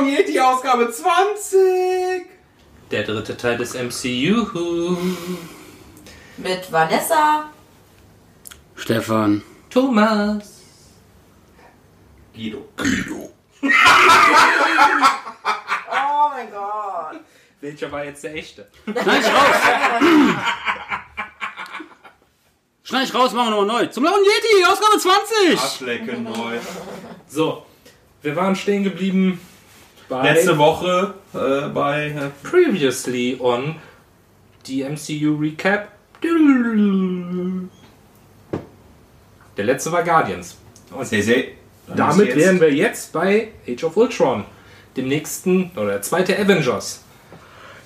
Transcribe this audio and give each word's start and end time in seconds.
Blauen 0.00 0.16
Yeti 0.16 0.40
Ausgabe 0.40 0.90
20. 0.90 2.26
Der 2.90 3.02
dritte 3.02 3.36
Teil 3.36 3.58
des 3.58 3.74
MCU. 3.74 4.96
Mit 6.38 6.72
Vanessa. 6.72 7.50
Stefan. 8.76 9.42
Thomas. 9.68 10.62
Guido. 12.34 12.66
Oh 15.92 16.28
mein 16.30 16.50
Gott. 16.50 17.20
Welcher 17.60 17.92
war 17.92 18.04
jetzt 18.04 18.24
der 18.24 18.34
echte? 18.34 18.68
Schneid 18.84 19.20
ich 19.20 19.26
raus! 19.26 19.56
Schneid 22.84 23.08
ich 23.08 23.14
raus, 23.14 23.32
machen 23.32 23.48
wir 23.48 23.50
nochmal 23.50 23.82
neu. 23.82 23.86
Zum 23.86 24.04
Blauen 24.04 24.22
Yeti, 24.24 24.64
Ausgabe 24.64 24.98
20! 24.98 25.60
Arschlecken 25.60 26.22
neu. 26.22 26.58
So, 27.28 27.66
wir 28.22 28.36
waren 28.36 28.56
stehen 28.56 28.84
geblieben 28.84 29.40
bei 30.10 30.34
Letzte 30.34 30.58
Woche 30.58 31.14
äh, 31.32 31.68
bei. 31.68 32.08
Äh, 32.08 32.30
Previously 32.42 33.38
on 33.40 33.76
die 34.66 34.82
MCU 34.82 35.38
Recap. 35.38 35.88
Der 39.56 39.64
letzte 39.64 39.90
war 39.92 40.02
Guardians. 40.02 40.58
Und 40.90 41.06
sehr, 41.06 41.22
sehr. 41.22 41.44
damit 41.86 42.36
wären 42.36 42.60
wir 42.60 42.74
jetzt 42.74 43.12
bei 43.12 43.52
Age 43.66 43.84
of 43.84 43.96
Ultron. 43.96 44.44
Dem 44.96 45.08
nächsten, 45.08 45.70
oder 45.76 45.92
der 45.92 46.02
zweite 46.02 46.38
Avengers. 46.38 47.04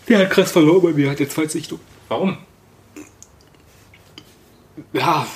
Der 0.08 0.20
hat 0.20 0.30
krass 0.30 0.50
verloren 0.50 0.82
bei 0.82 0.92
mir, 0.92 1.10
hat 1.10 1.20
jetzt 1.20 1.34
zwei 1.34 1.46
Sichtung. 1.46 1.78
Warum? 2.08 2.38
Ja, 4.92 5.26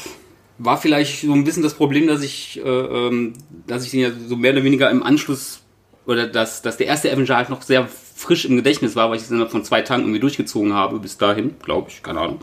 war 0.59 0.81
vielleicht 0.81 1.21
so 1.21 1.33
ein 1.33 1.45
bisschen 1.45 1.63
das 1.63 1.75
Problem, 1.75 2.07
dass 2.07 2.23
ich, 2.23 2.59
äh, 2.59 2.69
ähm, 2.69 3.35
dass 3.67 3.85
ich 3.85 3.91
den 3.91 4.01
ja 4.01 4.11
so 4.27 4.37
mehr 4.37 4.53
oder 4.53 4.65
weniger 4.65 4.91
im 4.91 5.03
Anschluss, 5.03 5.61
oder 6.09 6.27
dass, 6.27 6.63
dass 6.63 6.77
der 6.79 6.87
erste 6.87 7.13
Avenger 7.13 7.37
halt 7.37 7.51
noch 7.51 7.63
sehr 7.63 7.87
frisch 7.87 8.45
im 8.47 8.57
Gedächtnis 8.57 8.97
war, 8.97 9.11
weil 9.11 9.19
ich 9.19 9.23
es 9.25 9.31
innerhalb 9.31 9.53
von 9.53 9.63
zwei 9.63 9.83
Tagen 9.83 10.03
irgendwie 10.03 10.19
durchgezogen 10.21 10.73
habe, 10.73 10.99
bis 10.99 11.19
dahin, 11.19 11.55
glaube 11.63 11.91
ich, 11.91 12.03
keine 12.03 12.21
Ahnung. 12.21 12.41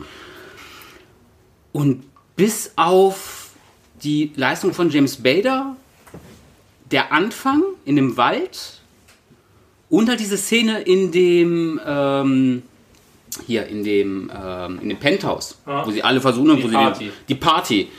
Und 1.73 2.03
bis 2.35 2.71
auf 2.75 3.49
die 4.03 4.31
Leistung 4.35 4.73
von 4.73 4.89
James 4.89 5.17
Bader, 5.21 5.75
der 6.91 7.11
Anfang 7.11 7.63
in 7.85 7.95
dem 7.95 8.15
Wald 8.17 8.79
und 9.89 10.09
halt 10.09 10.19
diese 10.19 10.37
Szene 10.37 10.81
in 10.81 11.11
dem, 11.11 11.81
ähm, 11.85 12.61
hier 13.47 13.65
in 13.67 13.83
dem, 13.83 14.31
ähm, 14.33 14.79
in 14.81 14.89
dem 14.89 14.99
Penthouse, 14.99 15.57
Ja. 15.65 15.85
wo 15.85 15.91
sie 15.91 16.03
alle 16.03 16.21
versuchen, 16.21 16.55
Die 16.55 16.63
wo 16.63 16.67
Party. 16.69 17.05
sie 17.05 17.09
den, 17.09 17.13
die 17.29 17.35
Party, 17.35 17.89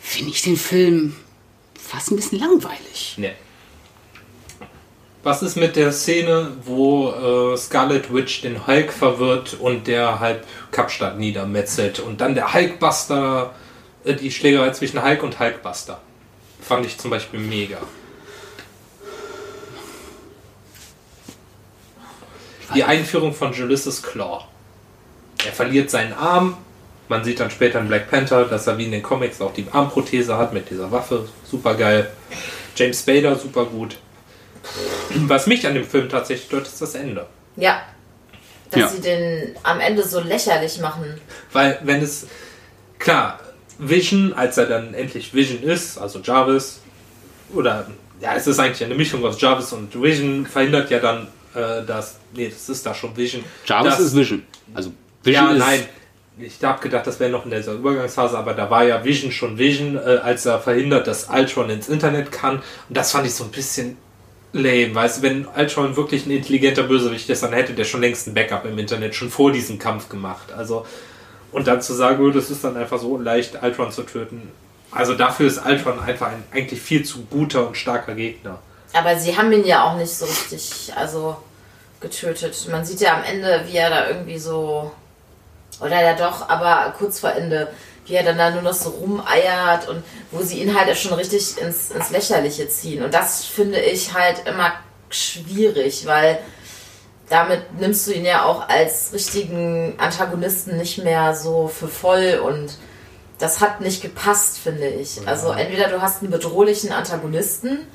finde 0.00 0.30
ich 0.32 0.42
den 0.42 0.56
Film 0.56 1.14
fast 1.80 2.10
ein 2.10 2.16
bisschen 2.16 2.40
langweilig. 2.40 3.14
Ne. 3.18 3.32
Was 5.26 5.42
ist 5.42 5.56
mit 5.56 5.74
der 5.74 5.90
Szene, 5.90 6.52
wo 6.62 7.10
äh, 7.10 7.56
Scarlet 7.56 8.14
Witch 8.14 8.42
den 8.42 8.68
Hulk 8.68 8.92
verwirrt 8.92 9.54
und 9.58 9.88
der 9.88 10.20
halb 10.20 10.46
Kapstadt 10.70 11.18
niedermetzelt 11.18 11.98
und 11.98 12.20
dann 12.20 12.36
der 12.36 12.54
Hulkbuster, 12.54 13.52
äh, 14.04 14.14
die 14.14 14.30
Schlägerei 14.30 14.70
zwischen 14.70 15.02
Hulk 15.02 15.24
und 15.24 15.40
Hulkbuster? 15.40 16.00
Fand 16.60 16.86
ich 16.86 16.96
zum 16.96 17.10
Beispiel 17.10 17.40
mega. 17.40 17.78
Die 22.76 22.84
Einführung 22.84 23.34
von 23.34 23.52
Ulysses 23.52 24.04
Claw. 24.04 24.44
Er 25.44 25.52
verliert 25.52 25.90
seinen 25.90 26.12
Arm. 26.12 26.56
Man 27.08 27.24
sieht 27.24 27.40
dann 27.40 27.50
später 27.50 27.80
in 27.80 27.88
Black 27.88 28.08
Panther, 28.12 28.44
dass 28.44 28.68
er 28.68 28.78
wie 28.78 28.84
in 28.84 28.92
den 28.92 29.02
Comics 29.02 29.40
auch 29.40 29.52
die 29.52 29.66
Armprothese 29.72 30.38
hat 30.38 30.52
mit 30.52 30.70
dieser 30.70 30.92
Waffe. 30.92 31.28
Super 31.42 31.74
geil. 31.74 32.12
James 32.76 33.00
Spader, 33.00 33.34
super 33.34 33.64
gut. 33.64 33.96
Was 35.26 35.46
mich 35.46 35.66
an 35.66 35.74
dem 35.74 35.84
Film 35.86 36.08
tatsächlich 36.08 36.46
stört, 36.46 36.66
ist 36.66 36.80
das 36.80 36.94
Ende. 36.94 37.26
Ja. 37.56 37.82
Dass 38.70 38.80
Ja. 38.80 38.88
sie 38.88 39.00
den 39.00 39.56
am 39.62 39.80
Ende 39.80 40.02
so 40.06 40.20
lächerlich 40.20 40.78
machen. 40.80 41.20
Weil, 41.52 41.78
wenn 41.84 42.02
es. 42.02 42.26
Klar, 42.98 43.38
Vision, 43.78 44.32
als 44.34 44.58
er 44.58 44.66
dann 44.66 44.94
endlich 44.94 45.32
Vision 45.34 45.62
ist, 45.62 45.98
also 45.98 46.20
Jarvis, 46.20 46.80
oder. 47.54 47.86
Ja, 48.20 48.34
es 48.34 48.46
ist 48.46 48.58
eigentlich 48.58 48.82
eine 48.82 48.94
Mischung 48.94 49.24
aus 49.24 49.40
Jarvis 49.40 49.72
und 49.72 49.94
Vision, 50.00 50.46
verhindert 50.46 50.90
ja 50.90 50.98
dann, 50.98 51.28
äh, 51.54 51.84
dass. 51.86 52.16
Nee, 52.34 52.48
das 52.48 52.68
ist 52.68 52.84
da 52.84 52.94
schon 52.94 53.16
Vision. 53.16 53.44
Jarvis 53.66 53.92
dass, 53.92 54.00
ist 54.00 54.16
Vision. 54.16 54.42
Also 54.74 54.92
Vision 55.22 55.44
Ja, 55.46 55.52
ist 55.52 55.58
nein. 55.58 55.88
Ich 56.38 56.62
habe 56.62 56.82
gedacht, 56.82 57.06
das 57.06 57.18
wäre 57.18 57.30
noch 57.30 57.46
in 57.46 57.50
dieser 57.50 57.72
Übergangsphase, 57.72 58.36
aber 58.36 58.52
da 58.52 58.68
war 58.68 58.84
ja 58.84 59.02
Vision 59.02 59.32
schon 59.32 59.56
Vision, 59.56 59.96
äh, 59.96 60.18
als 60.22 60.44
er 60.44 60.60
verhindert, 60.60 61.06
dass 61.06 61.28
Ultron 61.30 61.70
ins 61.70 61.88
Internet 61.88 62.30
kann. 62.30 62.56
Und 62.56 62.96
das 62.96 63.12
fand 63.12 63.26
ich 63.26 63.32
so 63.34 63.44
ein 63.44 63.50
bisschen 63.50 63.96
lame. 64.52 64.94
Weißt 64.94 65.18
du, 65.18 65.22
wenn 65.22 65.46
Ultron 65.46 65.96
wirklich 65.96 66.26
ein 66.26 66.30
intelligenter 66.30 66.84
Bösewicht 66.84 67.28
ist, 67.28 67.42
dann 67.42 67.52
hätte 67.52 67.72
der 67.72 67.84
schon 67.84 68.00
längst 68.00 68.26
ein 68.26 68.34
Backup 68.34 68.64
im 68.64 68.78
Internet, 68.78 69.14
schon 69.14 69.30
vor 69.30 69.52
diesem 69.52 69.78
Kampf 69.78 70.08
gemacht. 70.08 70.52
Also, 70.56 70.86
und 71.52 71.66
dann 71.66 71.80
zu 71.80 71.94
sagen, 71.94 72.24
oh, 72.24 72.30
das 72.30 72.50
ist 72.50 72.64
dann 72.64 72.76
einfach 72.76 72.98
so 72.98 73.18
leicht, 73.18 73.62
Ultron 73.62 73.90
zu 73.90 74.02
töten. 74.02 74.50
Also 74.90 75.14
dafür 75.14 75.46
ist 75.46 75.64
Ultron 75.64 75.98
einfach 76.00 76.28
ein 76.28 76.42
eigentlich 76.52 76.80
viel 76.80 77.04
zu 77.04 77.24
guter 77.24 77.66
und 77.66 77.76
starker 77.76 78.14
Gegner. 78.14 78.58
Aber 78.92 79.18
sie 79.18 79.36
haben 79.36 79.52
ihn 79.52 79.64
ja 79.64 79.84
auch 79.84 79.96
nicht 79.96 80.12
so 80.12 80.24
richtig, 80.24 80.92
also 80.96 81.36
getötet. 82.00 82.68
Man 82.70 82.84
sieht 82.84 83.00
ja 83.00 83.16
am 83.16 83.24
Ende, 83.24 83.62
wie 83.66 83.76
er 83.76 83.90
da 83.90 84.08
irgendwie 84.08 84.38
so. 84.38 84.90
Oder 85.80 86.02
ja 86.02 86.14
doch, 86.14 86.48
aber 86.48 86.94
kurz 86.96 87.20
vor 87.20 87.32
Ende, 87.32 87.68
wie 88.06 88.14
er 88.14 88.22
dann 88.22 88.38
da 88.38 88.50
nur 88.50 88.62
noch 88.62 88.72
so 88.72 88.90
rumeiert 88.90 89.88
und 89.88 90.02
wo 90.30 90.42
sie 90.42 90.60
ihn 90.60 90.78
halt 90.78 90.96
schon 90.96 91.14
richtig 91.14 91.58
ins, 91.58 91.90
ins 91.90 92.10
Lächerliche 92.10 92.68
ziehen. 92.68 93.02
Und 93.02 93.12
das 93.12 93.44
finde 93.44 93.80
ich 93.80 94.14
halt 94.14 94.46
immer 94.46 94.72
schwierig, 95.10 96.06
weil 96.06 96.38
damit 97.28 97.80
nimmst 97.80 98.06
du 98.06 98.12
ihn 98.12 98.24
ja 98.24 98.44
auch 98.44 98.68
als 98.68 99.12
richtigen 99.12 99.94
Antagonisten 99.98 100.76
nicht 100.76 100.98
mehr 101.02 101.34
so 101.34 101.68
für 101.68 101.88
voll 101.88 102.40
und 102.44 102.76
das 103.38 103.60
hat 103.60 103.80
nicht 103.80 104.00
gepasst, 104.00 104.58
finde 104.58 104.88
ich. 104.88 105.26
Also 105.26 105.50
entweder 105.50 105.88
du 105.88 106.00
hast 106.00 106.22
einen 106.22 106.30
bedrohlichen 106.30 106.92
Antagonisten 106.92 107.86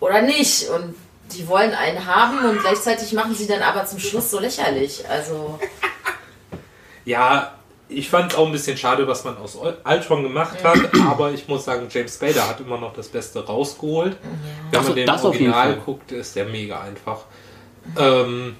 oder 0.00 0.22
nicht 0.22 0.68
und 0.70 0.94
die 1.32 1.46
wollen 1.48 1.74
einen 1.74 2.06
haben 2.06 2.38
und 2.48 2.60
gleichzeitig 2.60 3.12
machen 3.12 3.34
sie 3.34 3.46
dann 3.46 3.62
aber 3.62 3.84
zum 3.84 3.98
Schluss 3.98 4.30
so 4.30 4.38
lächerlich. 4.38 5.04
Also 5.08 5.58
Ja, 7.04 7.57
ich 7.88 8.10
fand 8.10 8.32
es 8.32 8.38
auch 8.38 8.46
ein 8.46 8.52
bisschen 8.52 8.76
schade, 8.76 9.06
was 9.08 9.24
man 9.24 9.36
aus 9.38 9.56
Ultron 9.56 10.22
gemacht 10.22 10.62
hat, 10.62 10.78
aber 11.08 11.32
ich 11.32 11.48
muss 11.48 11.64
sagen, 11.64 11.86
James 11.90 12.14
Spader 12.14 12.46
hat 12.48 12.60
immer 12.60 12.78
noch 12.78 12.92
das 12.94 13.08
Beste 13.08 13.44
rausgeholt. 13.44 14.16
Wenn 14.22 14.70
Das- 14.70 14.86
man 14.86 14.96
den 14.96 15.06
das 15.06 15.24
auf 15.24 15.34
jeden 15.34 15.52
Original 15.52 15.80
guckt, 15.84 16.12
ist 16.12 16.36
der 16.36 16.44
mega 16.46 16.80
einfach. 16.80 17.24
Ähm, 17.98 18.56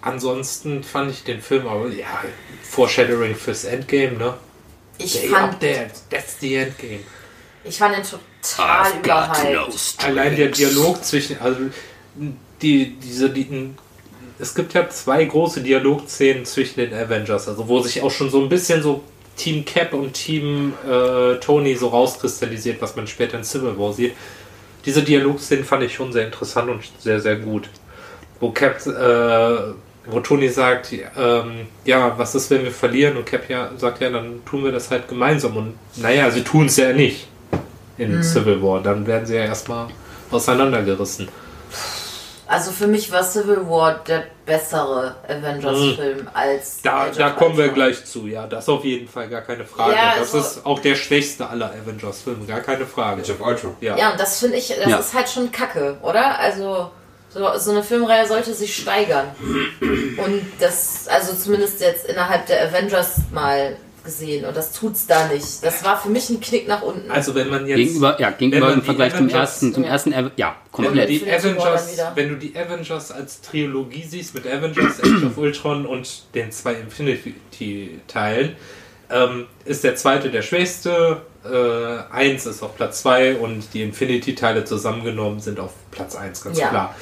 ansonsten 0.00 0.82
fand 0.82 1.10
ich 1.10 1.24
den 1.24 1.40
Film 1.40 1.66
aber, 1.66 1.88
ja, 1.88 2.22
Foreshadowing 2.62 3.34
fürs 3.34 3.64
Endgame, 3.64 4.12
ne? 4.12 4.34
ich 4.98 5.12
Day 5.20 5.28
fand, 5.28 5.60
there, 5.60 5.90
that's 6.10 6.38
the 6.40 6.54
Endgame. 6.54 7.00
ich 7.64 7.76
fand 7.78 7.96
den 7.96 8.04
total 8.04 8.92
überhyped. 9.02 10.04
Allein 10.04 10.36
der 10.36 10.48
Dialog 10.48 11.04
zwischen, 11.04 11.38
also 11.40 11.60
die, 12.62 12.94
diese, 12.96 13.30
die, 13.30 13.70
es 14.38 14.54
gibt 14.54 14.74
ja 14.74 14.88
zwei 14.88 15.24
große 15.24 15.60
Dialogszenen 15.60 16.44
zwischen 16.44 16.76
den 16.76 16.94
Avengers, 16.94 17.48
also 17.48 17.68
wo 17.68 17.80
sich 17.80 18.02
auch 18.02 18.10
schon 18.10 18.30
so 18.30 18.40
ein 18.40 18.48
bisschen 18.48 18.82
so 18.82 19.02
Team 19.36 19.64
Cap 19.64 19.92
und 19.92 20.12
Team 20.12 20.74
äh, 20.88 21.36
Tony 21.36 21.74
so 21.74 21.88
rauskristallisiert, 21.88 22.80
was 22.80 22.96
man 22.96 23.06
später 23.06 23.38
in 23.38 23.44
Civil 23.44 23.78
War 23.78 23.92
sieht. 23.92 24.14
Diese 24.84 25.02
Dialogszenen 25.02 25.64
fand 25.64 25.82
ich 25.84 25.94
schon 25.94 26.12
sehr 26.12 26.26
interessant 26.26 26.68
und 26.68 26.82
sehr, 26.98 27.20
sehr 27.20 27.36
gut. 27.36 27.68
Wo 28.40 28.50
Cap, 28.50 28.84
äh, 28.86 29.74
wo 30.06 30.20
Tony 30.20 30.48
sagt, 30.48 30.92
ähm, 30.92 31.66
ja, 31.84 32.18
was 32.18 32.34
ist, 32.34 32.50
wenn 32.50 32.64
wir 32.64 32.70
verlieren? 32.70 33.16
Und 33.16 33.24
Cap 33.24 33.48
ja 33.48 33.70
sagt, 33.76 34.02
ja, 34.02 34.10
dann 34.10 34.44
tun 34.44 34.64
wir 34.64 34.72
das 34.72 34.90
halt 34.90 35.08
gemeinsam. 35.08 35.56
Und 35.56 35.74
naja, 35.96 36.30
sie 36.30 36.42
tun 36.42 36.66
es 36.66 36.76
ja 36.76 36.92
nicht 36.92 37.28
in 37.96 38.22
Civil 38.22 38.62
War. 38.62 38.82
Dann 38.82 39.06
werden 39.06 39.24
sie 39.24 39.36
ja 39.36 39.44
erstmal 39.44 39.88
auseinandergerissen. 40.30 41.28
Also 42.46 42.72
für 42.72 42.86
mich 42.86 43.10
war 43.10 43.22
Civil 43.22 43.66
War 43.68 44.02
der 44.06 44.24
bessere 44.44 45.14
Avengers-Film 45.26 46.28
als. 46.34 46.76
Mhm. 46.76 46.80
Da, 46.82 47.02
Age 47.04 47.16
da 47.16 47.26
of 47.28 47.36
kommen 47.36 47.56
wir 47.56 47.68
gleich 47.68 48.04
zu, 48.04 48.26
ja. 48.26 48.46
Das 48.46 48.68
auf 48.68 48.84
jeden 48.84 49.08
Fall 49.08 49.28
gar 49.28 49.40
keine 49.42 49.64
Frage. 49.64 49.94
Ja, 49.94 50.14
das 50.18 50.34
also- 50.34 50.38
ist 50.58 50.66
auch 50.66 50.78
der 50.80 50.94
schwächste 50.94 51.48
aller 51.48 51.72
Avengers-Filme, 51.72 52.44
gar 52.46 52.60
keine 52.60 52.84
Frage. 52.86 53.22
Age 53.22 53.30
of 53.30 53.40
Ultron. 53.40 53.76
Ja. 53.80 53.96
Ja, 53.96 54.10
und 54.12 54.20
das 54.20 54.40
finde 54.40 54.56
ich, 54.58 54.68
das 54.68 54.88
Ja. 54.88 54.98
ist 54.98 55.14
halt 55.14 55.28
schon 55.30 55.50
kacke, 55.52 55.96
oder? 56.02 56.38
Also, 56.38 56.90
so, 57.30 57.48
so 57.58 57.70
eine 57.72 57.82
Filmreihe 57.82 58.26
sollte 58.26 58.54
sich 58.54 58.76
steigern. 58.76 59.26
Und 59.80 60.42
das, 60.60 61.08
also 61.08 61.34
zumindest 61.34 61.80
jetzt 61.80 62.06
innerhalb 62.06 62.46
der 62.46 62.68
Avengers 62.68 63.16
mal 63.32 63.76
gesehen. 64.04 64.44
Und 64.44 64.56
das 64.56 64.72
tut's 64.72 65.06
da 65.06 65.28
nicht. 65.28 65.62
Das 65.62 65.82
war 65.84 66.00
für 66.00 66.08
mich 66.10 66.28
ein 66.30 66.40
Knick 66.40 66.68
nach 66.68 66.82
unten. 66.82 67.10
Also 67.10 67.34
wenn 67.34 67.48
man 67.48 67.66
jetzt 67.66 67.76
Gegenüber, 67.78 68.20
ja, 68.20 68.28
Wenn 68.28 68.36
gegenüber 68.50 68.72
im 68.72 68.82
Vergleich 68.82 69.12
zum 69.14 69.26
Avengers- 69.26 69.34
ersten, 69.40 69.74
zum 69.74 69.84
ersten, 69.84 70.12
Ave- 70.14 70.30
ja, 70.36 70.54
wenn 70.76 70.82
du, 70.82 70.88
komplett. 70.88 71.08
die 71.08 71.16
Infinity 71.16 71.48
Avengers, 71.60 71.98
wenn 72.14 72.28
du 72.28 72.34
die 72.36 72.56
Avengers 72.56 73.10
als 73.12 73.40
Trilogie 73.40 74.04
siehst 74.04 74.34
mit 74.34 74.46
Avengers, 74.46 75.00
Age 75.02 75.24
of 75.24 75.38
Ultron 75.38 75.86
und 75.86 76.24
den 76.34 76.52
zwei 76.52 76.74
Infinity-Teilen, 76.74 78.56
ähm, 79.10 79.46
ist 79.64 79.84
der 79.84 79.96
zweite 79.96 80.30
der 80.30 80.42
schwächste. 80.42 81.22
Äh, 81.44 82.12
eins 82.14 82.46
ist 82.46 82.62
auf 82.62 82.74
Platz 82.76 83.02
2 83.02 83.36
und 83.36 83.74
die 83.74 83.82
Infinity-Teile 83.82 84.64
zusammengenommen 84.64 85.40
sind 85.40 85.60
auf 85.60 85.72
Platz 85.90 86.14
1, 86.16 86.42
ganz 86.42 86.58
Ja. 86.58 86.68
klar. 86.68 86.94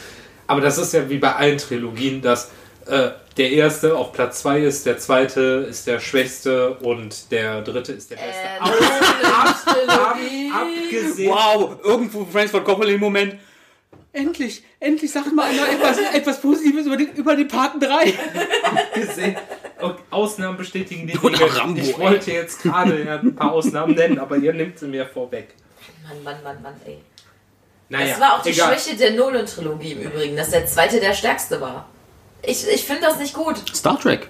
Aber 0.49 0.61
das 0.61 0.79
ist 0.79 0.93
ja 0.93 1.09
wie 1.09 1.19
bei 1.19 1.33
allen 1.37 1.59
Trilogien, 1.59 2.21
dass 2.23 2.51
äh, 2.87 3.11
der 3.37 3.51
erste 3.51 3.97
auf 3.97 4.13
Platz 4.13 4.41
2 4.43 4.61
ist, 4.61 4.85
der 4.87 4.99
zweite 4.99 5.67
ist 5.69 5.87
der 5.87 6.01
schwächste 6.01 6.75
und 6.75 7.31
der 7.31 7.63
dritte 7.63 7.93
ist 7.93 8.11
der 8.11 8.17
beste. 8.17 8.31
Äh, 8.43 8.59
Ab- 8.61 9.65
Trilogie. 9.65 10.51
abgesehen, 10.53 11.31
Wow, 11.31 11.77
irgendwo 11.83 12.25
Friends 12.27 12.51
von 12.51 12.63
Coppola 12.65 12.91
im 12.91 13.01
Moment. 13.01 13.37
Endlich, 14.15 14.63
endlich 14.79 15.11
sagt 15.11 15.33
mal 15.35 15.47
einer 15.47 15.69
etwas, 15.71 15.97
etwas 16.15 16.41
Positives 16.41 16.85
über 16.87 16.97
den, 16.99 17.13
über 17.15 17.35
den 17.35 17.49
Paten 17.49 17.81
3. 17.81 18.13
abgesehen 18.63 19.37
und 19.81 19.97
Ausnahmen 20.11 20.59
bestätigen 20.59 21.07
die 21.07 21.19
Oder 21.19 21.39
Dinge. 21.39 21.57
Rambo, 21.57 21.81
ich 21.81 21.99
wollte 21.99 22.31
jetzt 22.33 22.63
gerade 22.63 23.03
ja 23.05 23.17
ein 23.19 23.35
paar 23.35 23.53
Ausnahmen 23.53 23.95
nennen, 23.95 24.19
aber 24.19 24.37
ihr 24.37 24.53
nimmt 24.53 24.79
sie 24.79 24.87
mir 24.87 25.07
vorweg. 25.07 25.55
Mann, 26.07 26.23
Mann, 26.23 26.43
Mann, 26.45 26.63
Mann, 26.63 26.75
ey. 26.85 26.99
Naja, 27.89 28.09
Das 28.11 28.21
war 28.21 28.35
auch 28.39 28.43
die 28.43 28.51
egal. 28.51 28.79
Schwäche 28.79 28.97
der 28.97 29.13
Nolan-Trilogie 29.13 29.93
im 29.93 30.03
Übrigen, 30.03 30.37
dass 30.37 30.51
der 30.51 30.67
zweite 30.67 31.01
der 31.01 31.15
stärkste 31.15 31.61
war. 31.61 31.89
Ich, 32.43 32.67
ich 32.67 32.85
finde 32.85 33.03
das 33.03 33.19
nicht 33.19 33.35
gut. 33.35 33.57
Star 33.75 33.99
Trek. 33.99 34.29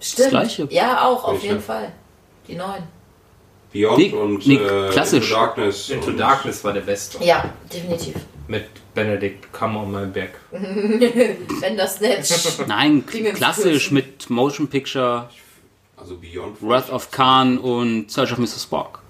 Stimmt. 0.00 0.30
Gleiche. 0.30 0.66
Ja, 0.70 1.04
auch, 1.06 1.24
auf 1.24 1.34
Welche? 1.34 1.46
jeden 1.48 1.60
Fall. 1.62 1.92
Die 2.48 2.54
neuen. 2.54 2.84
Beyond 3.72 3.98
Nee, 3.98 4.12
und 4.12 4.46
nee, 4.46 4.56
äh, 4.56 4.90
klassisch. 4.90 5.24
Into 5.30 5.34
Darkness. 5.34 5.90
Into 5.90 6.06
und 6.08 6.16
Darkness 6.18 6.64
war 6.64 6.72
der 6.72 6.80
beste. 6.80 7.22
Ja, 7.22 7.52
definitiv. 7.72 8.16
Mit 8.48 8.66
Benedict 8.94 9.52
Come 9.52 9.78
on 9.78 9.92
my 9.92 10.06
back. 10.06 10.32
Wenn 10.50 11.76
das 11.76 12.00
nicht. 12.00 12.66
Nein, 12.66 13.04
klassisch 13.06 13.90
mit 13.92 14.28
Motion 14.28 14.66
Picture, 14.68 15.28
Also 15.96 16.16
Beyond. 16.16 16.56
Wrath 16.60 16.90
of 16.90 17.10
Khan 17.12 17.58
und 17.58 18.10
Search 18.10 18.32
of 18.32 18.38
Mr. 18.38 18.58
Spock. 18.58 19.02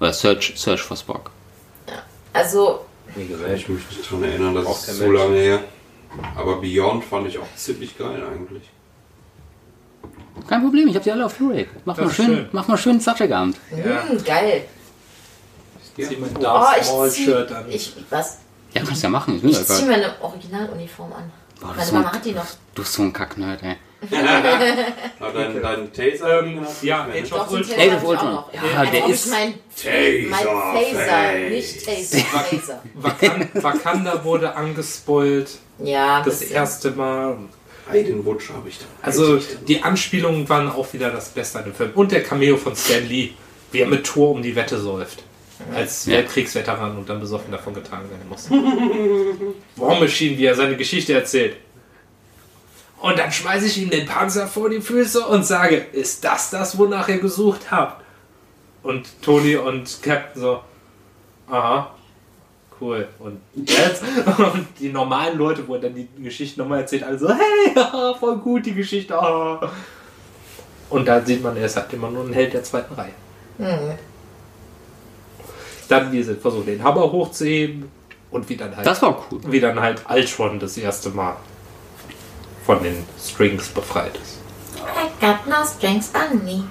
Oder 0.00 0.12
Search, 0.12 0.54
Search 0.56 0.80
for 0.80 0.96
Spock. 0.96 1.30
Also, 2.32 2.84
Wie 3.14 3.26
gesagt. 3.26 3.50
Ich 3.54 3.68
möchte 3.68 3.88
mich 3.88 3.98
nicht 3.98 4.10
daran 4.10 4.24
erinnern, 4.24 4.54
das 4.56 4.78
ist 4.80 4.86
der 4.88 4.94
so 5.06 5.10
lange 5.12 5.36
her. 5.36 5.64
Aber 6.36 6.60
Beyond 6.60 7.04
fand 7.04 7.28
ich 7.28 7.38
auch 7.38 7.54
ziemlich 7.56 7.96
geil 7.98 8.22
eigentlich. 8.32 8.70
Kein 10.48 10.62
Problem, 10.62 10.88
ich 10.88 10.94
habe 10.94 11.02
die 11.04 11.10
alle 11.12 11.26
auf 11.26 11.34
Blu-ray. 11.36 11.66
Mach, 11.84 11.96
mal 11.96 12.10
schön, 12.10 12.26
schön. 12.26 12.48
mach 12.52 12.68
mal 12.68 12.76
schön 12.76 13.00
Star 13.00 13.16
Trek-Abend. 13.16 13.56
Ja. 13.70 14.04
hm, 14.08 14.22
geil. 14.24 14.64
Zieh 15.96 16.16
mein 16.16 16.36
Oh, 16.36 16.40
Darth 16.40 16.78
ich 16.82 16.88
Maul 16.88 17.10
zieh, 17.10 17.24
Shirt 17.24 17.52
an. 17.52 17.64
ich, 17.70 17.94
was? 18.10 18.38
Ja, 18.74 18.82
kannst 18.84 19.02
ja 19.02 19.08
machen. 19.08 19.36
Ich 19.36 19.44
Ich 19.44 19.64
zieh 19.66 19.86
meine 19.86 20.12
Originaluniform 20.20 21.12
an. 21.14 21.32
Boah, 21.60 21.70
du 21.72 21.76
Meine 21.78 21.92
Mama 21.92 22.08
ein- 22.08 22.14
hat 22.14 22.24
die 22.24 22.32
noch. 22.32 22.44
Du 22.74 22.82
bist 22.82 22.92
so 22.92 23.02
ein 23.02 23.12
Kacknerd, 23.12 23.62
ey. 23.62 23.76
Aber 25.20 25.32
dein, 25.32 25.62
dein 25.62 25.92
Taser 25.92 26.42
Ähm, 26.42 26.66
ja, 26.82 27.04
Age 27.12 27.32
of 27.32 27.50
Ultron. 27.50 27.76
Taser 27.76 27.80
Age 27.82 27.94
of 27.96 28.04
Ultron. 28.04 28.38
Ja, 28.52 28.78
Als 28.80 28.90
der 28.90 29.06
ist- 29.08 29.30
mein, 29.30 29.54
Taser 29.74 30.52
mein 30.70 30.96
Face. 30.96 31.50
nicht 31.50 31.86
Taser. 31.86 32.24
Taser. 32.50 32.82
Wakan 32.94 33.48
Wakanda 33.54 34.24
wurde 34.24 34.54
angespoilt. 34.54 35.50
Ja, 35.78 36.22
Das 36.22 36.40
bisschen. 36.40 36.54
erste 36.56 36.90
Mal. 36.92 37.36
Den 37.92 38.24
Wunsch 38.24 38.48
habe 38.50 38.68
ich 38.68 38.78
da. 38.78 38.84
Also 39.00 39.38
die 39.68 39.82
Anspielungen 39.82 40.48
waren 40.48 40.68
auch 40.68 40.92
wieder 40.92 41.10
das 41.10 41.28
Beste 41.28 41.58
an 41.58 41.64
dem 41.66 41.74
Film. 41.74 41.92
Und 41.94 42.10
der 42.10 42.22
Cameo 42.24 42.56
von 42.56 42.74
Stan 42.74 43.06
Lee, 43.08 43.30
wie 43.70 43.78
er 43.80 43.86
mit 43.86 44.04
Thor 44.04 44.30
um 44.32 44.42
die 44.42 44.56
Wette 44.56 44.78
säuft. 44.78 45.22
Als 45.74 46.04
Ja. 46.06 46.14
Weltkriegsveteran 46.18 46.98
und 46.98 47.08
dann 47.08 47.20
besoffen 47.20 47.50
davon 47.52 47.74
getragen 47.74 48.10
werden 48.10 48.28
muss. 48.28 48.50
War 49.76 49.98
Machine, 50.00 50.36
wie 50.36 50.44
er 50.46 50.54
seine 50.54 50.76
Geschichte 50.76 51.12
erzählt. 51.14 51.56
Und 53.06 53.16
dann 53.16 53.30
schmeiße 53.30 53.66
ich 53.66 53.80
ihm 53.80 53.88
den 53.88 54.04
Panzer 54.04 54.48
vor 54.48 54.68
die 54.68 54.80
Füße 54.80 55.24
und 55.24 55.46
sage, 55.46 55.76
ist 55.76 56.24
das 56.24 56.50
das, 56.50 56.76
wonach 56.76 57.08
ihr 57.08 57.20
gesucht 57.20 57.70
habt? 57.70 58.02
Und 58.82 59.22
Tony 59.22 59.54
und 59.54 60.02
Captain 60.02 60.42
so, 60.42 60.60
aha, 61.48 61.94
cool. 62.80 63.06
Und 63.20 63.40
jetzt? 63.54 64.02
Und 64.38 64.66
die 64.80 64.88
normalen 64.88 65.38
Leute, 65.38 65.68
wo 65.68 65.74
er 65.74 65.82
dann 65.82 65.94
die 65.94 66.08
Geschichte 66.20 66.58
nochmal 66.60 66.80
erzählt, 66.80 67.04
alle 67.04 67.16
so, 67.16 67.28
hey, 67.28 68.14
voll 68.18 68.38
gut 68.38 68.66
die 68.66 68.74
Geschichte. 68.74 69.16
ah. 69.16 69.70
Und 70.90 71.06
da 71.06 71.20
sieht 71.24 71.44
man, 71.44 71.56
er 71.56 71.66
ist 71.66 71.76
halt 71.76 71.92
immer 71.92 72.10
nur 72.10 72.24
ein 72.24 72.32
Held 72.32 72.54
der 72.54 72.64
zweiten 72.64 72.92
Reihe. 72.94 73.12
Mhm. 73.58 73.92
Dann, 75.88 76.10
wie 76.10 76.24
sie 76.24 76.34
versuchen, 76.34 76.66
den 76.66 76.82
Hammer 76.82 77.12
hochzuheben 77.12 77.88
und 78.32 78.48
wie 78.48 78.56
dann 78.56 78.76
halt, 78.76 78.84
Das 78.84 79.00
war 79.00 79.24
cool. 79.30 79.40
wie 79.46 79.60
dann 79.60 79.78
halt 79.78 80.02
Ultron 80.10 80.58
das 80.58 80.76
erste 80.76 81.10
Mal 81.10 81.36
von 82.66 82.82
den 82.82 83.04
Strings 83.18 83.68
befreit 83.68 84.16
ist. 84.16 84.40
I 84.76 85.08
got 85.24 85.46
no 85.46 85.64
strings 85.64 86.10
on 86.14 86.44
me. 86.44 86.64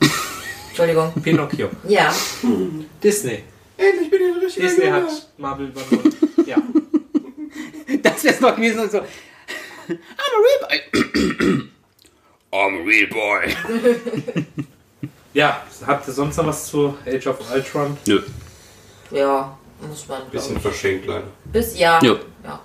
Entschuldigung. 0.68 1.12
Pinocchio. 1.22 1.70
Ja. 1.86 2.12
Disney. 3.02 3.44
Endlich 3.76 4.10
bin 4.10 4.20
ich 4.22 4.34
ein 4.34 4.38
richtiger 4.40 4.66
Disney 4.68 4.86
hat 4.86 5.28
Marvel 5.38 5.66
übernommen. 5.68 6.14
ja. 6.46 6.56
Das 8.02 8.24
wär's 8.24 8.40
noch 8.40 8.56
gewesen 8.56 8.80
und 8.80 8.90
so. 8.90 8.98
I'm 8.98 9.04
a 9.88 10.40
real 10.40 10.60
boy. 10.68 11.68
I'm 12.52 12.80
a 12.80 12.84
real 12.84 13.06
boy. 13.08 13.54
Ja, 15.34 15.62
habt 15.86 16.08
ihr 16.08 16.14
sonst 16.14 16.36
noch 16.36 16.46
was 16.46 16.66
zu 16.66 16.96
Age 17.06 17.26
of 17.26 17.38
Ultron? 17.52 17.96
Nö. 18.06 18.22
Ja, 19.10 19.56
muss 19.86 20.08
man. 20.08 20.28
Bisschen 20.30 20.56
ich. 20.56 20.62
verschenkt 20.62 21.06
leider. 21.06 21.26
Bis 21.44 21.78
ja. 21.78 22.00
Ja. 22.02 22.16
ja. 22.44 22.60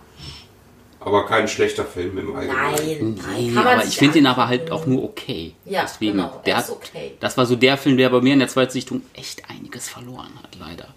Aber 1.02 1.26
kein 1.26 1.48
schlechter 1.48 1.86
Film 1.86 2.18
im 2.18 2.36
Allgemeinen. 2.36 3.16
Nein. 3.16 3.20
Nein, 3.26 3.54
Kann 3.54 3.64
man 3.64 3.68
aber 3.80 3.86
ich 3.86 3.98
finde 3.98 4.16
den 4.16 4.26
aber 4.28 4.48
halt 4.48 4.70
auch 4.70 4.86
nur 4.86 5.04
okay. 5.04 5.54
Ja, 5.66 5.84
Deswegen, 5.84 6.18
genau. 6.18 6.42
der 6.46 6.56
er 6.56 6.58
hat, 6.58 6.66
ist 6.66 6.72
okay. 6.72 7.12
Das 7.20 7.38
war 7.38 7.46
so 7.46 7.56
der 7.56 7.78
Film, 7.78 7.98
der 7.98 8.10
bei 8.10 8.20
mir 8.22 8.34
in 8.34 8.40
der 8.40 8.50
Zweitsichtung 8.50 9.02
echt 9.14 9.50
einiges 9.50 9.88
verloren 9.88 10.32
hat, 10.44 10.58
leider. 10.60 10.90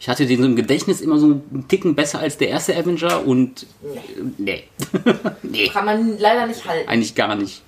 Ich 0.00 0.08
hatte 0.08 0.26
den 0.26 0.38
so 0.38 0.44
im 0.46 0.54
Gedächtnis 0.54 1.00
immer 1.00 1.18
so 1.18 1.26
einen 1.26 1.66
Ticken 1.66 1.96
besser 1.96 2.20
als 2.20 2.38
der 2.38 2.48
erste 2.50 2.76
Avenger 2.76 3.26
und 3.26 3.64
äh, 3.82 3.98
nee. 4.38 4.64
nee, 5.42 5.68
Kann 5.68 5.84
man 5.84 6.16
leider 6.18 6.46
nicht 6.46 6.64
halten. 6.64 6.88
eigentlich 6.88 7.16
gar 7.16 7.34
nicht. 7.34 7.62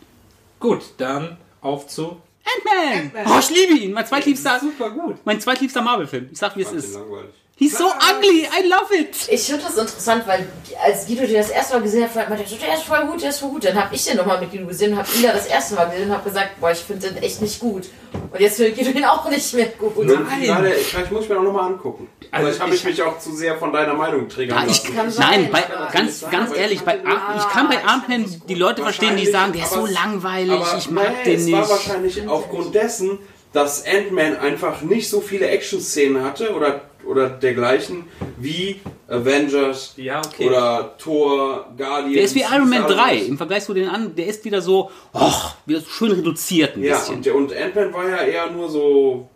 Gut, 0.61 0.83
dann 0.99 1.37
auf 1.61 1.89
zu. 1.89 2.17
Ant-Man! 2.45 3.27
Oh, 3.27 3.39
ich 3.41 3.51
liebe 3.51 3.79
ihn! 3.81 3.93
Mein 3.93 4.07
zweitliebster, 4.07 4.61
Super 4.61 4.91
gut. 4.91 5.17
mein 5.25 5.41
zweitliebster 5.41 5.83
Marvel-Film. 5.83 6.29
Ich 6.31 6.39
sag, 6.39 6.57
wie 6.57 6.63
es 6.63 6.73
ist. 6.73 6.95
langweilig. 6.95 7.31
He's 7.61 7.77
so 7.77 7.85
ugly! 7.89 8.47
I 8.59 8.67
love 8.69 8.91
it! 8.99 9.15
Ich 9.29 9.43
finde 9.43 9.63
das 9.65 9.77
interessant, 9.77 10.27
weil 10.27 10.49
als 10.83 11.07
Guido 11.07 11.27
den 11.27 11.35
das 11.35 11.51
erste 11.51 11.75
Mal 11.75 11.83
gesehen 11.83 12.05
hat, 12.05 12.15
meinte 12.31 12.43
er 12.45 12.49
so, 12.49 12.57
der 12.57 12.73
ist 12.75 12.85
voll 12.85 13.07
gut, 13.07 13.21
der 13.21 13.29
ist 13.29 13.39
voll 13.41 13.51
gut. 13.51 13.65
Dann 13.67 13.75
habe 13.85 13.95
ich 13.95 14.03
den 14.03 14.17
nochmal 14.17 14.41
mit 14.41 14.51
Guido 14.51 14.67
gesehen 14.67 14.93
und 14.93 14.99
habe 14.99 15.09
ihn 15.15 15.23
da 15.25 15.33
das 15.35 15.45
erste 15.45 15.75
Mal 15.75 15.85
gesehen 15.91 16.09
und 16.09 16.15
habe 16.17 16.25
gesagt, 16.31 16.59
boah, 16.59 16.71
ich 16.71 16.79
finde 16.79 17.11
den 17.11 17.23
echt 17.23 17.43
nicht 17.43 17.61
gut. 17.61 17.91
Und 18.33 18.41
jetzt 18.41 18.57
findet 18.57 18.77
Guido 18.79 18.91
ihn 18.99 19.05
auch 19.05 19.29
nicht 19.29 19.53
mehr 19.53 19.67
gut. 19.79 19.95
Nur 20.07 20.17
im 20.17 20.27
Finale, 20.27 20.71
vielleicht 20.73 21.13
muss 21.13 21.25
ich 21.25 21.29
mir 21.29 21.39
auch 21.39 21.43
nochmal 21.43 21.67
angucken. 21.67 22.09
Also 22.31 22.47
vielleicht 22.47 22.61
habe 22.63 22.71
ich, 22.75 22.81
ich- 22.81 22.85
mich 22.87 23.03
auch 23.03 23.19
zu 23.19 23.37
sehr 23.37 23.59
von 23.59 23.73
deiner 23.75 23.93
Meinung 23.93 24.27
triggern 24.31 24.65
Ja, 24.67 24.71
ich, 24.71 24.95
lassen. 24.97 25.21
Nein, 25.21 25.51
bei, 25.53 25.63
ganz, 25.93 26.25
ganz 26.31 26.57
ehrlich, 26.57 26.81
bei, 26.81 26.99
aber 27.05 27.35
ich 27.37 27.43
ich 27.43 27.49
kann 27.51 27.69
bei 27.69 27.75
ich 27.75 27.81
das 28.23 28.39
gut. 28.41 28.49
die 28.49 28.55
Leute 28.55 28.83
verstehen, 28.83 29.17
die 29.19 29.27
sagen, 29.27 29.53
der 29.53 29.65
ist 29.65 29.73
so 29.75 29.85
langweilig, 29.85 30.53
Aber 30.53 30.79
ich 30.79 30.91
mag 30.91 31.13
nee, 31.27 31.37
den 31.37 31.41
es 31.41 31.53
war 31.53 31.61
nicht. 31.61 31.71
wahrscheinlich 31.71 32.27
aufgrund 32.29 32.75
dessen, 32.75 33.19
dass 33.53 33.85
Ant-Man 33.87 34.37
einfach 34.37 34.83
nicht 34.83 35.09
so 35.09 35.21
viele 35.21 35.47
Action-Szenen 35.49 36.23
hatte 36.23 36.55
oder, 36.55 36.83
oder 37.05 37.29
dergleichen 37.29 38.05
wie 38.39 38.81
Avengers 39.09 39.95
Ja, 39.97 40.21
okay. 40.25 40.47
oder 40.47 40.95
Thor, 40.99 41.67
Guardians. 41.77 42.15
Der 42.15 42.23
ist 42.25 42.35
wie 42.37 42.43
Iron 42.43 42.69
Man 42.71 42.83
alles. 42.85 42.97
3 42.97 43.17
im 43.17 43.37
Vergleich 43.37 43.65
zu 43.65 43.75
den 43.75 43.89
anderen. 43.89 44.15
Der 44.15 44.27
ist 44.27 44.45
wieder 44.45 44.61
so, 44.63 44.91
och, 45.13 45.55
wieder 45.67 45.81
so 45.81 45.89
schön 45.91 46.13
reduziert 46.13 46.77
ein 46.77 46.85
Ja, 46.85 46.97
bisschen. 46.99 47.17
und, 47.17 47.27
der- 47.27 47.35
und 47.35 47.53
Ant-Man 47.53 47.93
war 47.93 48.09
ja 48.09 48.19
eher 48.23 48.51
nur 48.51 48.69
so. 48.69 49.29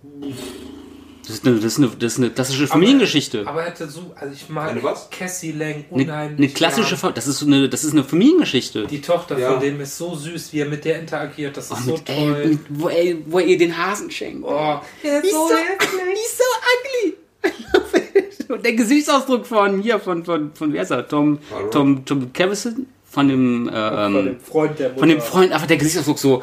Das 1.27 1.37
ist 1.37 1.47
eine, 1.47 1.57
das 1.57 1.65
ist 1.65 1.79
eine, 1.79 1.89
das 1.89 2.13
ist 2.13 2.19
eine 2.19 2.31
klassische 2.31 2.67
Familiengeschichte. 2.67 3.47
Aber 3.47 3.63
er 3.63 3.71
hätte 3.71 3.89
so, 3.89 4.13
also 4.15 4.35
ich 4.35 4.49
mag 4.51 4.71
Eine 4.71 4.83
was? 4.83 5.09
Cassie 5.11 5.53
Lang 5.53 5.85
Eine, 5.91 6.03
unheimlich. 6.05 6.39
eine 6.39 6.49
klassische, 6.49 6.97
gern. 6.97 7.15
Das 7.15 7.27
ist 7.27 7.39
so 7.39 7.47
eine, 7.47 7.69
das 7.69 7.83
ist 7.85 7.93
eine 7.93 8.05
Familiengeschichte. 8.05 8.87
Die 8.87 9.01
Tochter 9.01 9.39
Ja. 9.39 9.53
von 9.53 9.61
dem 9.61 9.81
ist 9.81 9.97
so 9.97 10.15
süß, 10.15 10.53
wie 10.53 10.61
er 10.61 10.67
mit 10.67 10.85
der 10.85 11.01
interagiert. 11.01 11.57
Das 11.57 11.71
ist 11.71 11.85
so 11.85 11.93
Mit, 11.93 12.09
ey, 12.11 12.17
toll. 12.29 12.47
mit, 12.47 12.59
wo, 12.69 12.89
ey, 12.91 13.23
wo 13.27 13.39
er 13.39 13.47
ihr 13.47 13.57
den 13.59 13.77
Hasen 13.77 14.11
schenkt. 14.11 14.45
Oh, 14.47 14.81
He's 15.03 15.31
so, 15.33 15.49
he's 16.13 16.39
so 16.39 16.45
ugly. 16.75 17.15
I 17.47 17.53
love 17.73 17.97
it. 18.19 18.51
Und 18.51 18.65
der 18.65 18.73
Gesichtsausdruck 18.75 19.47
von 19.47 19.81
hier, 19.81 19.99
von, 20.01 20.25
von, 20.25 20.53
von 20.55 20.73
wer 20.75 20.83
ist 20.83 20.91
er? 20.91 21.09
Tom. 21.09 21.39
Tom, 21.71 22.05
Tom 22.05 22.33
Cavison? 22.35 22.87
Von 23.11 23.29
dem, 23.29 23.69
äh, 23.69 23.73
von 23.73 24.17
ähm, 24.17 24.25
dem 24.27 24.41
Freund 24.41 24.79
der 24.79 24.89
Mutter. 24.89 24.99
von 25.01 25.09
dem 25.09 25.21
Freund, 25.21 25.53
einfach 25.53 25.67
der 25.69 25.77
Gesichtsausdruck 25.79 26.19
so, 26.19 26.43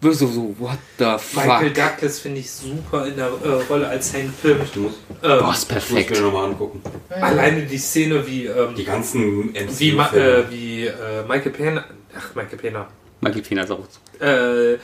so, 0.00 0.12
so, 0.12 0.54
what 0.58 0.78
the 0.98 1.16
Michael 1.34 1.68
fuck. 1.68 1.74
Douglas 1.74 2.20
finde 2.20 2.40
ich 2.40 2.50
super 2.50 3.06
in 3.06 3.16
der 3.16 3.26
äh, 3.26 3.48
Rolle 3.68 3.88
als 3.88 4.14
Hank 4.14 4.30
Pym. 4.40 4.58
Ich 4.62 4.76
muss, 4.76 4.92
Ähm, 5.22 5.38
Boah, 5.38 5.38
ist 5.38 5.40
ich 5.40 5.44
muss 5.44 5.64
perfekt. 5.66 6.10
mir 6.12 6.20
nochmal 6.20 6.44
angucken. 6.50 6.82
Alleine 7.10 7.62
die 7.66 7.78
Szene, 7.78 8.24
wie, 8.26 8.46
ähm, 8.46 8.74
Die 8.76 8.84
ganzen 8.84 9.50
MCU 9.52 9.78
wie, 9.78 9.92
Ma 9.92 10.12
äh, 10.12 10.50
wie 10.50 10.86
äh, 10.86 11.22
Michael 11.26 11.50
Pena, 11.52 11.84
ach, 12.16 12.34
Michael 12.34 12.58
Pena, 12.58 12.88
Michael 13.20 13.42
Pena 13.42 13.62
ist 13.64 13.70
auch 13.72 13.80
so. 14.20 14.24
äh, 14.24 14.78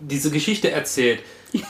diese 0.00 0.30
Geschichte 0.30 0.70
erzählt. 0.70 1.20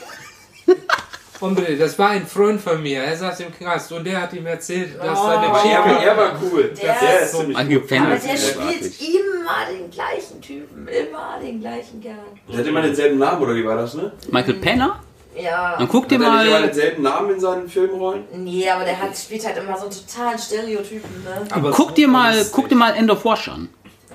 Und 1.40 1.60
das 1.78 1.98
war 1.98 2.10
ein 2.10 2.26
Freund 2.26 2.60
von 2.60 2.82
mir, 2.82 3.02
er 3.02 3.16
saß 3.16 3.40
im 3.40 3.54
Knast 3.54 3.92
und 3.92 4.04
der 4.04 4.22
hat 4.22 4.32
ihm 4.32 4.46
erzählt, 4.46 4.98
dass 4.98 5.22
seine 5.22 5.46
Aber 5.46 5.58
er, 5.58 5.62
Chica... 5.62 6.02
er 6.02 6.16
war 6.16 6.32
cool. 6.42 6.72
Der 6.82 6.96
Der 7.00 7.20
ist 7.20 7.32
gut. 7.32 7.86
Pena 7.86 8.06
Aber 8.06 8.16
der 8.16 8.36
spielt 8.36 9.00
immer 9.00 9.28
immer 9.48 9.70
den 9.70 9.90
gleichen 9.90 10.40
Typen, 10.40 10.88
immer 10.88 11.38
den 11.40 11.60
gleichen 11.60 12.00
Kerl. 12.00 12.16
Der 12.48 12.58
hat 12.58 12.66
immer 12.66 12.82
denselben 12.82 13.18
Namen, 13.18 13.42
oder 13.42 13.54
wie 13.54 13.64
war 13.64 13.76
das, 13.76 13.94
ne? 13.94 14.12
Michael 14.30 14.54
Penner? 14.54 15.00
Ja. 15.36 15.76
Dann 15.78 15.88
guck 15.88 16.08
dir 16.08 16.18
Hat 16.18 16.26
er 16.26 16.42
nicht 16.42 16.52
mal. 16.52 16.62
denselben 16.62 17.02
Namen 17.02 17.30
in 17.30 17.40
seinen 17.40 17.68
Filmrollen? 17.68 18.24
Nee, 18.32 18.68
aber 18.68 18.84
der 18.84 19.00
hat, 19.00 19.16
spielt 19.16 19.46
halt 19.46 19.56
immer 19.56 19.76
so 19.76 19.84
einen 19.84 19.92
totalen 19.92 20.38
Stereotypen, 20.38 21.22
ne? 21.22 21.46
Aber 21.50 21.70
Guck 21.70 21.94
dir 21.94 22.08
mal, 22.08 22.44
guck 22.50 22.68
dir 22.68 22.74
mal 22.74 22.94
End 22.94 23.10
of 23.10 23.24
Wash 23.24 23.48
an. 23.48 23.68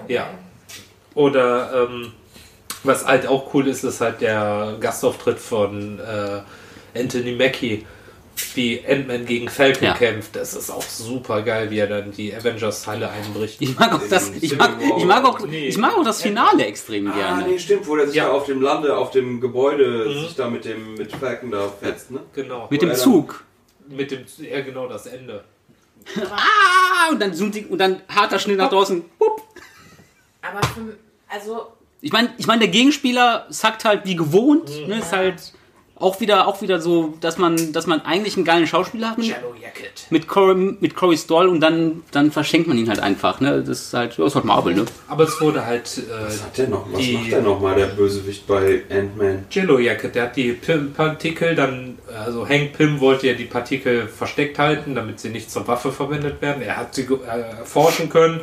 Ja. 0.08 0.28
Oder 1.16 1.88
ähm, 1.90 2.12
was 2.84 3.06
halt 3.06 3.28
auch 3.28 3.54
cool 3.54 3.68
ist, 3.68 3.84
ist 3.84 4.02
halt 4.02 4.20
der 4.20 4.76
Gastauftritt 4.80 5.40
von 5.40 6.00
äh, 6.00 6.42
Anthony 6.96 7.34
Mackie, 7.34 7.86
wie 8.56 8.84
Ant-Man 8.88 9.26
gegen 9.26 9.48
Falcon 9.50 9.84
Ja. 9.88 9.94
kämpft. 9.94 10.36
Das 10.36 10.54
ist 10.56 10.70
auch 10.72 10.82
super 10.82 11.42
geil, 11.44 11.70
wie 11.70 11.78
er 11.80 11.88
dann 11.88 12.12
die 12.12 12.34
Avengers-Teile 12.36 13.10
einbricht. 13.10 13.62
Ich 13.62 13.78
mag 13.78 13.94
auch 13.94 14.02
das, 14.10 14.32
ich 14.42 14.58
mag, 14.58 14.72
ich 14.98 15.06
mag 15.06 15.24
auch, 15.26 15.46
ich 15.48 15.78
mag 15.78 15.96
auch 15.98 16.04
das 16.04 16.22
Finale 16.22 16.66
extrem 16.66 17.08
Ah, 17.08 17.16
gerne. 17.16 17.48
nee, 17.48 17.60
stimmt, 17.60 17.88
wo 17.88 17.96
der 17.96 18.08
sich 18.08 18.16
Ja. 18.16 18.26
da 18.26 18.32
auf 18.32 18.46
dem 18.46 18.62
Lande, 18.62 18.96
auf 18.98 19.12
dem 19.12 19.40
Gebäude 19.40 20.12
sich 20.22 20.36
da 20.36 20.50
mit 20.50 20.66
dem 20.66 20.96
mit 20.96 21.12
Falcon 21.12 21.52
da 21.52 21.68
fetzt, 21.70 22.12
ne? 22.12 22.22
Genau. 22.34 22.68
Mit 22.70 22.82
dem 22.82 22.90
Oder- 22.90 22.98
Zug. 22.98 23.44
Mit 23.90 24.12
dem, 24.12 24.26
ja 24.40 24.62
genau, 24.62 24.88
das 24.88 25.06
Ende. 25.08 25.44
Ah, 26.16 27.10
und 27.12 27.22
dann 27.22 27.34
zoomt 27.34 27.56
die, 27.56 27.66
und 27.66 27.78
dann 27.78 28.02
harter 28.08 28.40
Schnitt 28.40 28.58
nach 28.58 28.70
draußen. 28.70 29.04
Hup. 29.20 29.42
Aber 30.42 30.60
für, 30.68 30.98
also, 31.30 31.68
Ich 32.02 32.12
meine, 32.12 32.34
ich 32.38 32.48
mein, 32.48 32.60
der 32.60 32.68
Gegenspieler 32.70 33.46
sackt 33.50 33.86
halt 33.86 34.06
wie 34.06 34.16
gewohnt. 34.16 34.70
Ne, 34.88 35.00
ist 35.00 35.12
halt 35.14 35.54
auch 35.96 36.20
wieder, 36.20 36.48
auch 36.48 36.62
wieder 36.62 36.82
so, 36.82 37.14
dass 37.22 37.38
man, 37.38 37.72
dass 37.72 37.88
man 37.88 38.02
eigentlich 38.02 38.36
einen 38.36 38.46
geilen 38.46 38.68
Schauspieler 38.68 39.12
hat 39.12 39.18
mit, 39.20 39.34
mit, 40.10 40.28
Corey, 40.28 40.56
mit 40.80 40.96
Corey 40.96 41.18
Stoll 41.18 41.48
und 41.48 41.60
dann, 41.62 42.04
dann 42.12 42.32
verschenkt 42.32 42.68
man 42.68 42.78
ihn 42.78 42.90
halt 42.90 43.00
einfach. 43.00 43.40
Ne? 43.40 43.60
Das 43.64 43.80
ist 43.80 43.94
halt, 43.94 44.18
das 44.18 44.28
ist 44.28 44.36
halt 44.36 44.44
Marvel, 44.44 44.74
ne? 44.74 44.86
Aber 45.08 45.24
es 45.24 45.40
wurde 45.40 45.66
halt 45.66 45.84
Was 45.84 46.00
äh, 46.40 46.44
hat 46.44 46.58
der 46.58 46.68
noch? 46.68 46.86
Was 46.92 47.00
Die- 47.00 47.14
macht 47.14 47.32
der 47.32 47.42
noch 47.42 47.60
mal, 47.62 47.76
der 47.76 47.86
Bösewicht 47.86 48.46
bei 48.48 48.82
Ant-Man? 48.90 49.46
Yellow 49.54 49.80
Jacket. 49.80 50.16
Der 50.16 50.24
hat 50.24 50.36
die 50.36 50.52
Pym-Partikel 50.54 51.56
dann, 51.56 51.98
also 52.14 52.48
Hank 52.50 52.74
Pym 52.74 53.00
wollte 53.00 53.28
ja 53.28 53.34
die 53.34 53.46
Partikel 53.46 54.08
versteckt 54.08 54.60
halten, 54.60 54.96
damit 54.96 55.20
sie 55.20 55.30
nicht 55.30 55.50
zur 55.52 55.68
Waffe 55.68 55.92
verwendet 55.92 56.42
werden. 56.42 56.62
Er 56.64 56.76
hat 56.78 56.96
sie 56.96 57.06
ge- 57.06 57.20
äh, 57.26 57.60
erforschen 57.60 58.10
können 58.10 58.42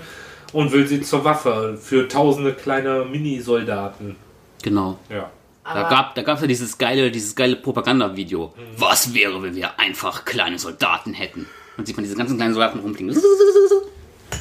und 0.53 0.73
will 0.73 0.87
sie 0.87 1.01
zur 1.03 1.25
Waffe 1.25 1.77
für 1.81 2.09
tausende 2.09 2.53
kleine 2.55 3.05
Mini-Soldaten. 3.05 4.17
Genau. 4.63 4.99
Ja. 5.11 5.31
Da 5.65 5.89
gab 5.89 6.15
da 6.15 6.23
gab's 6.23 6.41
ja 6.41 6.47
dieses 6.47 6.77
geile, 6.79 7.11
dieses 7.11 7.35
geile 7.37 7.55
Propagandavideo. 7.57 8.53
Was 8.77 9.15
wäre, 9.15 9.43
wenn 9.43 9.55
wir 9.55 9.79
einfach 9.79 10.25
kleine 10.25 10.59
Soldaten 10.59 11.13
hätten? 11.15 11.47
Und 11.77 11.87
sieht 11.87 11.97
man 11.97 12.05
diese 12.05 12.17
ganzen 12.17 12.37
kleinen 12.37 12.55
Soldaten 12.55 12.81
rumfliegen. 12.81 13.17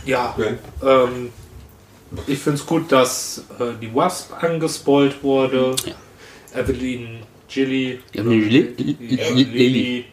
Ja, 0.06 0.34
Okay. 0.38 0.58
ähm, 0.84 1.30
ich 2.26 2.40
finde 2.40 2.58
es 2.60 2.66
gut, 2.66 2.92
dass 2.92 3.44
äh, 3.60 3.74
die 3.82 3.94
Wasp 3.94 4.32
angespoilt 4.42 5.22
wurde. 5.22 5.76
Ja. 5.86 6.60
Evelyn, 6.62 7.20
Gilly, 7.48 8.00
Ja, 8.14 8.24
Lily- 8.24 8.96
ja, 9.00 9.30
Lily. 9.30 9.44
Lily. 9.44 10.06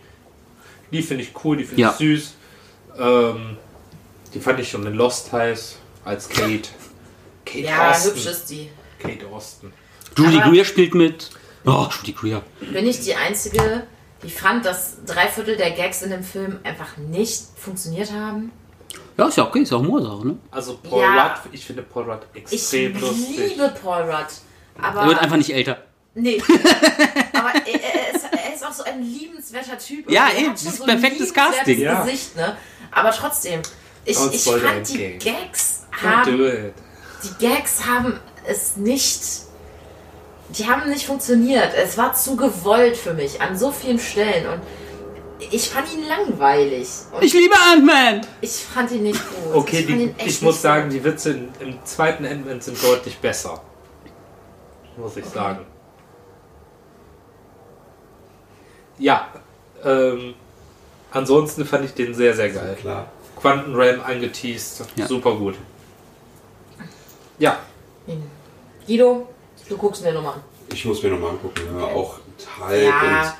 Die 0.92 1.02
finde 1.02 1.22
ich 1.24 1.30
cool, 1.44 1.56
die 1.56 1.64
finde 1.64 1.82
Ja. 1.82 1.90
ich 1.92 1.96
süß. 1.96 2.34
Ähm, 2.98 3.56
die 4.34 4.40
fand 4.40 4.60
ich 4.60 4.68
schon 4.70 4.84
in 4.86 4.94
Lost 4.94 5.32
heiß 5.32 5.78
als 6.04 6.28
Kate. 6.28 6.68
Kate 7.44 7.60
ja, 7.60 7.90
Austin. 7.90 8.12
hübsch 8.14 8.26
ist 8.26 8.50
die. 8.50 8.68
Kate 8.98 9.26
Austin. 9.28 9.72
Julie 10.16 10.40
Aber- 10.42 10.50
Greer 10.50 10.64
spielt 10.64 10.94
mit. 10.94 11.30
Oh, 11.64 11.86
Julie 11.90 12.12
Greer. 12.14 12.42
Bin 12.60 12.86
ich 12.86 13.00
die 13.00 13.14
Einzige, 13.14 13.86
die 14.22 14.30
fand, 14.30 14.64
dass 14.64 15.04
drei 15.04 15.26
Viertel 15.28 15.56
der 15.56 15.72
Gags 15.72 16.02
in 16.02 16.10
dem 16.10 16.22
Film 16.22 16.58
einfach 16.62 16.96
nicht 16.96 17.40
funktioniert 17.56 18.12
haben? 18.12 18.52
Ja, 19.18 19.26
ist 19.28 19.36
ja 19.36 19.44
okay, 19.46 19.60
ist 19.60 19.72
ja 19.72 19.78
Humorsache, 19.78 20.26
ne? 20.28 20.36
Also 20.50 20.78
Paul 20.82 21.02
Ja. 21.02 21.26
Rudd, 21.34 21.40
ich 21.52 21.64
finde 21.64 21.82
Paul 21.82 22.04
Rudd 22.10 22.20
Ich 22.34 22.52
extrem 22.52 22.98
lustig. 23.00 23.36
liebe 23.50 23.74
Paul 23.82 24.02
Rudd. 24.02 24.26
Aber, 24.80 25.00
Er 25.02 25.08
wird 25.08 25.18
einfach 25.18 25.36
nicht 25.36 25.52
älter. 25.52 25.78
Nee. 26.14 26.40
Aber 27.32 27.52
er, 27.54 27.66
er, 27.66 28.14
ist, 28.14 28.24
er 28.30 28.54
ist 28.54 28.64
auch 28.66 28.72
so 28.72 28.84
ein 28.84 29.02
liebenswerter 29.02 29.76
Typ. 29.78 30.10
Ja, 30.10 30.28
schon 30.30 30.52
das 30.52 30.62
ist 30.62 30.76
so 30.78 30.84
perfektes 30.84 31.32
Casting. 31.34 31.80
Ja. 31.80 32.04
Gesicht, 32.04 32.36
ne? 32.36 32.56
Aber 32.90 33.10
trotzdem, 33.10 33.60
ich, 34.04 34.16
Don't 34.16 34.32
ich 34.32 34.42
fand 34.44 34.88
die. 34.88 35.18
Gags 35.18 35.82
haben, 36.02 36.72
die 37.22 37.44
Gags 37.46 37.84
haben 37.86 38.18
es 38.46 38.76
nicht, 38.76 39.20
die 40.50 40.66
haben 40.66 40.88
nicht 40.88 41.06
funktioniert. 41.06 41.72
Es 41.74 41.96
war 41.98 42.14
zu 42.14 42.36
gewollt 42.36 42.96
für 42.96 43.14
mich 43.14 43.40
an 43.40 43.56
so 43.58 43.70
vielen 43.72 43.98
Stellen 43.98 44.46
und 44.52 44.60
ich 45.50 45.68
fand 45.68 45.86
ihn 45.92 46.06
langweilig. 46.08 46.88
Und 47.12 47.22
Ich 47.22 47.32
liebe 47.34 47.54
Ant-Man! 47.72 48.26
ich 48.40 48.52
fand 48.52 48.90
ihn 48.92 49.02
nicht 49.02 49.20
gut. 49.28 49.54
Okay, 49.54 49.80
ich, 49.80 49.86
die, 49.86 50.14
ich 50.24 50.42
muss 50.42 50.62
sagen, 50.62 50.88
die 50.88 51.02
Witze 51.04 51.30
im 51.60 51.78
zweiten 51.84 52.24
Ant-Man 52.24 52.60
sind 52.60 52.82
deutlich 52.82 53.18
besser. 53.18 53.60
Muss 54.96 55.16
ich 55.16 55.26
sagen. 55.26 55.66
Ja, 58.98 59.28
ähm, 59.84 60.34
ansonsten 61.10 61.66
fand 61.66 61.84
ich 61.84 61.92
den 61.94 62.14
sehr, 62.14 62.34
sehr 62.34 62.48
geil. 62.50 62.76
Klar. 62.80 63.06
Quanten 63.38 63.74
Realm 63.74 64.00
angeteased, 64.00 64.84
Ja. 64.96 65.06
super 65.06 65.34
gut. 65.34 65.56
Ja, 67.38 67.58
Guido, 68.86 69.28
du 69.68 69.76
guckst 69.76 70.02
mir 70.02 70.12
nochmal 70.12 70.34
an. 70.34 70.40
Ich 70.72 70.84
muss 70.84 71.02
mir 71.02 71.10
nochmal 71.10 71.30
angucken, 71.30 71.60
ja. 71.78 71.84
Auch 71.84 72.14
Hulk 72.68 72.82
Ja. 72.84 73.36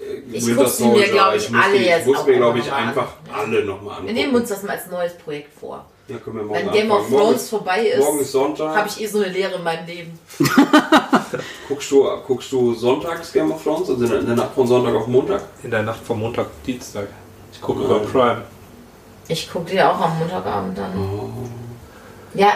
und 0.00 0.06
äh, 0.06 0.36
Ich 0.36 0.46
Winter 0.46 0.64
guck 0.64 0.72
sie 0.72 0.84
mir, 0.84 0.90
Soldier. 0.94 1.08
glaub 1.12 1.34
ich, 1.34 1.50
muss 1.50 1.64
alle 1.64 1.78
die- 1.78 1.84
jetzt 1.84 2.00
ich 2.00 2.06
muss 2.06 2.18
auch 2.18 2.26
mir, 2.26 2.36
glaube 2.36 2.58
ich, 2.58 2.66
mal 2.70 2.76
an. 2.76 2.88
einfach 2.88 3.08
alle 3.32 3.64
nochmal 3.64 3.90
angucken. 3.94 4.06
Wir 4.06 4.14
nehmen 4.14 4.34
uns 4.34 4.48
das 4.48 4.62
mal 4.62 4.72
als 4.76 4.86
neues 4.90 5.14
Projekt 5.14 5.58
vor. 5.58 5.84
Ja, 6.08 6.16
können 6.18 6.36
wir 6.38 6.42
morgen 6.42 6.66
Wenn 6.66 6.72
Game 6.72 6.90
of 6.90 6.96
anfangen. 6.98 7.12
Morgen 7.12 7.24
Thrones 7.26 7.48
vorbei 7.48 7.86
ist, 7.86 7.98
Morgen 8.00 8.18
ist 8.20 8.32
Sonntag. 8.32 8.76
habe 8.76 8.88
ich 8.88 9.00
eh 9.00 9.06
so 9.06 9.18
eine 9.18 9.28
Lehre 9.28 9.54
in 9.54 9.62
meinem 9.62 9.86
Leben. 9.86 10.18
Guckst 11.68 11.90
du, 11.90 12.08
guckst 12.26 12.52
du 12.52 12.74
sonntags 12.74 13.32
Game 13.32 13.52
of 13.52 13.62
Thrones? 13.62 13.88
Also 13.88 14.04
in 14.16 14.26
der, 14.26 14.34
Nacht 14.36 14.54
von 14.54 14.66
Sonntag 14.66 14.94
auf 14.94 15.06
Montag? 15.06 15.42
in 15.62 15.70
der 15.70 15.82
Nacht 15.84 16.00
vom 16.04 16.20
Montag, 16.20 16.46
Dienstag. 16.66 17.06
Ich 17.52 17.60
gucke 17.60 17.84
über. 17.84 18.00
Prime. 18.00 18.42
Ich 19.28 19.50
gucke 19.50 19.70
die 19.70 19.80
auch 19.80 19.98
am 20.00 20.18
Montagabend 20.18 20.76
dann. 20.76 20.90
Oh. 20.98 21.30
Ja, 22.34 22.52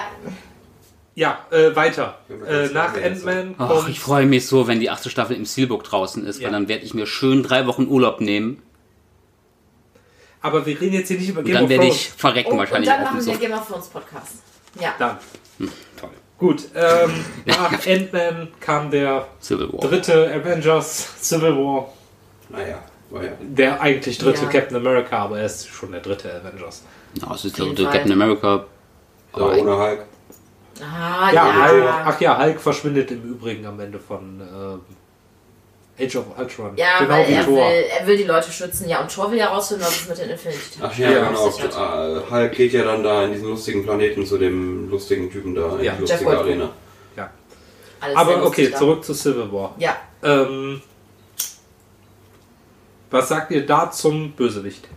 Ja, 1.16 1.38
äh, 1.50 1.74
weiter. 1.74 2.18
Äh, 2.28 2.66
nach 2.68 2.94
jetzt. 2.94 3.26
Ant-Man 3.26 3.54
Ach, 3.58 3.68
kommt 3.70 3.88
ich 3.88 3.98
freue 4.00 4.26
mich 4.26 4.46
so, 4.46 4.68
wenn 4.68 4.78
die 4.80 4.90
achte 4.90 5.08
Staffel 5.10 5.34
im 5.34 5.44
Steelbook 5.46 5.82
draußen 5.82 6.24
ist, 6.26 6.38
Ja. 6.40 6.44
weil 6.46 6.52
dann 6.52 6.68
werde 6.68 6.84
ich 6.84 6.92
mir 6.94 7.06
schön 7.06 7.42
drei 7.42 7.66
Wochen 7.66 7.86
Urlaub 7.88 8.20
nehmen 8.20 8.62
Aber 10.42 10.64
wir 10.66 10.78
reden 10.80 10.92
jetzt 10.94 11.08
hier 11.08 11.18
nicht 11.18 11.30
über 11.30 11.40
und 11.40 11.46
Game 11.46 11.54
dann 11.54 11.64
of 11.64 11.70
werde 11.70 11.84
Thrones. 11.84 11.96
ich 12.00 12.08
verrecken 12.10 12.46
und, 12.48 12.52
und 12.52 12.58
wahrscheinlich 12.60 12.88
dann 12.90 13.00
auch 13.00 13.04
machen 13.12 13.26
wir 13.26 13.34
so. 13.34 13.40
Game 13.40 13.52
of 13.52 13.66
Thrones 13.66 13.86
Podcast. 13.88 14.34
Ja. 14.80 14.94
Dann. 14.98 15.18
Toll. 15.98 16.10
Gut, 16.38 16.64
ähm, 16.74 17.24
nach 17.46 17.72
Ant-Man 17.86 18.48
kam 18.60 18.90
der 18.90 19.26
Civil 19.40 19.72
War. 19.72 19.80
dritte 19.88 20.30
Avengers 20.34 21.08
Civil 21.22 21.56
War. 21.56 21.92
Naja, 22.50 22.78
war 23.08 23.24
ja. 23.24 23.30
Der 23.40 23.80
eigentlich 23.80 24.18
dritte 24.18 24.42
Ja. 24.44 24.50
Captain 24.50 24.76
America, 24.76 25.16
aber 25.16 25.38
er 25.40 25.46
ist 25.46 25.66
schon 25.66 25.92
der 25.92 26.00
dritte 26.02 26.30
Avengers. 26.30 26.84
Ja, 27.22 27.34
es 27.34 27.46
ist 27.46 27.58
der 27.58 27.64
Fall. 27.74 27.84
Captain 27.86 28.12
America. 28.12 28.66
Aber 29.32 29.56
ohne 29.56 29.78
Hulk. 29.78 30.00
Ah, 30.82 31.30
Ja, 31.32 31.46
ja. 31.46 31.68
Hulk, 31.70 31.84
ach 32.06 32.20
ja, 32.20 32.38
Hulk 32.42 32.60
verschwindet 32.60 33.10
im 33.10 33.22
Übrigen 33.22 33.66
am 33.66 33.78
Ende 33.80 33.98
von 33.98 34.40
ähm, 34.40 34.80
Age 35.98 36.16
of 36.16 36.24
Ultron. 36.38 36.76
Ja, 36.76 36.98
genau 36.98 37.10
weil 37.10 37.28
wie 37.28 37.32
er 37.32 37.46
will, 37.46 37.54
Thor. 37.54 37.64
er 37.70 38.06
will 38.06 38.16
die 38.18 38.24
Leute 38.24 38.50
schützen. 38.52 38.88
Ja, 38.88 39.00
und 39.00 39.10
Thor 39.14 39.30
will 39.30 39.38
ja 39.38 39.46
rausfinden, 39.46 39.86
was 39.86 39.96
es 40.02 40.08
mit 40.08 40.18
den 40.18 40.30
Infinity 40.30 40.78
Ach 40.82 40.98
ja, 40.98 41.10
Ja, 41.10 41.28
genau. 41.30 41.48
Äh, 42.18 42.30
Hulk 42.30 42.52
geht 42.52 42.72
ja 42.74 42.84
dann 42.84 43.02
da 43.02 43.24
in 43.24 43.32
diesen 43.32 43.48
lustigen 43.48 43.82
Planeten 43.84 44.26
zu 44.26 44.36
dem 44.36 44.90
lustigen 44.90 45.30
Typen 45.30 45.54
da, 45.54 45.76
in 45.78 45.84
Ja, 45.84 45.92
die 45.94 46.00
Jeff 46.00 46.00
lustige 46.00 46.24
Goldblum. 46.24 46.48
Arena. 46.48 46.68
Ja. 47.16 47.30
Alles 48.00 48.16
Aber 48.16 48.44
okay, 48.46 48.72
zurück 48.74 49.04
zu 49.04 49.14
Civil 49.14 49.50
War. 49.50 49.74
Ja, 49.78 49.96
Ähm, 50.22 50.82
was 53.10 53.28
sagt 53.28 53.50
ihr 53.52 53.64
da 53.64 53.90
zum 53.90 54.32
Bösewicht? 54.32 54.88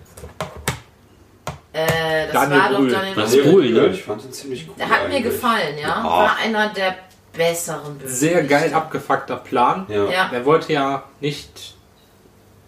Äh, 1.73 2.25
das 2.25 2.33
Daniel 2.33 2.59
war 2.59 2.69
doch 2.69 2.77
Brühl. 2.79 2.91
Daniel 2.91 3.15
Das 3.15 3.31
Brühl. 3.31 3.65
ist 3.65 3.73
ne? 3.73 3.87
Ich 3.93 4.03
fand 4.03 4.23
den 4.23 4.31
ziemlich 4.33 4.65
cool. 4.67 4.75
Der 4.79 4.89
hat 4.89 5.07
mir 5.07 5.15
eigentlich. 5.15 5.23
gefallen, 5.33 5.77
ja. 5.81 5.87
Ja. 5.87 6.03
War 6.03 6.37
einer 6.43 6.69
der 6.73 6.95
besseren 7.33 7.97
Bösewichte. 7.97 8.15
Sehr 8.17 8.43
geil 8.43 8.73
abgefuckter 8.73 9.37
Plan. 9.37 9.85
Ja. 9.87 10.09
Ja. 10.09 10.29
Er 10.33 10.45
wollte 10.45 10.73
ja 10.73 11.03
nicht 11.21 11.75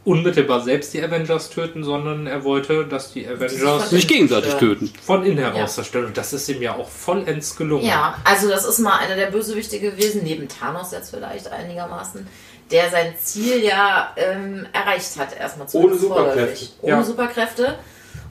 unmittelbar 0.04 0.62
selbst 0.62 0.94
die 0.96 1.04
Avengers 1.04 1.52
töten, 1.52 1.84
sondern 1.84 2.26
er 2.26 2.44
wollte, 2.44 2.86
dass 2.88 3.14
die 3.14 3.28
Avengers 3.28 3.92
Sich 3.92 4.08
gegenseitig 4.08 4.54
Ja. 4.54 4.58
töten. 4.60 4.92
von 5.04 5.24
innen 5.24 5.38
heraus 5.38 5.58
Ja. 5.60 5.68
zerstören. 5.68 6.06
Und 6.08 6.18
das 6.18 6.34
ist 6.34 6.50
ihm 6.50 6.62
ja 6.62 6.74
auch 6.76 6.90
vollends 6.90 7.56
gelungen. 7.56 7.86
Ja, 7.86 8.16
also 8.24 8.50
das 8.50 8.66
ist 8.66 8.80
mal 8.80 8.98
einer 8.98 9.16
der 9.16 9.28
Bösewichte 9.28 9.80
gewesen, 9.80 10.22
neben 10.24 10.48
Thanos 10.48 10.92
jetzt 10.92 11.12
vielleicht 11.12 11.52
einigermaßen, 11.52 12.26
der 12.72 12.90
sein 12.90 13.14
Ziel 13.20 13.64
ja 13.64 14.12
ähm, 14.16 14.66
erreicht 14.74 15.20
hat, 15.20 15.38
erstmal 15.38 15.66
Ohne 15.66 15.70
zumindest 15.72 16.02
Superkräfte. 16.02 16.66
Ohne 16.82 16.92
Ja. 16.92 17.04
Superkräfte. 17.04 17.76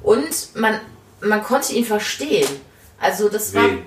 Und 0.02 0.54
man, 0.56 0.80
man 1.20 1.42
konnte 1.42 1.72
ihn 1.74 1.84
verstehen. 1.84 2.48
Also 2.98 3.28
das 3.28 3.54
war 3.54 3.64
Wen? 3.64 3.82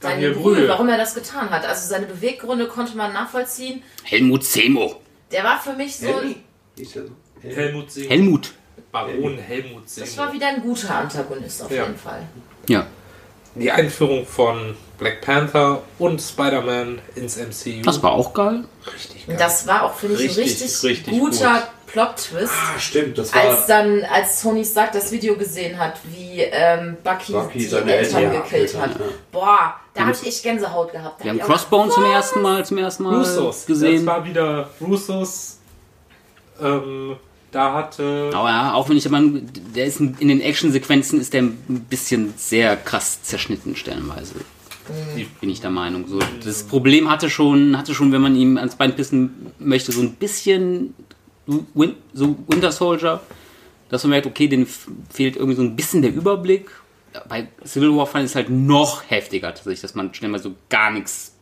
Daniel 0.00 0.30
Daniel 0.30 0.34
Brühl, 0.34 0.54
Brühl. 0.56 0.68
warum 0.68 0.88
er 0.88 0.98
das 0.98 1.14
getan 1.14 1.50
hat. 1.50 1.64
Also 1.66 1.88
seine 1.88 2.06
Beweggründe 2.06 2.66
konnte 2.68 2.96
man 2.96 3.12
nachvollziehen. 3.12 3.82
Helmut 4.04 4.44
Semo. 4.44 5.00
Der 5.32 5.42
war 5.44 5.58
für 5.60 5.72
mich 5.72 5.96
so, 5.96 6.06
Helmi? 6.06 6.36
Helmut 7.42 7.90
Segen. 7.90 8.08
Helmut. 8.08 8.52
Baron 8.92 9.38
Helmut 9.38 9.88
Segen. 9.88 10.06
das 10.06 10.16
war 10.16 10.32
wieder 10.32 10.48
ein 10.48 10.62
guter 10.62 10.94
Antagonist 10.94 11.62
auf 11.62 11.70
Ja. 11.70 11.82
jeden 11.84 11.96
Fall. 11.98 12.22
Ja. 12.68 12.86
die 13.54 13.70
Einführung 13.70 14.26
von 14.26 14.76
Black 14.98 15.22
Panther 15.22 15.82
und 15.98 16.20
Spider-Man 16.20 16.98
ins 17.14 17.36
MCU. 17.38 17.82
Das 17.82 18.02
war 18.02 18.12
auch 18.12 18.34
geil. 18.34 18.64
richtig 18.94 19.26
geil. 19.26 19.36
Das 19.38 19.66
war 19.66 19.84
auch, 19.84 19.94
finde 19.94 20.16
ich, 20.22 20.32
ein 20.36 20.42
Richtig, 20.44 20.62
richtig, 20.64 20.82
richtig 20.90 21.18
guter 21.18 21.54
gut. 21.60 21.68
Plot-Twist. 21.96 22.52
Ah, 22.52 22.78
stimmt, 22.78 23.16
das 23.16 23.34
war. 23.34 23.42
Als 23.42 23.66
dann, 23.66 24.02
als 24.04 24.42
Tony 24.42 24.62
Stark 24.66 24.92
das 24.92 25.10
Video 25.10 25.34
gesehen 25.34 25.78
hat, 25.78 25.94
wie 26.04 26.40
ähm, 26.42 26.98
Bucky, 27.02 27.32
Bucky 27.32 27.58
die 27.58 27.64
seine 27.64 27.90
Eltern, 27.94 28.24
Eltern 28.24 28.42
gekillt 28.42 28.72
gekillt 28.72 28.82
hat. 28.82 29.00
ja. 29.00 29.06
Boah, 29.32 29.74
da 29.94 30.02
habe 30.02 30.12
ich 30.12 30.26
echt 30.26 30.42
Gänsehaut 30.42 30.92
gehabt. 30.92 31.20
Da 31.20 31.24
Wir 31.24 31.32
hab 31.32 31.40
haben 31.40 31.46
Crossbone 31.46 31.90
zum 31.90 32.04
ersten 32.04 32.42
Mal, 32.42 32.66
zum 32.66 32.76
ersten 32.76 33.02
Mal 33.02 33.16
Russos. 33.16 33.60
Das 33.60 33.66
gesehen. 33.66 34.04
war 34.04 34.22
wieder 34.26 34.68
Russos. 34.78 35.58
Ähm, 36.60 37.16
da 37.50 37.72
hatte. 37.72 38.30
Aber 38.34 38.50
ja, 38.50 38.74
auch 38.74 38.90
wenn 38.90 38.98
ich 38.98 39.06
aber, 39.06 39.18
der 39.74 39.86
ist 39.86 39.98
in 39.98 40.28
den 40.28 40.42
Actionsequenzen 40.42 41.18
ist 41.18 41.32
der 41.32 41.44
ein 41.44 41.86
bisschen 41.88 42.34
sehr 42.36 42.76
krass 42.76 43.22
zerschnitten 43.22 43.74
stellenweise. 43.74 44.34
Die, 45.16 45.24
Bin 45.40 45.50
ich 45.50 45.60
der 45.60 45.70
Meinung. 45.70 46.06
So, 46.06 46.18
das 46.44 46.62
Problem 46.62 47.10
hatte 47.10 47.28
schon, 47.28 47.76
hatte 47.76 47.94
schon, 47.94 48.12
wenn 48.12 48.20
man 48.20 48.36
ihm 48.36 48.56
ans 48.56 48.76
Bein 48.76 48.94
pissen 48.94 49.52
möchte, 49.58 49.90
so 49.90 50.00
ein 50.00 50.12
bisschen 50.12 50.94
Win, 51.46 51.94
so 52.12 52.36
Winter 52.48 52.72
Soldier, 52.72 53.20
dass 53.88 54.02
man 54.04 54.10
merkt, 54.10 54.26
okay, 54.26 54.48
denen 54.48 54.66
fehlt 55.12 55.36
irgendwie 55.36 55.56
so 55.56 55.62
ein 55.62 55.76
bisschen 55.76 56.02
der 56.02 56.12
Überblick. 56.12 56.70
Bei 57.28 57.48
Civil 57.64 57.96
War 57.96 58.06
fand 58.06 58.24
ich 58.24 58.30
es 58.32 58.34
halt 58.34 58.50
noch 58.50 59.08
heftiger, 59.08 59.48
tatsächlich, 59.48 59.80
dass 59.80 59.94
man 59.94 60.12
schnell 60.12 60.30
mal 60.30 60.40
so 60.40 60.54
gar 60.68 60.90
nichts 60.90 61.32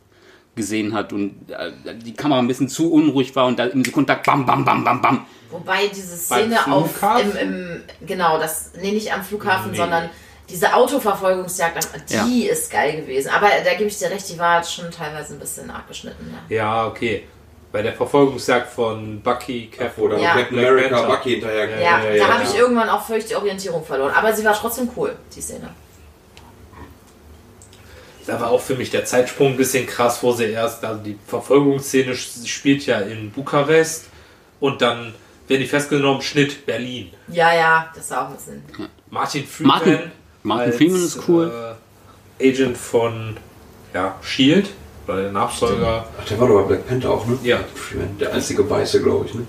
gesehen 0.55 0.93
hat 0.93 1.11
und 1.11 1.35
äh, 1.49 1.71
die 1.97 2.13
Kamera 2.13 2.39
ein 2.39 2.47
bisschen 2.47 2.69
zu 2.69 2.91
unruhig 2.91 3.35
war 3.35 3.45
und 3.45 3.59
da 3.59 3.65
im 3.65 3.83
Sekundentakt 3.83 4.25
bam, 4.25 4.45
bam, 4.45 4.63
bam, 4.63 4.83
bam, 4.85 5.01
bam. 5.01 5.25
Wobei 5.51 5.87
diese 5.93 6.15
Szene 6.15 6.65
auf 6.71 6.95
Flughafen? 6.95 7.31
im, 7.37 7.81
im 8.01 8.07
genau, 8.07 8.37
das 8.39 8.71
nee 8.81 8.91
nicht 8.91 9.11
am 9.13 9.21
Flughafen, 9.23 9.71
Nee. 9.71 9.77
sondern 9.77 10.09
diese 10.49 10.73
Autoverfolgungsjagd, 10.73 11.89
die 12.27 12.45
ist 12.45 12.71
geil 12.71 13.01
gewesen. 13.01 13.31
Aber 13.35 13.47
da 13.65 13.73
gebe 13.73 13.89
ich 13.89 13.97
dir 13.97 14.09
recht, 14.11 14.29
die 14.31 14.37
war 14.37 14.63
schon 14.63 14.91
teilweise 14.91 15.33
ein 15.33 15.39
bisschen 15.39 15.69
abgeschnitten. 15.71 16.33
Ja. 16.49 16.55
ja, 16.55 16.87
okay. 16.87 17.23
Bei 17.75 17.81
der 17.81 17.91
Verfolgungsjagd 17.91 18.71
von 18.71 19.19
Bucky, 19.19 19.67
Cap 19.67 19.91
dann 19.97 20.17
Ja. 20.17 20.33
Captain 20.35 20.55
Black 20.57 20.69
America 20.69 20.95
Panther. 20.95 21.07
Bucky 21.17 21.29
hinterher 21.31 21.69
Ja, 21.71 21.77
ja, 21.81 22.03
da 22.03 22.13
ja, 22.15 22.27
habe 22.29 22.43
ja. 22.45 22.49
ich 22.49 22.57
irgendwann 22.57 22.87
auch 22.87 23.05
völlig 23.05 23.25
die 23.25 23.35
Orientierung 23.35 23.83
verloren. 23.83 24.13
Aber 24.15 24.31
sie 24.31 24.45
war 24.45 24.53
trotzdem 24.53 24.89
cool, 24.95 25.13
die 25.35 25.41
Szene. 25.41 25.69
Da 28.25 28.39
war 28.39 28.49
auch 28.49 28.61
für 28.61 28.75
mich 28.75 28.91
der 28.91 29.03
Zeitsprung 29.03 29.49
ein 29.49 29.57
bisschen 29.57 29.85
krass, 29.85 30.23
wo 30.23 30.31
sie 30.31 30.45
erst, 30.45 30.85
also 30.85 31.01
die 31.03 31.19
Verfolgungsszene 31.27 32.15
spielt 32.15 32.85
ja 32.85 32.99
in 33.01 33.29
Bukarest 33.31 34.05
und 34.61 34.81
dann 34.81 35.13
werden 35.49 35.61
die 35.61 35.67
festgenommen, 35.67 36.21
Schnitt 36.21 36.65
Berlin. 36.65 37.11
Ja, 37.27 37.53
ja, 37.53 37.91
das 37.93 38.09
war 38.11 38.23
auch 38.25 38.29
ein 38.29 38.35
bisschen. 38.37 38.63
Martin 39.09 39.45
Freeman. 39.45 39.77
Martin- 39.79 40.11
Martin 40.43 40.71
Freeman 40.71 41.03
ist 41.03 41.19
cool. 41.27 41.75
Äh, 42.39 42.49
Agent 42.51 42.77
von 42.77 43.35
ja, 43.93 44.15
Shield, 44.21 44.69
oder 45.07 45.21
der 45.23 45.31
Nachfolger. 45.31 46.05
Ach, 46.19 46.25
der 46.25 46.39
war 46.39 46.47
doch 46.47 46.61
bei 46.63 46.67
Black 46.75 46.87
Panther 46.87 47.09
auch, 47.11 47.25
ne? 47.27 47.37
Ja. 47.43 47.59
Der 48.19 48.33
einzige 48.33 48.69
Weiße, 48.69 49.01
glaube 49.01 49.25
ich, 49.27 49.33
ne? 49.33 49.45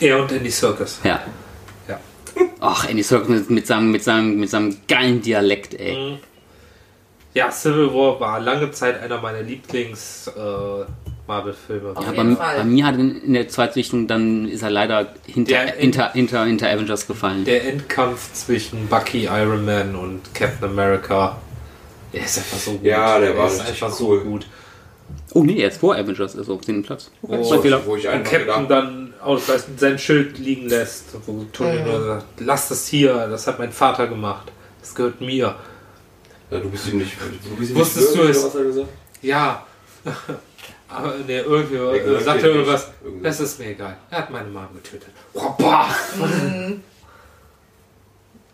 Er 0.00 0.20
und 0.22 0.32
Andy 0.32 0.50
Circus. 0.50 1.00
Ja. 1.04 1.20
Ja. 1.88 2.00
Ach, 2.60 2.88
Andy 2.88 3.02
Serkis 3.02 3.48
mit, 3.50 3.66
seinem, 3.66 3.90
mit, 3.90 4.02
seinem, 4.02 4.38
mit 4.40 4.48
seinem 4.50 4.76
geilen 4.88 5.20
Dialekt, 5.20 5.74
ey. 5.74 5.94
Mhm. 6.12 6.18
Ja, 7.34 7.50
Civil 7.50 7.92
War 7.94 8.18
war 8.18 8.40
lange 8.40 8.70
Zeit 8.72 9.00
einer 9.00 9.20
meiner 9.20 9.42
Lieblings 9.42 10.26
äh, 10.36 10.84
Marvel-Filme. 11.28 11.94
Ja, 11.94 12.10
bei, 12.10 12.24
bei 12.56 12.64
mir 12.64 12.84
hat 12.86 12.96
in, 12.96 13.22
in 13.22 13.34
der 13.34 13.46
Zweitsichtung 13.48 14.08
dann 14.08 14.48
ist 14.48 14.62
er 14.62 14.70
leider 14.70 15.14
hinter, 15.26 15.52
Der- 15.52 15.74
hinter, 15.76 16.10
hinter, 16.12 16.44
hinter 16.46 16.68
Avengers 16.70 17.06
gefallen. 17.06 17.44
Der 17.44 17.68
Endkampf 17.68 18.32
zwischen 18.32 18.88
Bucky, 18.88 19.26
Iron 19.26 19.64
Man 19.64 19.94
und 19.94 20.34
Captain 20.34 20.68
America, 20.70 21.36
der 22.12 22.24
ist 22.24 22.38
einfach 22.38 22.58
so 22.58 22.72
gut. 22.72 22.82
Ja, 22.84 23.18
der 23.18 23.36
war 23.36 23.46
ist 23.48 23.60
einfach 23.60 23.88
cool. 24.00 24.18
so 24.18 24.24
gut. 24.24 24.46
oh 25.34 25.42
nee, 25.42 25.60
jetzt 25.60 25.78
vor 25.80 25.94
Avengers 25.96 26.34
ist 26.34 26.48
er 26.48 26.54
auf 26.54 26.60
dem 26.62 26.82
Platz. 26.82 27.10
Oh, 27.22 27.60
Fehler. 27.60 27.84
Wo 27.84 27.96
ich 27.96 28.08
einfach 28.08 28.30
Captain 28.30 28.46
gedacht 28.46 28.70
dann 28.70 29.14
aus, 29.20 29.48
weiß, 29.48 29.66
sein 29.76 29.98
Schild 29.98 30.38
liegen 30.38 30.68
lässt, 30.68 31.06
wo 31.26 31.44
Tony 31.52 31.78
Mhm. 31.80 31.84
nur 31.84 32.04
sagt, 32.04 32.26
lass 32.38 32.68
das 32.68 32.86
hier, 32.86 33.28
das 33.28 33.46
hat 33.46 33.58
mein 33.58 33.72
Vater 33.72 34.06
gemacht. 34.06 34.50
Das 34.80 34.94
gehört 34.94 35.20
mir. 35.20 35.54
ja, 36.50 36.58
du 36.58 36.70
bist 36.70 36.88
ihm 36.88 36.98
nicht. 36.98 37.12
Du 37.44 37.56
bist 37.56 37.70
ihm 37.70 37.76
Wusstest 37.76 38.16
nicht 38.16 38.24
du 38.24 38.28
es? 38.30 38.54
er? 38.76 38.88
Ja. 39.22 39.66
Aber 40.88 41.14
ne, 41.18 41.40
irgendwie 41.42 41.76
Er 41.76 41.94
äh, 42.04 42.20
sagt 42.24 42.42
er 42.42 42.48
irgendwas. 42.48 42.88
Irgendwie. 43.04 43.22
Das 43.22 43.38
ist 43.38 43.58
mir 43.60 43.66
egal. 43.66 43.96
Er 44.10 44.18
hat 44.18 44.30
meine 44.30 44.48
Mom 44.48 44.66
getötet. 44.74 45.10
Oh, 45.34 45.50
boah. 45.58 45.86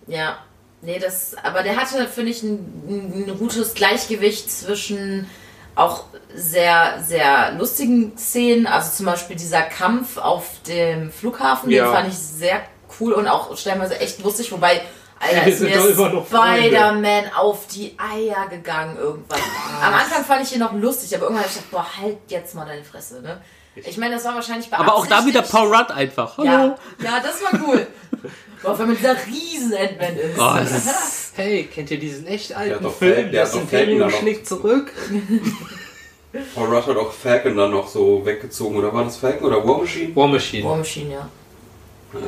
Ja. 0.08 0.38
Nee, 0.82 0.98
das. 0.98 1.34
Aber 1.42 1.62
der 1.62 1.76
hatte, 1.76 2.06
finde 2.06 2.30
ich, 2.30 2.42
ein, 2.42 3.26
ein 3.28 3.38
gutes 3.38 3.74
Gleichgewicht 3.74 4.50
zwischen 4.50 5.28
auch 5.74 6.04
sehr, 6.34 7.02
sehr 7.04 7.52
lustigen 7.52 8.16
Szenen. 8.16 8.66
Also 8.66 8.90
zum 8.92 9.06
Beispiel 9.06 9.36
dieser 9.36 9.62
Kampf 9.62 10.16
auf 10.16 10.44
dem 10.66 11.10
Flughafen, 11.10 11.70
Ja. 11.70 11.84
den 11.86 11.92
fand 11.94 12.08
ich 12.08 12.18
sehr 12.18 12.60
cool 13.00 13.12
und 13.12 13.28
auch 13.28 13.56
stellenweise 13.56 13.98
echt 14.00 14.22
lustig, 14.22 14.50
wobei. 14.52 14.80
Alter, 15.18 15.46
ist 15.46 15.60
mir. 15.62 15.80
Spider-Man 16.26 17.32
auf 17.34 17.66
die 17.68 17.96
Eier 17.98 18.48
gegangen 18.48 18.98
irgendwann. 18.98 19.40
Am 19.82 19.94
Anfang 19.94 20.24
fand 20.24 20.42
ich 20.42 20.52
ihn 20.52 20.60
noch 20.60 20.74
lustig, 20.74 21.14
aber 21.14 21.24
irgendwann 21.24 21.44
habe 21.44 21.50
ich 21.50 21.56
gedacht, 21.56 21.70
boah, 21.70 21.86
halt 22.02 22.18
jetzt 22.28 22.54
mal 22.54 22.66
deine 22.66 22.84
Fresse, 22.84 23.22
ne? 23.22 23.40
Ich 23.76 23.96
meine, 23.98 24.14
das 24.14 24.24
war 24.24 24.34
wahrscheinlich 24.34 24.72
Aber 24.72 24.94
auch 24.94 25.06
da 25.06 25.24
wieder. 25.26 25.42
Paul 25.42 25.74
Rudd 25.74 25.90
einfach. 25.90 26.36
Hallo. 26.38 26.46
Ja, 26.48 26.76
ja, 27.02 27.20
das 27.22 27.42
war 27.42 27.60
cool. 27.66 27.86
Boah, 28.66 28.78
wenn 28.78 28.86
man 28.88 28.96
dieser 28.96 29.16
riesen 29.26 29.72
Endman 29.72 30.16
ist. 30.16 30.38
Oh, 30.38 30.54
das 30.56 30.72
ist, 30.72 31.32
Hey, 31.36 31.64
kennt 31.72 31.90
ihr 31.90 31.98
diesen 31.98 32.26
echt 32.26 32.50
Der 32.50 32.58
alten 32.58 32.74
hat 32.76 32.84
doch 32.84 32.94
Film? 32.94 33.14
Fal- 33.14 33.30
der 33.30 33.46
Falcon 33.46 33.98
da 33.98 34.06
noch. 34.06 34.18
schlägt 34.18 34.46
zurück. 34.46 34.92
Paul 36.54 36.66
Rudd 36.74 36.86
hat 36.86 36.96
auch 36.96 37.12
Falcon 37.12 37.56
dann 37.56 37.70
noch 37.70 37.88
so 37.88 38.24
weggezogen. 38.24 38.76
Oder 38.76 38.92
war 38.92 39.04
das 39.04 39.16
Falcon 39.16 39.46
oder 39.48 39.66
War 39.66 39.78
Machine? 39.78 40.14
War 40.14 40.28
Machine. 40.28 40.64
War 40.64 40.76
Machine, 40.76 41.12
ja. 41.12 41.28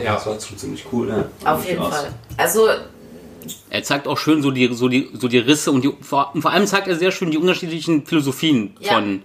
Ja. 0.03 0.15
Das 0.15 0.27
war 0.27 0.41
schon 0.41 0.57
ziemlich 0.59 0.85
cool, 0.93 1.07
ne? 1.07 1.31
Auf 1.45 1.67
jeden 1.67 1.83
Fall. 1.83 2.13
Also, 2.37 2.69
er 3.71 3.83
zeigt 3.83 4.07
auch 4.07 4.19
schön 4.19 4.43
so 4.43 4.51
die, 4.51 4.73
so 4.75 4.89
die, 4.89 5.11
so 5.15 5.29
die 5.29 5.39
Risse 5.39 5.71
und, 5.73 5.83
die, 5.85 5.93
vor, 6.01 6.31
und 6.35 6.43
vor 6.43 6.51
allem 6.53 6.67
zeigt 6.67 6.89
er 6.89 6.97
sehr 6.97 7.13
schön 7.13 7.31
die 7.31 7.39
unterschiedlichen 7.39 8.05
Philosophien 8.07 8.77
Ja. 8.81 8.95
von, 8.95 9.23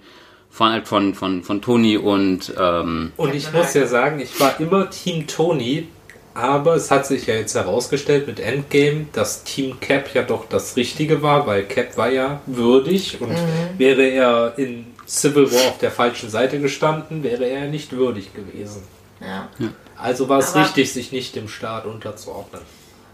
von, 0.50 0.86
von, 0.86 1.14
von, 1.16 1.44
von 1.44 1.62
Tony 1.62 1.98
und 1.98 2.54
ähm, 2.60 3.12
Und 3.18 3.34
ich 3.36 3.52
muss 3.52 3.74
ja 3.74 3.86
sagen, 3.88 4.20
ich 4.20 4.38
war 4.40 4.60
immer 4.60 4.90
Team 4.90 5.28
Tony, 5.28 5.88
aber 6.34 6.76
es 6.76 6.90
hat 6.92 7.06
sich 7.06 7.28
ja 7.28 7.36
jetzt 7.36 7.56
herausgestellt 7.56 8.28
mit 8.28 8.40
Endgame, 8.40 9.08
dass 9.14 9.44
Team 9.44 9.80
Cap 9.80 10.14
ja 10.14 10.24
doch 10.24 10.46
das 10.50 10.76
Richtige 10.76 11.22
war, 11.22 11.46
weil 11.48 11.64
Cap 11.64 11.96
war 11.98 12.10
ja 12.10 12.42
würdig 12.46 13.22
und 13.22 13.36
wäre 13.78 14.04
er 14.04 14.54
in 14.58 14.86
Civil 15.08 15.52
War 15.52 15.70
auf 15.70 15.78
der 15.80 15.92
falschen 15.92 16.30
Seite 16.30 16.60
gestanden, 16.60 17.24
wäre 17.24 17.46
er 17.46 17.68
nicht 17.68 17.92
würdig 17.92 18.34
gewesen. 18.34 18.84
ja. 19.22 19.48
Also 19.96 20.28
war 20.28 20.40
es 20.40 20.52
Aber- 20.54 20.62
richtig, 20.66 20.92
sich 20.92 21.12
nicht 21.12 21.36
dem 21.36 21.48
Staat 21.48 21.86
unterzuordnen. 21.86 22.62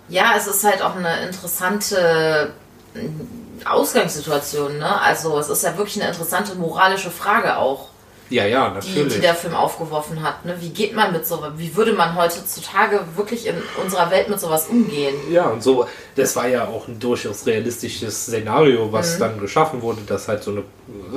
Ja, 0.08 0.34
es 0.38 0.48
ist 0.48 0.64
halt 0.64 0.82
auch 0.82 0.96
eine 0.96 1.24
interessante 1.28 2.52
mm, 2.96 3.68
Ausgangssituation, 3.68 4.78
ne? 4.80 5.02
Also, 5.02 5.38
es 5.38 5.50
ist 5.50 5.64
ja 5.64 5.78
wirklich 5.78 6.02
eine 6.02 6.10
interessante 6.12 6.56
moralische 6.56 7.12
Frage 7.12 7.58
auch, 7.58 7.90
Ja, 8.32 8.46
ja, 8.46 8.70
die, 8.70 8.76
natürlich. 8.76 9.16
die 9.16 9.22
der 9.22 9.34
Film 9.34 9.56
aufgeworfen 9.56 10.22
hat, 10.22 10.46
ne? 10.46 10.56
Wie 10.60 10.70
geht 10.70 10.94
man 10.96 11.12
mit 11.12 11.26
sowas, 11.26 11.52
wie 11.58 11.76
würde 11.76 11.94
man 11.94 12.16
heutzutage 12.16 13.00
wirklich 13.16 13.48
in 13.48 13.56
unserer 13.84 14.12
Welt 14.12 14.30
mit 14.30 14.40
sowas 14.40 14.68
umgehen? 14.68 15.16
Ja, 15.32 15.46
und 15.48 15.64
so, 15.64 15.88
das 16.16 16.36
war 16.36 16.48
ja 16.48 16.68
auch 16.68 16.88
ein 16.88 17.00
durchaus 17.00 17.46
realistisches 17.48 18.26
Szenario, 18.26 18.92
was 18.92 19.18
dann 19.18 19.40
geschaffen 19.40 19.82
wurde, 19.82 20.02
dass 20.06 20.28
halt 20.28 20.44
so 20.44 20.52
eine 20.52 20.64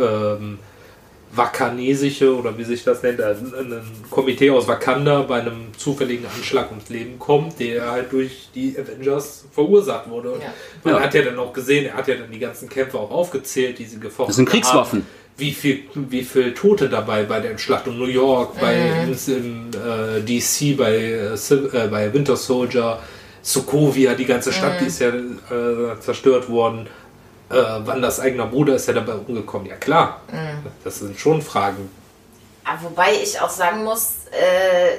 ähm, 0.02 0.58
wakanesische 1.34 2.34
oder 2.36 2.56
wie 2.58 2.64
sich 2.64 2.84
das 2.84 3.02
nennt, 3.02 3.20
also 3.20 3.44
ein 3.56 3.72
ein 3.72 3.82
Komitee 4.10 4.50
aus 4.50 4.68
Wakanda 4.68 5.22
bei 5.22 5.40
einem 5.40 5.68
zufälligen 5.76 6.26
Anschlag 6.26 6.70
ums 6.70 6.88
Leben 6.90 7.18
kommt, 7.18 7.58
der 7.58 7.90
halt 7.90 8.12
durch 8.12 8.50
die 8.54 8.76
Avengers 8.78 9.44
verursacht 9.52 10.08
wurde. 10.10 10.32
Und 10.32 10.42
Ja. 10.42 10.52
Man 10.84 10.94
Ja. 10.96 11.00
hat 11.00 11.14
ja 11.14 11.22
dann 11.22 11.38
auch 11.38 11.52
gesehen, 11.52 11.86
er 11.86 11.94
hat 11.94 12.08
ja 12.08 12.16
dann 12.16 12.30
die 12.30 12.38
ganzen 12.38 12.68
Kämpfe 12.68 12.98
auch 12.98 13.10
aufgezählt, 13.10 13.78
die 13.78 13.86
sie 13.86 13.98
gefochten 13.98 14.28
Das 14.28 14.36
sind 14.36 14.48
Kriegswaffen. 14.48 15.00
haben. 15.00 15.08
Wie 15.36 15.52
viel, 15.52 15.84
wie 15.94 16.22
viel 16.22 16.54
Tote 16.54 16.88
dabei 16.88 17.24
bei 17.24 17.40
der 17.40 17.52
Entschlacht 17.52 17.88
um 17.88 17.98
New 17.98 18.06
York, 18.06 18.60
bei 18.60 19.04
ins, 19.04 19.28
im, 19.28 19.70
äh, 19.70 20.20
DC, 20.20 20.76
bei, 20.76 20.94
äh, 20.94 21.34
äh, 21.34 21.88
bei 21.88 22.12
Winter 22.12 22.36
Soldier, 22.36 22.98
Sokovia, 23.42 24.14
die 24.14 24.26
ganze 24.26 24.52
Stadt, 24.52 24.80
die 24.80 24.86
ist 24.86 25.00
ja 25.00 25.08
äh, 25.08 25.98
zerstört 26.00 26.48
worden. 26.48 26.86
Äh, 27.50 27.54
Wanders 27.54 28.20
eigener 28.20 28.46
Bruder 28.46 28.76
ist 28.76 28.86
ja 28.86 28.94
dabei 28.94 29.14
umgekommen. 29.14 29.66
Ja 29.66 29.76
klar, 29.76 30.20
das 30.84 30.98
sind 31.00 31.18
schon 31.18 31.42
Fragen. 31.42 31.90
Ah, 32.64 32.76
Wobei 32.82 33.14
ich 33.22 33.40
auch 33.40 33.50
sagen 33.50 33.84
muss, 33.84 34.26
äh, 34.30 34.98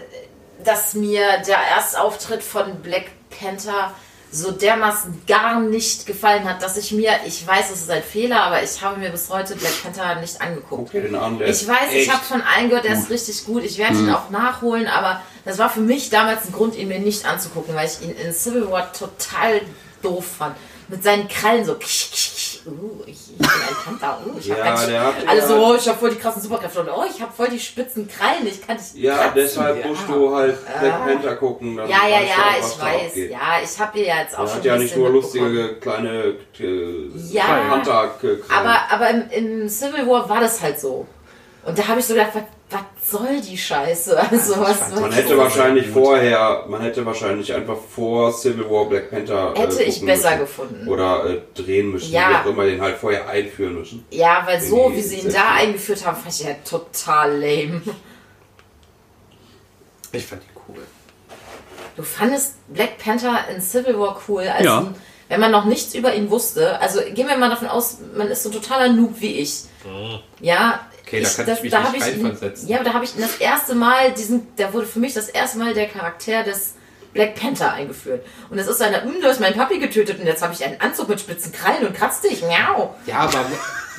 dass 0.63 0.93
mir 0.93 1.23
der 1.47 1.57
Erstauftritt 1.57 2.43
von 2.43 2.81
Black 2.81 3.05
Panther 3.29 3.93
so 4.33 4.51
dermaßen 4.51 5.21
gar 5.27 5.59
nicht 5.59 6.07
gefallen 6.07 6.45
hat, 6.49 6.63
dass 6.63 6.75
ich 6.75 6.91
mir, 6.91 7.11
ich 7.27 7.45
weiß, 7.45 7.69
es 7.71 7.83
ist 7.83 7.91
ein 7.91 8.01
Fehler, 8.01 8.41
aber 8.43 8.63
ich 8.63 8.81
habe 8.81 8.99
mir 8.99 9.11
bis 9.11 9.29
heute 9.29 9.55
Black 9.55 9.83
Panther 9.83 10.15
nicht 10.15 10.41
angeguckt. 10.41 10.69
Guck 10.69 10.91
dir 10.91 11.01
den 11.01 11.15
an, 11.15 11.39
Ich 11.39 11.67
weiß, 11.67 11.93
ich 11.93 12.11
habe 12.11 12.23
von 12.23 12.41
allen 12.41 12.69
gehört, 12.69 12.85
der 12.85 12.93
ist 12.93 13.11
richtig 13.11 13.45
gut. 13.45 13.63
Ich 13.63 13.77
werde 13.77 13.95
ihn 13.99 14.09
auch 14.09 14.31
nachholen, 14.31 14.87
aber 14.87 15.21
das 15.45 15.59
war 15.59 15.69
für 15.69 15.81
mich 15.81 16.09
damals 16.09 16.47
ein 16.47 16.51
Grund, 16.51 16.75
ihn 16.75 16.87
mir 16.87 16.99
nicht 16.99 17.25
anzugucken, 17.25 17.75
weil 17.75 17.87
ich 17.87 18.01
ihn 18.01 18.15
in 18.15 18.33
Civil 18.33 18.71
War 18.71 18.91
total 18.91 19.61
doof 20.01 20.25
fand. 20.39 20.55
mit 20.87 21.03
seinen 21.03 21.27
Krallen 21.27 21.63
so. 21.63 21.75
Ksch, 21.75 22.11
ksch. 22.11 22.42
Uh, 22.65 23.01
ich, 23.05 23.31
ich 23.31 23.37
bin 23.37 23.47
ein 23.47 23.75
Panther. 23.99 24.19
Uh, 24.25 24.37
ich 24.39 24.49
hab 24.51 24.57
Ja, 24.57 24.63
ganz, 24.63 24.85
der 24.87 25.03
hat- 25.03 25.27
also 25.27 25.47
der 25.57 25.67
so, 25.67 25.75
ich 25.75 25.87
habe 25.89 25.97
voll 25.99 26.09
die 26.11 26.15
krassen 26.17 26.41
Superkräfte 26.41 26.79
und 26.81 26.89
oh, 26.89 27.03
ich 27.09 27.21
habe 27.21 27.31
voll 27.35 27.49
die 27.49 27.59
spitzen 27.59 28.07
Krallen. 28.07 28.47
Ich 28.47 28.65
kann 28.65 28.77
dich 28.77 28.93
Ja, 29.01 29.15
kratzen. 29.17 29.31
deshalb 29.35 29.85
musst 29.85 30.07
du 30.07 30.33
halt 30.35 30.57
Black 30.79 31.05
Panther 31.05 31.35
gucken. 31.35 31.75
Ja, 31.77 31.85
ja, 31.85 32.07
ja, 32.07 32.19
ich 32.59 32.81
weiß. 32.81 33.15
Ja, 33.29 33.39
ich 33.63 33.79
habe 33.79 33.91
hier 33.97 34.05
jetzt 34.15 34.37
auch 34.37 34.43
Er 34.43 34.47
schon 34.47 34.57
hat 34.57 34.65
ja 34.65 34.77
nicht 34.77 34.95
nur 34.97 35.09
lustige 35.09 35.75
kleine 35.75 36.35
äh, 36.59 37.09
Ja. 37.31 37.43
panther 37.69 38.15
Aber, 38.49 38.77
aber 38.91 39.09
im, 39.09 39.29
im 39.29 39.69
Civil 39.69 40.07
War 40.07 40.27
war 40.29 40.39
das 40.39 40.61
halt 40.61 40.79
so. 40.79 41.05
Und 41.65 41.77
da 41.79 41.87
habe 41.87 41.99
ich 41.99 42.05
so 42.05 42.13
gedacht, 42.13 42.31
was, 42.33 42.43
was 42.69 43.09
soll 43.11 43.39
die 43.41 43.57
Scheiße? 43.57 44.17
Also, 44.31 44.59
was, 44.59 44.91
was 44.91 44.99
Man 44.99 45.11
hätte 45.11 45.37
wahrscheinlich 45.37 45.87
vorher, 45.87 46.65
man 46.67 46.81
hätte 46.81 47.05
wahrscheinlich 47.05 47.53
einfach 47.53 47.77
vor 47.77 48.33
Civil 48.33 48.69
War 48.69 48.85
Black 48.85 49.09
Panther 49.11 49.53
äh, 49.55 49.59
Hätte 49.59 49.83
ich 49.83 49.93
gucken 49.95 50.07
besser 50.07 50.29
müssen. 50.31 50.39
gefunden. 50.41 50.87
Oder 50.89 51.25
äh, 51.29 51.41
drehen 51.55 51.91
müssen, 51.91 52.11
Ja. 52.11 52.29
wie 52.29 52.35
auch 52.35 52.45
immer, 52.53 52.65
den 52.65 52.81
halt 52.81 52.97
vorher 52.97 53.27
einführen 53.29 53.75
müssen. 53.75 54.05
Ja, 54.11 54.43
weil 54.45 54.59
so, 54.59 54.91
wie 54.93 55.01
sie 55.01 55.19
ihn 55.19 55.31
da 55.31 55.51
eingeführt 55.55 56.05
haben, 56.05 56.17
fand 56.17 56.33
ich 56.35 56.41
ja 56.45 56.53
total 56.69 57.31
lame. 57.39 57.81
Ich 60.11 60.25
fand 60.25 60.43
die 60.43 60.47
cool. 60.67 60.81
Du 61.95 62.03
fandest 62.03 62.55
Black 62.73 62.97
Panther 62.97 63.47
in 63.53 63.61
Civil 63.61 63.97
War 63.99 64.21
cool, 64.27 64.43
als 64.47 64.63
Ja. 64.65 64.79
ein, 64.79 64.95
wenn 65.29 65.39
man 65.39 65.51
noch 65.51 65.65
nichts 65.65 65.95
über 65.95 66.13
ihn 66.13 66.29
wusste. 66.29 66.79
Also 66.79 66.99
gehen 67.13 67.27
wir 67.27 67.37
mal 67.37 67.49
davon 67.49 67.67
aus, 67.67 67.97
man 68.15 68.27
ist 68.27 68.43
so 68.43 68.49
ein 68.49 68.53
totaler 68.53 68.89
Noob 68.89 69.13
wie 69.21 69.39
ich. 69.39 69.63
Ja. 70.41 70.87
Okay, 71.05 71.21
da 71.21 71.29
kann 71.29 71.53
ich 71.53 71.63
mich 71.63 71.71
da 71.71 71.79
nicht 71.79 71.87
hab 71.87 71.95
ich 71.95 72.15
ihn, 72.15 72.25
reinversetzen. 72.25 72.69
Ja, 72.69 72.77
aber 72.77 72.85
da 72.85 72.93
habe 72.93 73.05
ich 73.05 73.15
das 73.15 73.37
erste 73.37 73.75
Mal 73.75 74.11
diesen, 74.13 74.47
da 74.55 74.73
wurde 74.73 74.87
für 74.87 74.99
mich 74.99 75.13
das 75.13 75.29
erste 75.29 75.59
Mal 75.59 75.73
der 75.73 75.87
Charakter 75.87 76.43
des 76.43 76.75
Black 77.13 77.35
Panther 77.35 77.71
eingeführt. 77.71 78.25
Und 78.49 78.57
es 78.57 78.67
ist 78.67 78.81
einer, 78.81 79.03
hm, 79.03 79.21
du 79.21 79.27
hast 79.27 79.39
meinen 79.39 79.55
Papi 79.55 79.79
getötet 79.79 80.19
und 80.19 80.25
jetzt 80.25 80.41
habe 80.41 80.53
ich 80.53 80.63
einen 80.63 80.79
Anzug 80.81 81.09
mit 81.09 81.19
spitzen 81.19 81.51
Krallen 81.51 81.85
und 81.85 81.95
kratzt 81.95 82.23
dich. 82.23 82.41
Miau. 82.41 82.95
Ja, 83.05 83.19
aber 83.19 83.45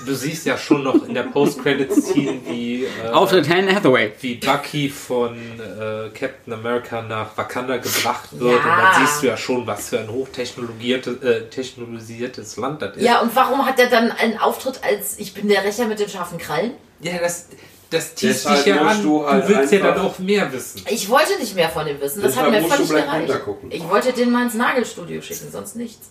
du 0.04 0.14
siehst 0.14 0.46
ja 0.46 0.58
schon 0.58 0.82
noch 0.82 1.06
in 1.06 1.14
der 1.14 1.22
Post-Credits-Scene, 1.22 2.40
wie, 2.46 2.84
äh, 2.84 3.08
Auftritt 3.12 3.48
Hannah 3.48 3.74
Hathaway. 3.74 4.12
wie 4.20 4.34
Bucky 4.34 4.88
von 4.88 5.36
äh, 5.36 6.08
Captain 6.10 6.52
America 6.52 7.02
nach 7.02 7.36
Wakanda 7.36 7.76
gebracht 7.76 8.28
wird. 8.32 8.64
Ja. 8.64 8.72
Und 8.72 8.82
dann 8.82 9.06
siehst 9.06 9.22
du 9.22 9.26
ja 9.28 9.36
schon, 9.36 9.66
was 9.66 9.90
für 9.90 10.00
ein 10.00 10.10
hochtechnologisiertes 10.10 11.22
äh, 11.22 11.42
technologisiertes 11.48 12.56
Land 12.56 12.82
das 12.82 12.96
ist. 12.96 13.02
Ja, 13.02 13.20
und 13.20 13.34
warum 13.36 13.64
hat 13.64 13.78
er 13.78 13.88
dann 13.88 14.10
einen 14.10 14.38
Auftritt 14.38 14.80
als 14.82 15.18
ich 15.18 15.34
bin 15.34 15.48
der 15.48 15.64
Rächer 15.64 15.86
mit 15.86 16.00
den 16.00 16.08
scharfen 16.08 16.38
Krallen? 16.38 16.72
Ja, 17.04 17.18
das, 17.18 17.48
das 17.90 18.14
Deshalb 18.14 18.64
dich 18.64 18.66
ja 18.66 18.80
an. 18.80 19.02
du 19.02 19.18
Du, 19.20 19.26
halt 19.26 19.46
willst 19.46 19.72
ja 19.74 19.78
dann 19.80 19.98
auch 19.98 20.18
mehr 20.18 20.50
wissen. 20.50 20.82
Ich 20.88 21.08
wollte 21.10 21.38
nicht 21.38 21.54
mehr 21.54 21.68
von 21.68 21.84
dem 21.86 22.00
wissen. 22.00 22.22
Das 22.22 22.34
hat 22.34 22.46
Deshalb 22.46 22.62
mir 22.62 22.68
musst 22.68 22.78
du 22.80 22.86
völlig 22.86 23.04
gereicht. 23.04 23.40
Ich 23.70 23.88
wollte 23.88 24.12
den 24.14 24.32
mal 24.32 24.44
ins 24.44 24.54
Nagelstudio 24.54 25.20
schicken, 25.20 25.52
sonst 25.52 25.76
nichts. 25.76 26.10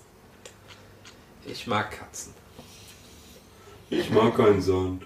Ich 1.46 1.66
mag 1.66 1.92
Katzen. 1.92 2.34
Ich 3.90 4.10
mag 4.12 4.38
keinen 4.38 4.62
Sand. 4.62 5.02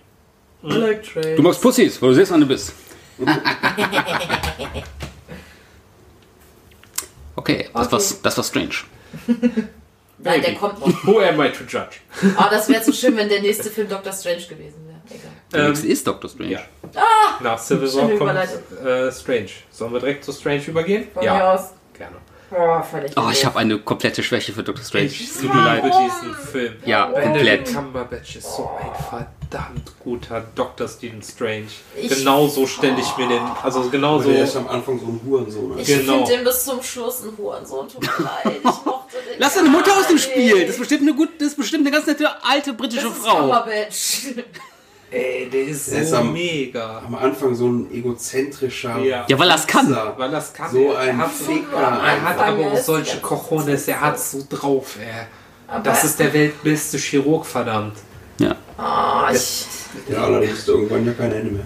Black 0.62 1.04
Trail. 1.04 1.38
Du 1.38 1.42
magst 1.42 1.62
Pussys, 1.62 2.02
wo 2.02 2.08
du 2.08 2.14
siehst, 2.14 2.32
wann 2.32 2.42
du 2.42 2.48
bist. 2.48 2.74
Okay, 7.40 7.70
das, 7.72 7.88
Okay. 7.88 7.92
War, 7.92 8.22
das 8.24 8.38
war 8.38 8.44
strange. 8.44 8.74
Nein, 10.20 10.42
der 10.42 10.56
kommt 10.56 10.80
noch. 10.80 10.88
Who 11.06 11.20
am 11.20 11.40
I 11.42 11.50
to 11.52 11.64
judge? 11.64 11.98
Oh, 12.38 12.44
das 12.50 12.68
wäre 12.70 12.82
zu 12.82 12.92
schön, 12.94 13.16
wenn 13.18 13.30
der 13.30 13.42
nächste 13.42 13.70
Film 13.70 13.88
Doctor 13.88 14.12
Strange 14.14 14.42
gewesen 14.48 14.88
wäre. 14.88 14.98
Egal. 15.10 15.32
Der 15.54 15.60
Ähm, 15.62 15.68
nächste 15.70 15.88
ist 15.88 16.08
Doctor 16.08 16.30
Strange. 16.30 16.52
Ja. 16.52 16.62
Nach 17.42 17.60
Civil 17.60 17.94
War 17.94 18.10
kommt 18.18 18.86
äh, 18.86 19.12
Strange. 19.12 19.50
Sollen 19.72 19.94
wir 19.94 20.00
direkt 20.00 20.24
zu 20.26 20.32
Strange 20.32 20.64
übergehen? 20.66 21.08
Von 21.14 21.24
mir 21.24 21.48
aus. 21.54 21.72
gerne. 21.98 22.16
Oh. 22.50 22.82
Oh, 23.18 23.30
ich 23.30 23.46
habe 23.46 23.60
eine 23.60 23.78
komplette 23.78 24.24
Schwäche 24.24 24.54
für 24.54 24.64
Doctor 24.64 24.84
Strange. 24.86 25.06
Ich 25.08 25.30
tut 25.34 25.54
mir 25.54 25.62
leid. 25.66 25.84
liebe 25.84 25.96
diesen 25.98 26.34
Film. 26.34 26.74
Ja, 26.86 27.08
komplett. 27.08 27.74
Cumberbatch 27.74 28.38
ist 28.38 28.56
so 28.56 28.70
ein 28.82 29.04
verdammt 29.50 29.92
guter 30.00 30.46
Dr. 30.56 30.88
Stephen 30.88 31.22
Strange. 31.22 31.66
Ich- 31.98 32.08
genau 32.10 32.48
so 32.48 32.66
stelle 32.66 32.98
ich 33.02 33.18
mir 33.18 33.28
den, 33.28 33.42
also 33.62 33.90
genau 33.90 34.16
Aber 34.16 34.24
so. 34.24 34.32
der 34.32 34.44
ist 34.46 34.56
am 34.56 34.70
Anfang 34.70 34.98
so 34.98 35.08
ein 35.08 35.20
Hurensohn. 35.26 35.78
Ich 35.78 35.88
Genau. 35.88 36.20
finde 36.26 36.38
den 36.38 36.44
bis 36.46 36.64
zum 36.64 36.82
Schluss 36.82 37.22
ein 37.24 37.38
Hurensohn. 37.38 37.90
Tut 37.90 38.02
mir 38.02 38.24
leid. 38.24 38.58
Ich 38.60 38.64
mochte 38.64 38.86
den. 38.86 39.07
Lass 39.40 39.56
deine 39.56 39.70
Mutter 39.70 39.92
aus 39.98 40.08
dem 40.08 40.18
Spiel. 40.18 40.62
Das 40.62 40.72
ist 40.72 40.80
bestimmt 40.80 41.02
eine 41.04 41.14
gut, 41.14 41.30
das 41.40 41.50
ist 41.50 41.58
bestimmt 41.58 41.86
eine 41.88 41.96
ganz 41.96 42.08
nette 42.08 42.28
alte 42.44 42.74
britische 42.74 43.08
Das 43.08 43.18
ist 43.18 43.26
Frau. 43.26 43.64
Ey, 45.10 45.50
der 45.50 45.62
ist 45.68 45.90
Der 45.92 46.02
ist 46.02 46.10
so 46.10 46.18
am- 46.18 46.34
mega. 46.34 47.02
Am 47.06 47.16
Anfang 47.16 47.56
so 47.56 47.68
ein 47.70 47.88
egozentrischer. 47.94 48.98
Ja. 49.00 49.26
Ja, 49.28 49.40
weil 49.40 49.50
er 49.50 49.56
es 49.56 49.66
kann. 49.66 49.96
Weil 50.18 50.32
das 50.32 50.54
kann 50.54 50.70
So 50.70 50.92
er. 50.92 51.00
ein 51.00 51.08
er 51.10 51.18
hat, 51.20 51.32
Ficker. 51.32 51.78
er 51.78 52.22
hat 52.24 52.38
aber 52.40 52.60
Er 52.64 52.72
auch 52.72 52.74
ist 52.74 52.86
solche 52.86 53.18
Cojones, 53.22 53.88
er 53.88 54.02
hat 54.02 54.20
so 54.20 54.44
drauf, 54.50 54.98
ey. 55.00 55.26
Aber- 55.68 55.84
Das 55.84 56.04
ist 56.04 56.20
der 56.20 56.34
weltbeste 56.34 56.98
Chirurg, 56.98 57.46
verdammt. 57.46 57.96
Ja. 58.40 58.56
Oh, 58.78 59.34
ich, 59.34 59.66
Ja, 60.12 60.24
allerdings 60.26 60.60
ist 60.60 60.68
irgendwann 60.68 61.06
ja 61.06 61.14
kein 61.14 61.32
Ende 61.32 61.52
mehr. 61.52 61.66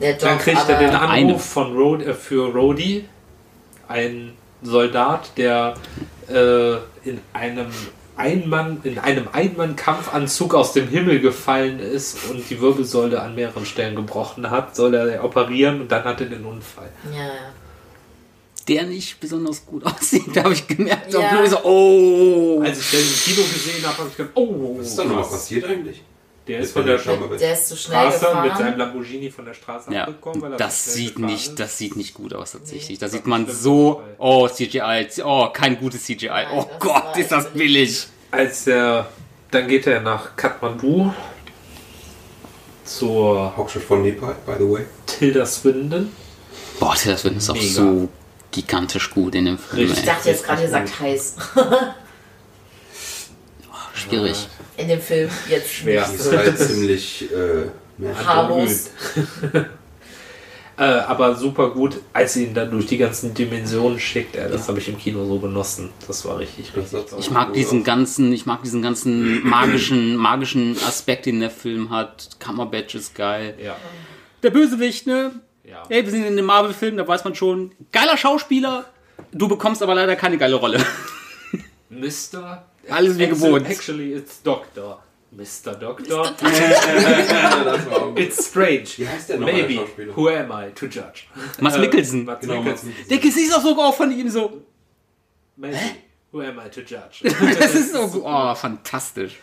der 0.00 0.12
Doc, 0.12 0.20
Dann 0.28 0.38
kriegt 0.38 0.68
er 0.68 0.78
den 0.78 0.90
Anruf 0.90 1.10
Eine. 1.10 1.38
von 1.38 1.76
Rod, 1.76 2.02
äh, 2.02 2.12
für 2.14 2.52
Rhodey, 2.52 3.08
ein 3.88 4.34
Soldat, 4.62 5.30
der 5.38 5.74
äh, 6.28 6.74
in 7.08 7.20
einem 7.32 7.66
Einmann, 8.16 8.80
in 8.82 8.98
einem 8.98 9.28
Einmann-Kampfanzug 9.32 10.54
aus 10.54 10.72
dem 10.72 10.88
Himmel 10.88 11.20
gefallen 11.20 11.78
ist 11.78 12.28
und 12.30 12.48
die 12.50 12.60
Wirbelsäule 12.60 13.22
an 13.22 13.34
mehreren 13.36 13.64
Stellen 13.64 13.94
gebrochen 13.94 14.50
hat, 14.50 14.74
soll 14.74 14.94
er 14.94 15.24
operieren 15.24 15.80
und 15.80 15.92
dann 15.92 16.04
hat 16.04 16.20
er 16.20 16.26
den 16.26 16.44
Unfall. 16.44 16.90
Ja, 17.12 17.18
ja. 17.18 17.32
Der 18.66 18.82
nicht 18.84 19.18
besonders 19.20 19.64
gut 19.64 19.86
aussieht, 19.86 20.24
da 20.34 20.44
habe 20.44 20.52
ich 20.52 20.66
gemerkt. 20.66 21.12
Ja. 21.12 21.20
Ja. 21.20 21.46
So, 21.46 21.58
oh. 21.62 22.60
Als 22.62 22.80
ich 22.80 22.90
den 22.90 23.00
im 23.00 23.06
Kino 23.06 23.42
gesehen 23.46 23.86
habe, 23.86 23.98
habe 23.98 24.08
ich 24.10 24.16
gedacht, 24.16 24.32
oh, 24.34 24.76
Was 24.78 24.88
ist 24.88 24.98
da 24.98 25.04
nochmal 25.04 25.22
krass. 25.22 25.32
passiert 25.32 25.64
eigentlich? 25.64 26.02
Der 26.48 26.60
ist 26.60 26.74
Mit 26.74 26.86
von 26.98 27.28
der. 27.28 27.38
Der 27.38 27.52
ist 27.52 27.68
zu 27.68 27.76
schnell 27.76 28.10
Straße 28.10 28.34
mit 28.34 28.42
gefahren. 28.44 28.58
seinem 28.58 28.78
Lamborghini 28.78 29.30
von 29.30 29.44
der 29.44 29.52
Straße 29.52 29.92
ja, 29.92 30.04
abgekommen, 30.04 30.40
weil 30.40 30.52
er 30.52 30.58
das 30.58 30.94
sieht 30.94 31.18
nicht, 31.18 31.48
ist. 31.50 31.60
das 31.60 31.76
sieht 31.76 31.94
nicht 31.94 32.14
gut 32.14 32.32
aus 32.32 32.52
tatsächlich. 32.52 32.98
Nee. 32.98 33.04
Da 33.04 33.08
sieht 33.08 33.26
man 33.26 33.46
so, 33.46 34.02
oh 34.16 34.48
CGI, 34.48 35.06
oh 35.24 35.48
kein 35.52 35.78
gutes 35.78 36.04
CGI. 36.04 36.46
Oh 36.54 36.64
das 36.68 36.78
Gott, 36.80 37.16
ist 37.18 37.32
das 37.32 37.50
billig. 37.50 38.06
Als 38.30 38.66
er, 38.66 39.08
dann 39.50 39.68
geht 39.68 39.86
er 39.86 40.00
nach 40.00 40.36
Kathmandu 40.36 41.12
zur 42.84 43.54
Hauptstadt 43.54 43.82
von 43.82 44.02
Nepal, 44.02 44.34
by 44.46 44.52
the 44.58 44.70
way. 44.70 44.86
Tilda 45.04 45.44
Swindon. 45.44 46.10
Boah, 46.80 46.94
das 47.04 47.24
wird 47.24 47.36
ist 47.36 47.50
auch 47.50 47.54
Mega. 47.54 47.66
so 47.66 48.08
gigantisch 48.50 49.10
gut 49.10 49.34
in 49.34 49.44
dem 49.44 49.58
Film. 49.58 49.92
Ich 49.92 49.98
Ey. 49.98 50.06
dachte 50.06 50.30
jetzt 50.30 50.44
gerade, 50.44 50.62
ihr 50.62 50.70
sagt 50.70 50.98
heiß. 50.98 51.36
Schwierig. 53.98 54.48
In 54.76 54.88
dem 54.88 55.00
Film 55.00 55.30
jetzt 55.48 55.72
Schwer. 55.72 56.02
Ist 56.02 56.32
halt 56.32 56.58
ziemlich 56.58 57.28
äh, 57.32 57.66
mehr. 58.00 58.26
Harmlos. 58.26 58.90
Äh, 60.78 60.84
aber 60.84 61.34
super 61.34 61.70
gut, 61.70 61.96
als 62.12 62.34
sie 62.34 62.44
ihn 62.44 62.54
dann 62.54 62.70
durch 62.70 62.86
die 62.86 62.98
ganzen 62.98 63.34
Dimensionen 63.34 63.98
schickt. 63.98 64.36
Äh, 64.36 64.48
das 64.48 64.68
habe 64.68 64.78
ich 64.78 64.88
im 64.88 64.96
Kino 64.96 65.24
so 65.26 65.40
genossen. 65.40 65.90
Das 66.06 66.24
war 66.24 66.38
richtig, 66.38 66.70
richtig. 66.76 67.00
Ich 67.18 67.32
mag 67.32 67.52
diesen 67.52 67.82
ganzen, 67.82 68.32
ich 68.32 68.46
mag 68.46 68.62
diesen 68.62 68.80
ganzen 68.80 69.42
magischen, 69.48 70.14
magischen 70.14 70.76
Aspekt, 70.86 71.26
den 71.26 71.40
der 71.40 71.50
Film 71.50 71.90
hat. 71.90 72.28
Cumberbatch 72.38 72.94
ist 72.94 73.16
geil. 73.16 73.58
Ja, 73.60 73.76
Der 74.44 74.50
Bösewicht, 74.50 75.08
ne? 75.08 75.32
ja. 75.64 75.82
Ey, 75.88 76.04
wir 76.04 76.12
sind 76.12 76.22
in 76.22 76.34
einem 76.34 76.46
Marvel-Film, 76.46 76.96
da 76.96 77.08
weiß 77.08 77.24
man 77.24 77.34
schon. 77.34 77.72
Geiler 77.90 78.16
Schauspieler. 78.16 78.84
Du 79.32 79.48
bekommst 79.48 79.82
aber 79.82 79.96
leider 79.96 80.14
keine 80.14 80.38
geile 80.38 80.54
Rolle. 80.54 80.78
Mr. 81.90 82.62
Alles 82.90 83.18
wie 83.18 83.26
gewohnt. 83.28 83.68
Actually, 83.68 84.12
it's 84.14 84.42
Doctor. 84.42 85.02
Mr. 85.30 85.74
Doctor. 85.74 86.34
It's 88.16 88.46
strange. 88.48 88.86
Wie 88.96 89.06
heißt 89.06 89.28
der 89.28 89.38
Maybe. 89.38 89.80
Who 90.16 90.28
am 90.28 90.50
I 90.50 90.70
to 90.74 90.86
judge? 90.86 91.24
Mats 91.60 91.76
Äh, 91.76 91.80
Mikkelsen. 91.80 92.24
Mats 92.24 92.40
Genau, 92.40 92.62
Mikkelsen. 92.62 92.94
Der 93.10 93.18
Gesicht 93.18 93.48
ist 93.48 93.54
auch 93.54 93.62
so 93.62 93.76
auch 93.78 93.94
von 93.94 94.10
ihm 94.10 94.30
so. 94.30 94.62
Maybe. 95.56 95.76
Who 96.32 96.40
am 96.40 96.58
I 96.58 96.70
to 96.70 96.80
judge? 96.80 97.24
Das 97.58 97.74
ist 97.74 97.92
so, 97.92 98.22
oh, 98.24 98.54
fantastisch. 98.54 99.36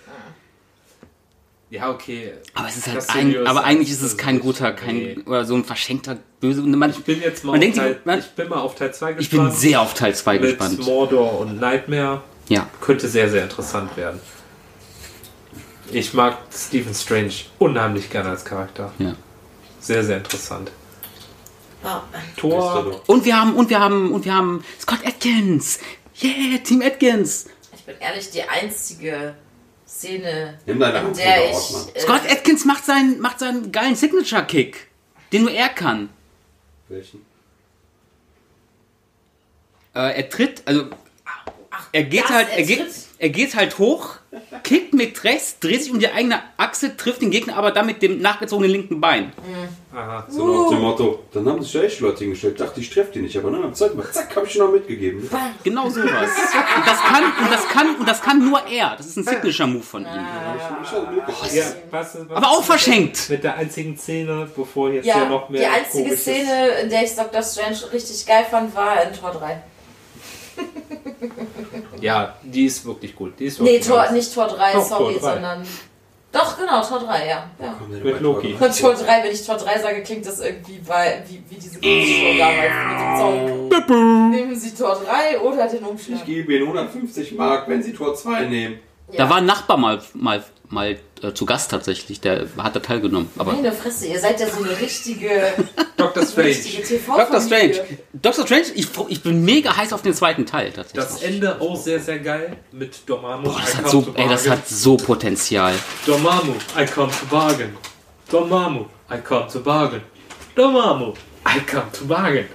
ja, 1.70 1.92
okay. 1.92 2.34
Aber 2.56 2.68
es 2.68 2.78
ist 2.78 2.88
halt 2.88 3.08
ein, 3.12 3.46
aber 3.46 3.64
eigentlich 3.64 3.92
ist 3.92 4.02
es 4.02 4.18
kein 4.18 4.40
guter, 4.40 4.72
kein, 4.74 4.96
Nee. 4.96 5.20
oder 5.26 5.46
so 5.46 5.54
ein 5.56 5.64
verschenkter 5.66 6.18
Böse. 6.40 6.62
Und 6.64 6.72
man, 6.72 6.90
Ich 6.92 7.04
bin 7.04 7.22
jetzt 7.22 7.44
mal 7.44 7.52
Man 7.52 7.60
auf 7.60 7.64
denkt, 7.64 7.78
Teil, 7.78 8.00
man- 8.06 8.20
ich 8.20 8.26
bin 8.32 8.50
mal 8.50 8.60
auf 8.60 8.74
Teil 8.76 8.92
2 8.94 9.14
gespannt. 9.14 9.22
ich 9.22 9.30
bin 9.30 9.52
sehr 9.52 9.82
auf 9.82 9.94
Teil 9.94 10.16
2 10.16 10.34
mit 10.40 10.42
gespannt. 10.58 10.80
Mordor 10.86 11.40
und 11.42 11.60
Nightmare. 11.60 12.24
Ja. 12.48 12.70
Könnte 12.82 13.08
sehr, 13.08 13.30
sehr 13.30 13.44
interessant 13.44 13.96
werden. 13.98 14.20
Ich 15.92 16.14
mag 16.14 16.38
Stephen 16.54 16.94
Strange 16.94 17.34
unheimlich 17.60 18.10
gerne 18.10 18.30
als 18.30 18.46
Charakter. 18.46 18.92
ja. 19.00 19.16
Sehr, 19.80 20.04
sehr 20.04 20.18
interessant. 20.18 20.72
Oh, 21.84 21.88
er 22.12 22.36
Tor. 22.36 23.02
Und 23.06 23.24
wir 23.24 23.40
haben, 23.40 23.56
und 23.56 23.70
wir 23.70 23.80
haben, 23.80 24.12
und 24.12 24.26
wir 24.26 24.34
haben 24.34 24.64
Scott 24.82 25.06
Atkins. 25.06 25.78
Yeah, 26.24 26.58
Team 26.64 26.82
Atkins. 26.82 27.46
ich 27.76 27.84
bin 27.84 27.96
ehrlich, 28.00 28.32
die 28.32 28.42
einzige 28.42 29.36
Szene, 29.88 30.58
Nimm 30.66 30.80
deine 30.80 30.98
in 31.00 31.06
Hand 31.06 31.18
der 31.20 31.26
runter, 31.38 31.50
ich. 31.52 31.56
Ortmann. 31.76 31.96
Äh, 31.96 32.00
Scott 32.00 32.22
Atkins 32.32 32.66
macht 32.66 32.86
seinen, 32.86 33.20
macht 33.20 33.38
seinen 33.38 33.72
geilen 33.72 33.96
Signature-Kick, 33.96 34.88
den 35.32 35.44
nur 35.44 35.52
er 35.52 35.70
kann. 35.70 36.10
Welchen? 36.88 37.24
Äh, 39.94 40.18
er 40.18 40.30
tritt, 40.30 40.64
also 40.66 40.86
ach, 41.76 41.88
er 41.92 42.04
geht 42.04 42.30
halt, 42.30 42.48
er 42.56 42.64
geht, 42.64 42.86
er 43.18 43.30
geht 43.30 43.56
halt 43.56 43.78
hoch, 43.80 44.16
kickt 44.64 44.94
mit 44.94 45.24
rechts, 45.24 45.60
dreht 45.60 45.84
sich 45.84 45.92
um 45.92 46.00
die 46.00 46.10
eigene 46.12 46.40
Achse, 46.58 46.98
trifft 46.98 47.22
den 47.22 47.32
Gegner 47.32 47.56
aber 47.58 47.72
dann 47.72 47.86
mit 47.86 48.02
dem 48.02 48.22
nachgezogenen 48.22 48.72
linken 48.72 49.00
Bein. 49.00 49.32
Aha. 49.96 50.26
So 50.30 50.64
nach 50.64 50.70
dem 50.70 50.82
Motto, 50.82 51.24
dann 51.32 51.48
haben 51.48 51.64
sich 51.64 51.74
ja 51.74 51.84
echt 51.84 52.02
Leute 52.02 52.20
hingestellt. 52.20 52.60
Dachte, 52.60 52.82
ich 52.82 52.90
treffe 52.90 53.14
die 53.14 53.20
nicht, 53.22 53.38
aber 53.38 53.52
dann 53.52 53.74
zack, 53.74 53.92
zack, 54.12 54.36
hab 54.36 54.46
ich 54.46 54.56
noch 54.58 54.72
mitgegeben. 54.72 55.30
Genau 55.64 55.90
sowas. 55.90 56.30
Und 56.78 56.86
das 56.88 57.00
kann, 57.00 57.24
und 57.24 57.52
das 57.52 57.68
kann, 57.70 57.96
und 57.96 58.10
das 58.10 58.22
kann 58.22 58.46
nur 58.46 58.68
er. 58.68 58.96
Das 58.98 59.06
ist 59.08 59.18
ein 59.18 59.24
Signature-Move 59.24 59.84
von 59.84 60.02
ihm. 60.02 60.08
Ja, 61.54 61.64
was, 61.92 62.18
was 62.28 62.36
Aber 62.36 62.50
auch 62.50 62.64
verschenkt. 62.64 63.30
Mit 63.30 63.44
der 63.44 63.56
einzigen 63.56 63.98
Szene, 63.98 64.50
bevor 64.54 64.92
jetzt 64.92 65.06
ja, 65.06 65.20
Ja, 65.20 65.30
noch 65.30 65.48
mehr. 65.50 65.62
die 65.62 65.68
einzige 65.68 66.18
Szene, 66.18 66.68
in 66.84 66.90
der 66.90 67.04
ich 67.04 67.16
Doctor 67.16 67.42
Strange 67.42 67.78
richtig 67.94 68.26
geil 68.26 68.46
fand, 68.50 68.76
war 68.76 69.02
in 69.04 69.14
Tor 69.14 69.32
3. 69.32 69.62
Ja, 72.02 72.36
die 72.44 72.66
ist 72.66 72.86
wirklich 72.86 73.16
gut. 73.16 73.40
Die 73.40 73.46
ist 73.46 73.60
Nee, 73.60 73.74
wirklich 73.74 73.88
Tor, 73.88 74.02
nice. 74.04 74.12
nicht 74.12 74.34
Tor 74.34 74.48
3, 74.48 74.74
Doch, 74.74 74.84
sorry, 74.86 75.14
Tor 75.16 75.22
3. 75.30 75.34
sondern. 75.34 75.68
Doch, 76.32 76.58
genau, 76.58 76.82
Tor 76.84 77.00
3, 77.00 77.28
ja. 77.28 77.50
ja. 77.62 77.80
Mit 78.04 78.20
Loki. 78.20 78.56
Tor 78.60 78.70
Tor 78.70 78.94
3, 78.94 79.24
wenn 79.24 79.32
ich 79.32 79.46
Tor 79.46 79.56
3 79.56 79.80
sage, 79.80 80.04
klingt 80.04 80.26
das 80.26 80.42
irgendwie 80.42 80.80
bei, 80.86 81.24
wie, 81.30 81.42
wie 81.50 81.56
diese 81.56 81.76
Show 81.76 82.38
damals 82.38 83.70
mit 83.70 83.80
dem 83.80 83.80
Song. 83.88 84.30
Nehmen 84.32 84.56
Sie 84.56 84.72
Tor 84.74 85.00
3 85.06 85.40
oder 85.40 85.68
den 85.68 85.84
Umschlag? 85.84 86.20
Ich 86.20 86.26
gebe 86.26 86.54
Ihnen 86.54 86.64
150 86.64 87.36
Mark, 87.36 87.70
wenn 87.70 87.82
Sie 87.82 87.94
Tor 87.94 88.16
2 88.16 88.46
nehmen. 88.46 88.80
Da 89.16 89.30
war 89.30 89.38
ein 89.38 89.46
Nachbar 89.46 89.78
mal, 89.78 90.02
mal, 90.14 90.44
mal 90.70 90.98
äh, 91.24 91.34
zu 91.34 91.46
Gast 91.46 91.72
tatsächlich, 91.72 92.20
der 92.22 92.48
hat 92.58 92.76
da 92.76 92.80
teilgenommen. 92.80 93.30
Aber 93.38 93.54
Meine 93.54 93.72
Fresse, 93.72 94.08
ihr 94.08 94.20
seid 94.20 94.40
ja 94.40 94.48
so 94.50 94.64
eine 94.64 94.80
richtige, 94.80 95.54
Dr. 95.98 96.26
Strange. 96.26 96.48
richtige 96.50 96.84
tv 96.84 97.18
Doctor 97.18 97.42
Strange. 97.42 97.82
Doctor 98.14 98.46
Strange, 98.46 98.66
ich, 98.76 98.88
ich 99.08 99.24
bin 99.24 99.44
mega 99.46 99.76
heiß 99.76 99.94
auf 99.94 100.02
den 100.02 100.14
zweiten 100.14 100.46
Teil 100.46 100.72
tatsächlich. 100.72 101.06
Das 101.06 101.22
Ende 101.24 101.60
auch 101.62 101.76
sehr, 101.76 102.00
sehr 102.00 102.20
geil 102.20 102.58
mit 102.72 103.08
Dormammu. 103.08 103.50
Boah, 103.50 103.60
das 103.62 103.76
hat 103.78 103.90
so, 103.90 104.06
ey, 104.16 104.28
das 104.30 104.50
hat 104.50 104.68
so 104.68 104.98
Potenzial. 104.98 105.74
Dormammu, 106.06 106.54
I 106.78 106.86
come 106.86 107.12
to 107.12 107.26
bargain. 107.30 107.78
Dormammu, 108.30 108.86
I 109.12 109.18
come 109.22 109.48
to 109.52 109.60
bargain. 109.60 110.02
Dormammu, 110.56 111.14
I 111.48 111.60
come 111.70 111.92
to 111.98 112.06
bargain. 112.06 112.48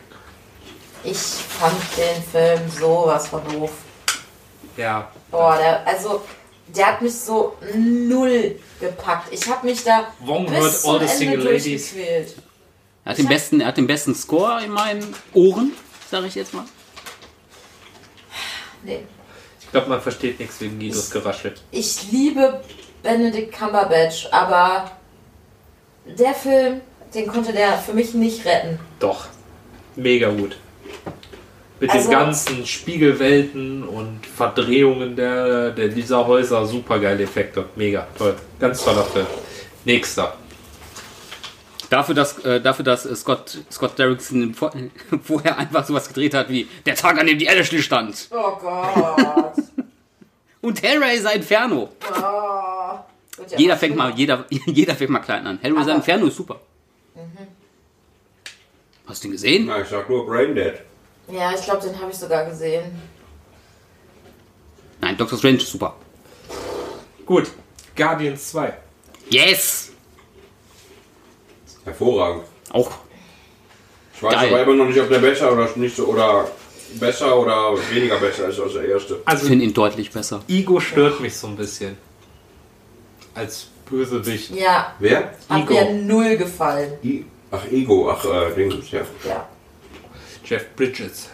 Ich 1.02 1.16
fand 1.16 1.76
den 1.96 2.22
Film 2.22 2.70
sowas 2.70 3.28
von 3.28 3.40
doof. 3.52 3.70
Ja, 4.76 5.10
Boah, 5.30 5.56
der, 5.56 5.86
also, 5.86 6.22
der 6.76 6.86
hat 6.86 7.02
mich 7.02 7.14
so 7.14 7.56
null 7.74 8.58
gepackt. 8.80 9.32
Ich 9.32 9.46
habe 9.48 9.66
mich 9.66 9.84
da 9.84 10.12
Wong 10.20 10.46
bis 10.46 10.82
zum 10.82 10.90
all 10.90 10.98
the 11.00 11.04
Ende 11.04 11.16
single 11.16 11.38
ladies. 11.38 11.92
durchgequält. 11.92 12.36
Er 13.04 13.10
hat 13.10 13.18
den 13.18 13.28
besten, 13.28 13.60
er 13.60 13.66
hat 13.68 13.76
den 13.76 13.86
besten 13.86 14.14
Score 14.14 14.62
in 14.62 14.70
meinen 14.70 15.14
Ohren, 15.32 15.72
sage 16.10 16.26
ich 16.26 16.34
jetzt 16.34 16.52
mal. 16.54 16.64
Nee. 18.82 19.00
ich 19.60 19.70
glaube, 19.70 19.88
man 19.88 20.00
versteht 20.00 20.38
nichts 20.40 20.60
wegen 20.60 20.78
Guidos 20.78 21.10
Geraschel. 21.10 21.54
Ich 21.70 22.10
liebe 22.10 22.62
Benedict 23.02 23.52
Cumberbatch, 23.52 24.28
aber 24.30 24.90
der 26.06 26.34
Film, 26.34 26.80
den 27.14 27.26
konnte 27.26 27.52
der 27.52 27.78
für 27.78 27.92
mich 27.92 28.14
nicht 28.14 28.44
retten. 28.44 28.78
Doch, 28.98 29.26
mega 29.96 30.30
gut. 30.30 30.56
Mit 31.80 31.90
Also- 31.90 32.08
den 32.08 32.18
ganzen 32.18 32.66
Spiegelwelten 32.66 33.82
und 33.88 34.20
Verdrehungen 34.26 35.16
der, 35.16 35.70
der 35.70 35.88
dieser 35.88 36.26
Häuser, 36.26 36.66
super 36.66 36.98
geile 36.98 37.22
Effekte. 37.24 37.64
Mega, 37.76 38.06
toll. 38.18 38.36
Ganz 38.58 38.84
toller 38.84 39.04
Film. 39.04 39.26
Nächster. 39.86 40.36
Dafür, 41.88 42.14
dass, 42.14 42.38
äh, 42.44 42.60
dafür, 42.60 42.84
dass 42.84 43.04
äh, 43.06 43.16
Scott, 43.16 43.58
Scott 43.72 43.98
Derrickson 43.98 44.54
vor, 44.54 44.70
vorher 45.24 45.58
einfach 45.58 45.84
sowas 45.86 46.06
gedreht 46.08 46.34
hat 46.34 46.48
wie 46.50 46.68
der 46.86 46.94
Tag, 46.94 47.18
an 47.18 47.26
dem 47.26 47.38
die 47.38 47.46
Erde 47.46 47.64
stand. 47.64 48.28
Oh 48.30 48.56
Gott. 48.60 49.54
Und 50.60 50.82
Hellraiser 50.82 51.32
Inferno. 51.32 51.88
Oh. 52.12 52.98
Wird 53.38 53.52
ja 53.52 53.58
Jeder 53.58 53.76
fängt 53.78 53.96
mal, 53.96 54.12
jeder, 54.14 54.44
jeder 54.66 54.94
fängt 54.94 55.10
mal 55.10 55.20
klein 55.20 55.46
an. 55.46 55.58
Hellraiser 55.62 55.92
Aber- 55.92 55.96
Inferno 55.96 56.26
ist 56.26 56.36
super. 56.36 56.60
Hast 59.06 59.24
du 59.24 59.28
ihn 59.28 59.32
gesehen? 59.32 59.64
Na, 59.66 59.80
ich 59.80 59.88
sag 59.88 60.08
nur 60.08 60.26
Braindead. 60.26 60.82
Ja, 61.30 61.52
ich 61.54 61.62
glaube, 61.62 61.86
den 61.86 61.98
habe 62.00 62.10
ich 62.10 62.16
sogar 62.16 62.44
gesehen. 62.46 62.84
Nein, 65.00 65.16
Doctor 65.16 65.38
Strange 65.38 65.56
ist 65.58 65.70
super. 65.70 65.94
Gut, 67.24 67.50
Guardians 67.96 68.50
2. 68.50 68.72
Yes! 69.30 69.92
Hervorragend. 71.84 72.44
Auch. 72.72 72.90
Ich 74.14 74.22
weiß 74.22 74.34
Geil. 74.34 74.48
aber 74.48 74.62
immer 74.62 74.74
noch 74.74 74.86
nicht, 74.86 75.00
ob 75.00 75.08
der 75.08 75.18
besser 75.20 75.52
oder 75.52 75.68
nicht 75.76 75.96
so 75.96 76.06
oder 76.06 76.48
besser 76.94 77.38
oder 77.38 77.74
weniger 77.90 78.18
besser 78.18 78.48
ist 78.48 78.60
als 78.60 78.72
der 78.74 78.84
erste. 78.86 79.14
Ich 79.14 79.28
Also, 79.28 79.46
finde 79.46 79.64
ihn 79.64 79.72
deutlich 79.72 80.10
besser. 80.10 80.42
Ego 80.48 80.78
stört 80.80 81.20
mich 81.20 81.34
so 81.36 81.46
ein 81.46 81.56
bisschen. 81.56 81.96
Als 83.34 83.68
Bösewicht. 83.88 84.50
Ja, 84.50 84.94
Wer? 84.98 85.32
hat 85.48 85.60
Igo. 85.62 85.72
mir 85.74 85.92
null 85.94 86.36
gefallen. 86.36 86.92
I 87.02 87.24
ach, 87.50 87.64
Ego. 87.70 88.10
Ach, 88.10 88.24
äh, 88.24 88.54
Dings, 88.54 88.90
ja. 88.90 89.00
Ja. 89.26 89.48
Jeff 90.50 90.74
Bridges. 90.74 91.28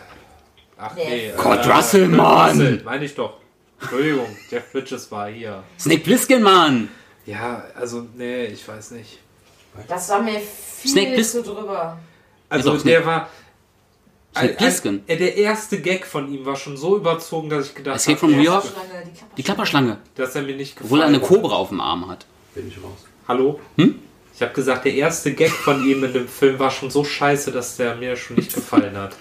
Ach 0.77 0.95
Nee. 0.95 1.05
nee. 1.09 1.27
äh, 1.29 1.33
Kurt 1.33 1.67
Russell, 1.67 2.07
Kurt 2.07 2.17
Mann. 2.19 2.51
Russell, 2.51 2.83
meine 2.85 3.05
ich 3.07 3.15
doch. 3.15 3.39
Entschuldigung, 3.81 4.27
Jeff 4.51 4.71
Bridges 4.73 5.11
war 5.11 5.31
hier. 5.31 5.63
Snake 5.81 6.01
Plissken, 6.03 6.43
Mann! 6.43 6.91
Ja, 7.25 7.65
also, 7.75 8.07
nee, 8.15 8.45
ich 8.47 8.69
weiß 8.69 8.91
nicht. 8.91 9.19
Das 9.89 10.11
war 10.11 10.23
mir 10.23 10.39
viel 10.39 10.91
Snake 10.91 11.23
zu 11.23 11.43
drüber. 11.43 11.99
Also, 12.51 12.75
doch, 12.75 12.83
der 12.83 13.05
war. 13.07 13.31
Snake 14.35 14.51
Ein, 14.51 14.57
Plissken. 14.59 15.03
ein, 15.09 15.19
der 15.19 15.35
erste 15.35 15.81
Gag 15.81 16.05
von 16.07 16.31
ihm 16.31 16.45
war 16.45 16.57
schon 16.57 16.77
so 16.77 16.97
überzogen, 16.99 17.49
dass 17.49 17.69
ich 17.69 17.75
gedacht 17.75 17.97
Escape 17.97 18.17
habe, 18.21 18.33
from 18.33 18.37
New 18.37 18.45
York? 18.45 18.63
Klapperschlange, 18.65 19.05
die 19.07 19.37
Die 19.37 19.43
Klapperschlange. 19.43 19.99
Dass 20.15 20.35
er 20.35 20.43
mir 20.43 20.57
nicht 20.57 20.77
gefallen 20.77 20.87
Obwohl 20.87 21.01
er 21.01 21.07
eine. 21.07 21.21
Kobra 21.21 21.57
auf 21.57 21.71
dem 21.71 21.81
Arm 21.81 22.07
hat. 22.07 22.27
Bin 22.55 22.69
ich 22.69 22.77
raus. 22.77 23.05
Hallo? 23.27 23.61
Hm? 23.77 23.99
Ich 24.37 24.43
habe 24.43 24.53
gesagt, 24.53 24.85
der 24.85 24.93
erste 24.95 25.33
Gag 25.33 25.51
von 25.51 25.83
ihm 25.85 26.05
in 26.05 26.13
dem 26.13 26.29
Film 26.29 26.59
war 26.59 26.71
schon 26.71 26.91
so 26.91 27.03
scheiße, 27.05 27.51
dass 27.53 27.77
der 27.79 27.95
mir 27.97 28.17
schon 28.17 28.37
nicht 28.37 28.53
gefallen 28.55 28.95
hat. 28.97 29.17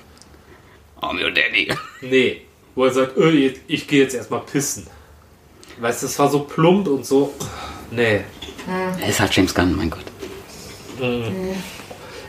Oh, 1.01 1.13
meu 1.13 1.29
Daddy. 1.29 1.71
Nee. 2.01 2.41
Wo 2.75 2.83
er 2.85 2.91
sagt, 2.91 3.17
jetzt- 3.17 3.61
ich 3.67 3.87
gehe 3.87 4.03
jetzt 4.03 4.13
erstmal 4.13 4.41
pissen. 4.41 4.87
Weißt 5.79 6.01
du, 6.03 6.07
das 6.07 6.19
war 6.19 6.29
so 6.29 6.39
plump 6.41 6.87
und 6.87 7.05
so. 7.05 7.33
Nee. 7.91 8.21
Er 8.99 9.07
ist 9.09 9.19
halt 9.21 9.33
James 9.35 9.53
Gunn, 9.55 9.75
mein 9.75 9.89
Gott. 9.89 10.03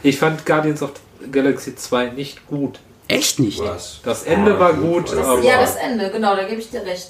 Ich 0.03 0.19
fand 0.19 0.47
Guardians 0.47 0.83
of 0.83 0.93
the 1.21 1.31
Galaxy 1.31 1.75
2 1.75 2.11
nicht 2.11 2.47
gut. 2.47 2.79
Echt 3.09 3.39
nicht. 3.39 3.59
Was? 3.61 4.01
Das 4.05 4.25
Ende 4.25 4.59
war 4.59 4.75
gut, 4.75 5.11
Das- 5.11 5.19
aber, 5.27 5.43
Ja, 5.43 5.61
das 5.61 5.77
Ende, 5.77 6.11
genau, 6.11 6.37
da 6.37 6.45
gebe 6.45 6.61
ich 6.61 6.71
dir 6.71 6.85
recht. 6.85 7.09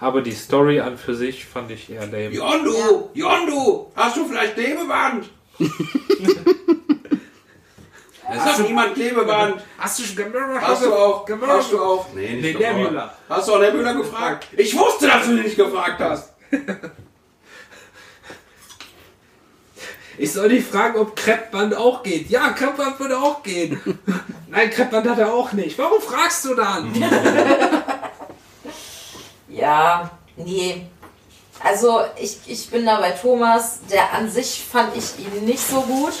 Aber 0.00 0.22
die 0.22 0.32
Story 0.32 0.80
an 0.80 0.98
für 0.98 1.14
sich 1.14 1.46
fand 1.46 1.70
ich 1.70 1.90
eher 1.90 2.06
lame. 2.06 2.30
Yondu! 2.30 3.10
Yondu! 3.14 3.90
Hast 3.94 4.16
du 4.16 4.26
vielleicht 4.26 4.54
Klebeband? 4.54 5.28
Es 8.26 8.40
hat 8.40 8.60
niemand 8.60 8.94
Klebeband. 8.94 9.62
Hast 9.78 9.98
du 9.98 10.02
schon 10.02 10.32
Hast 10.60 10.82
du 10.82 10.94
auch? 10.94 11.28
Hast 11.46 11.72
du 11.72 11.82
auch? 11.82 12.06
Nee, 12.14 12.36
Nee, 12.36 12.40
nicht 12.40 12.58
der 12.58 12.70
Gamora. 12.70 12.90
Müller. 12.90 13.14
Hast 13.28 13.48
du 13.48 13.54
auch 13.54 13.60
der 13.60 13.74
Müller 13.74 13.94
gefragt? 13.94 14.48
Ich 14.56 14.76
wusste, 14.76 15.06
dass 15.06 15.26
du 15.26 15.32
ihn 15.32 15.42
nicht 15.42 15.56
gefragt 15.56 16.00
hast. 16.00 16.32
Ich 20.16 20.32
soll 20.32 20.48
dich 20.48 20.64
fragen, 20.64 20.96
ob 20.96 21.16
Kreppband 21.16 21.76
auch 21.76 22.04
geht. 22.04 22.30
Ja, 22.30 22.50
Kreppband 22.50 23.00
würde 23.00 23.18
auch 23.18 23.42
gehen. 23.42 23.80
Nein, 24.48 24.70
Kreppband 24.70 25.08
hat 25.08 25.18
er 25.18 25.34
auch 25.34 25.52
nicht. 25.52 25.76
Warum 25.76 26.00
fragst 26.00 26.44
du 26.44 26.54
dann? 26.54 26.94
Ja, 29.54 30.10
nee. 30.36 30.86
Also 31.62 32.00
ich, 32.20 32.38
ich 32.46 32.68
bin 32.70 32.84
da 32.84 33.00
bei 33.00 33.10
Thomas. 33.12 33.78
Der 33.90 34.12
an 34.12 34.30
sich 34.30 34.64
fand 34.70 34.96
ich 34.96 35.18
ihn 35.18 35.44
nicht 35.44 35.66
so 35.66 35.80
gut. 35.82 36.12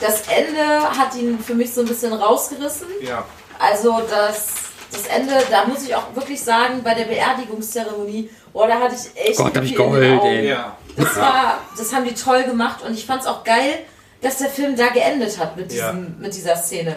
Das 0.00 0.22
Ende 0.28 0.82
hat 0.98 1.14
ihn 1.14 1.38
für 1.40 1.54
mich 1.54 1.72
so 1.74 1.82
ein 1.82 1.86
bisschen 1.86 2.12
rausgerissen. 2.12 2.86
Ja. 3.02 3.24
Also 3.58 4.00
das, 4.08 4.46
das 4.90 5.06
Ende, 5.06 5.34
da 5.50 5.66
muss 5.66 5.82
ich 5.82 5.94
auch 5.94 6.14
wirklich 6.14 6.42
sagen, 6.42 6.82
bei 6.82 6.94
der 6.94 7.04
Beerdigungszeremonie, 7.04 8.30
boah, 8.52 8.66
da 8.66 8.80
hatte 8.80 8.94
ich 8.94 9.22
echt 9.28 9.36
Gott, 9.38 9.54
hab 9.54 9.64
ich 9.64 9.78
Augen. 9.78 9.96
ey. 10.24 10.48
Ja. 10.48 10.76
Das 10.96 11.16
war, 11.16 11.58
das 11.76 11.92
haben 11.92 12.04
die 12.04 12.14
toll 12.14 12.42
gemacht 12.44 12.82
und 12.82 12.94
ich 12.94 13.04
fand 13.04 13.22
es 13.22 13.28
auch 13.28 13.44
geil, 13.44 13.80
dass 14.22 14.38
der 14.38 14.48
Film 14.48 14.76
da 14.76 14.88
geendet 14.88 15.38
hat 15.38 15.56
mit, 15.56 15.72
Ja. 15.72 15.92
diesem, 15.92 16.18
mit 16.18 16.34
dieser 16.34 16.56
Szene. 16.56 16.96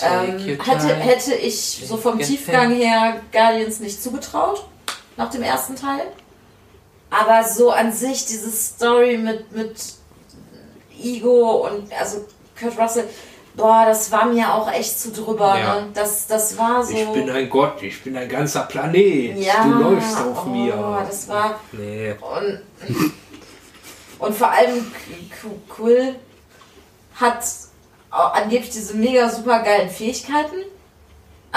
Ähm, 0.00 0.58
hätte, 0.62 0.94
hätte 0.94 1.34
ich 1.34 1.82
so 1.88 1.96
vom 1.96 2.18
Tiefgang 2.18 2.72
her 2.74 3.20
Guardians 3.32 3.80
nicht 3.80 4.02
zugetraut, 4.02 4.66
nach 5.16 5.30
dem 5.30 5.42
ersten 5.42 5.76
Teil. 5.76 6.06
Aber 7.10 7.44
so 7.44 7.70
an 7.70 7.92
sich, 7.92 8.26
diese 8.26 8.50
Story 8.50 9.16
mit, 9.16 9.52
mit 9.52 9.76
Ego 11.00 11.66
und 11.66 11.92
also 11.92 12.26
Kurt 12.58 12.78
Russell, 12.78 13.08
boah, 13.54 13.84
das 13.86 14.10
war 14.10 14.26
mir 14.26 14.52
auch 14.52 14.70
echt 14.70 14.98
zu 14.98 15.12
drüber. 15.12 15.58
Ja. 15.58 15.80
Ne? 15.80 15.88
Das, 15.94 16.26
das 16.26 16.56
war 16.58 16.82
so. 16.82 16.92
Ich 16.94 17.06
bin 17.08 17.30
ein 17.30 17.48
Gott, 17.48 17.82
ich 17.82 18.02
bin 18.02 18.16
ein 18.16 18.28
ganzer 18.28 18.62
Planet. 18.62 19.38
ja, 19.38 19.64
du 19.64 19.70
läufst 19.70 20.16
auf 20.18 20.46
oh, 20.46 20.48
mir. 20.48 21.04
Das 21.06 21.28
war. 21.28 21.60
Nee. 21.72 22.14
Und, 22.20 22.60
und 24.18 24.34
vor 24.34 24.50
allem 24.50 24.92
Qu- 25.42 25.72
Quill 25.74 26.16
hat 27.14 27.44
angeblich 28.10 28.70
diese 28.70 28.94
mega 28.94 29.28
super 29.28 29.60
geilen 29.60 29.90
Fähigkeiten. 29.90 30.56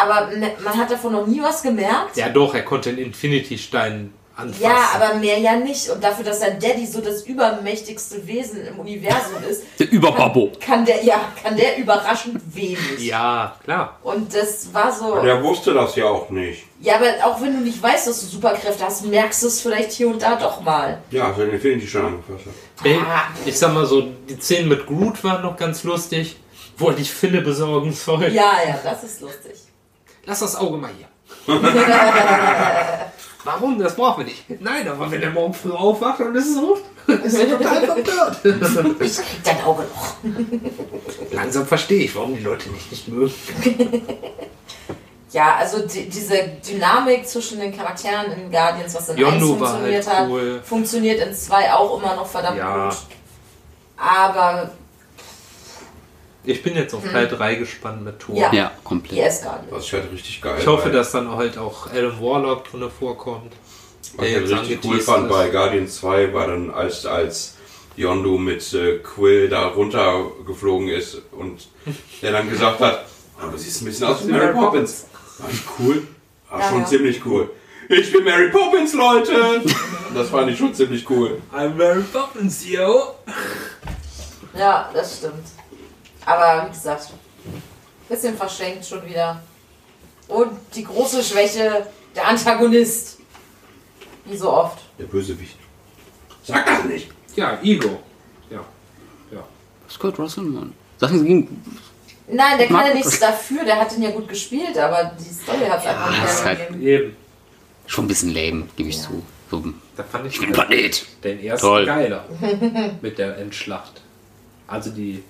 Aber 0.03 0.35
ne- 0.35 0.53
man 0.63 0.77
hat 0.77 0.91
davon 0.91 1.13
noch 1.13 1.27
nie 1.27 1.41
was 1.41 1.61
gemerkt. 1.61 2.15
Ja, 2.17 2.29
doch, 2.29 2.53
er 2.55 2.63
konnte 2.63 2.93
den 2.93 3.05
Infinity-Stein 3.05 4.13
anfassen. 4.35 4.63
Ja, 4.63 4.89
aber 4.95 5.15
mehr 5.15 5.37
ja 5.37 5.55
nicht. 5.57 5.89
Und 5.89 6.01
dafür, 6.03 6.23
dass 6.23 6.39
sein 6.39 6.59
Daddy 6.59 6.85
so 6.85 7.01
das 7.01 7.23
übermächtigste 7.23 8.25
Wesen 8.25 8.65
im 8.65 8.79
Universum 8.79 9.43
ist, 9.49 9.63
Der 9.79 9.91
Überbabo. 9.91 10.51
kann 10.61 10.85
der, 10.85 11.03
ja, 11.03 11.19
kann 11.43 11.57
der 11.57 11.77
überraschend 11.77 12.39
wenig. 12.55 12.99
Ja, 12.99 13.55
klar. 13.63 13.97
Und 14.03 14.33
das 14.33 14.73
war 14.73 14.91
so. 14.91 15.13
Und 15.15 15.27
er 15.27 15.43
wusste 15.43 15.73
das 15.73 15.95
ja 15.95 16.05
auch 16.05 16.29
nicht. 16.29 16.63
Ja, 16.81 16.95
aber 16.95 17.07
auch 17.25 17.41
wenn 17.41 17.53
du 17.53 17.59
nicht 17.59 17.81
weißt, 17.83 18.07
dass 18.07 18.21
du 18.21 18.27
Superkräfte 18.27 18.85
hast, 18.85 19.05
merkst 19.05 19.43
du 19.43 19.47
es 19.47 19.61
vielleicht 19.61 19.91
hier 19.91 20.07
und 20.07 20.21
da 20.21 20.35
doch 20.37 20.61
mal. 20.61 20.99
Ja, 21.11 21.27
als 21.27 21.37
er 21.37 21.45
den 21.45 21.55
Infinity 21.55 21.87
schon 21.87 22.05
angefasst 22.05 22.45
hat. 22.45 22.91
Ah. 23.05 23.23
Ich 23.45 23.57
sag 23.59 23.73
mal 23.73 23.85
so, 23.85 24.01
die 24.29 24.39
Szenen 24.39 24.69
mit 24.69 24.85
Groot 24.87 25.21
waren 25.23 25.41
noch 25.41 25.57
ganz 25.57 25.83
lustig. 25.83 26.37
Wo 26.77 26.87
er 26.87 26.93
die 26.95 27.03
Fille 27.03 27.41
besorgen 27.41 27.91
soll. 27.91 28.29
Ja, 28.29 28.53
ja, 28.65 28.79
das 28.81 29.03
ist 29.03 29.19
lustig. 29.19 29.51
Lass 30.29 30.39
das 30.39 30.55
Auge 30.55 30.77
mal 30.77 30.91
hier. 30.95 31.07
Warum? 33.43 33.79
Das 33.79 33.95
brauchen 33.95 34.19
wir 34.19 34.25
nicht. 34.25 34.61
Nein, 34.61 34.87
aber 34.87 35.09
wenn 35.09 35.21
er 35.23 35.31
morgen 35.31 35.53
früh 35.53 35.71
aufwacht, 35.71 36.19
dann 36.19 36.35
ist 36.35 36.49
es 36.51 36.61
rot. 36.61 36.81
ist 37.23 37.33
er 37.39 37.57
total 37.57 37.81
verwirrt. 37.85 38.37
Ich 39.01 39.15
krieg 39.17 39.43
dein 39.43 39.63
Auge 39.63 39.83
noch. 39.83 40.15
Langsam 41.31 41.65
verstehe 41.65 42.03
ich, 42.03 42.15
warum 42.15 42.35
die 42.35 42.43
Leute 42.43 42.69
mich 42.69 42.91
nicht 42.91 43.07
mögen. 43.07 43.33
Ja, 45.31 45.57
also 45.57 45.85
die, 45.85 46.09
diese 46.09 46.39
Dynamik 46.67 47.27
zwischen 47.27 47.59
den 47.59 47.71
Charakteren 47.77 48.31
in 48.31 48.49
Guardians, 48.51 48.95
was 48.95 49.09
in 49.09 49.17
Yondu 49.19 49.51
1 49.53 49.59
war 49.59 49.67
funktioniert 49.69 50.07
halt 50.07 50.17
hat, 50.17 50.27
cool. 50.29 50.61
funktioniert 50.63 51.19
in 51.27 51.33
2 51.35 51.71
auch 51.73 51.99
immer 51.99 52.15
noch 52.15 52.25
verdammt 52.25 52.57
Ja. 52.57 52.89
gut. 52.89 52.97
Aber 53.95 54.71
Ich 56.43 56.63
bin 56.63 56.75
jetzt 56.75 56.93
auf 56.93 57.03
Teil 57.03 57.27
3 57.27 57.55
gespannt 57.55 58.03
mit 58.03 58.19
Thor. 58.19 58.35
Ja. 58.35 58.51
Ja, 58.53 58.71
komplett. 58.83 59.17
yes, 59.17 59.41
Guardians. 59.43 59.71
Was 59.71 59.85
ich 59.85 59.93
halt 59.93 60.11
richtig 60.11 60.41
geil 60.41 60.55
Ich 60.59 60.67
hoffe, 60.67 60.89
dass 60.89 61.11
dann 61.11 61.29
halt 61.35 61.57
auch 61.57 61.87
Adam 61.91 62.19
Warlock 62.21 62.63
drin 62.69 62.89
vorkommt. 62.97 63.51
Was 64.15 64.25
ich 64.25 64.31
der 64.33 64.41
halt 64.41 64.49
jetzt 64.49 64.61
richtig 64.69 64.85
cool 64.91 64.99
fand 65.01 65.25
ist. 65.29 65.37
bei 65.37 65.49
Guardians 65.49 65.95
2 65.97 66.33
war 66.33 66.47
dann, 66.47 66.71
als, 66.71 67.05
als 67.05 67.55
Yondu 67.97 68.37
mit 68.37 68.73
äh, 68.73 68.99
Quill 68.99 69.49
da 69.49 69.67
runtergeflogen 69.67 70.87
ist 70.87 71.21
und 71.31 71.67
der 72.21 72.31
dann 72.31 72.49
gesagt 72.49 72.79
hat, 72.79 73.05
oh, 73.41 73.51
du 73.51 73.57
siehst 73.57 73.81
ein 73.81 73.85
bisschen 73.85 74.07
aus 74.07 74.25
wie 74.25 74.31
Mary 74.31 74.53
Poppins. 74.53 75.05
War 75.39 75.49
ich 75.51 75.61
cool? 75.79 76.07
War 76.49 76.59
Ja, 76.61 76.69
schon 76.69 76.79
ja. 76.81 76.85
ziemlich 76.85 77.25
cool. 77.25 77.51
Ich 77.89 78.11
bin 78.13 78.23
Mary 78.23 78.49
Poppins, 78.49 78.93
Leute! 78.93 79.61
Das 80.15 80.29
fand 80.29 80.49
ich 80.49 80.57
schon 80.57 80.73
ziemlich 80.73 81.07
cool. 81.09 81.39
I'm 81.53 81.75
Mary 81.75 82.01
Poppins, 82.11 82.67
yo! 82.67 83.13
Ja, 84.57 84.89
das 84.91 85.17
stimmt. 85.17 85.45
Aber 86.29 86.65
wie 86.67 86.71
gesagt, 86.71 87.09
bisschen 88.07 88.37
verschenkt 88.37 88.85
schon 88.85 89.03
wieder. 89.07 89.41
Und 90.27 90.51
die 90.75 90.83
große 90.83 91.23
Schwäche, 91.23 91.87
der 92.15 92.27
Antagonist. 92.27 93.17
Wie 94.25 94.37
so 94.37 94.51
oft. 94.51 94.77
Der 94.99 95.05
Bösewicht. 95.05 95.57
Sag 96.43 96.65
das 96.67 96.83
nicht! 96.85 97.09
Ja, 97.35 97.59
Ego. 97.63 97.99
Ja. 98.51 98.63
Ja. 99.31 99.43
Kurt 99.97 100.19
Russell, 100.19 100.43
Mann? 100.43 100.73
Sachen 100.99 101.25
ging. 101.25 101.47
Nein, 102.27 102.59
der 102.59 102.67
kann 102.67 102.85
ja 102.87 102.93
nichts 102.93 103.19
dafür, 103.19 103.63
der 103.65 103.77
hat 103.79 103.91
ihn 103.95 104.03
ja 104.03 104.11
gut 104.11 104.27
gespielt, 104.29 104.77
aber 104.77 105.11
die 105.19 105.33
Story 105.33 105.65
hat 105.67 105.79
es 105.79 105.87
einfach 105.87 106.11
nicht 106.11 106.23
ist 106.25 106.45
halt- 106.45 106.59
hergegeben. 106.59 106.87
Eben. 106.87 107.17
Schon 107.87 108.05
ein 108.05 108.07
bisschen 108.07 108.33
lame, 108.35 108.67
gebe 108.75 108.89
ich 108.89 108.97
Ja. 108.97 109.01
zu. 109.03 109.23
So, 109.49 109.63
Da 109.97 110.03
fand 110.03 110.27
ich 110.27 110.33
ich 110.35 110.39
bin 110.41 110.49
ein 110.49 110.53
Planet. 110.53 111.05
den 111.23 111.39
ersten 111.43 111.65
Toll. 111.65 111.85
geiler. 111.87 112.23
mit 113.01 113.17
der 113.17 113.37
Endschlacht. 113.39 114.01
Also 114.67 114.91
die. 114.91 115.23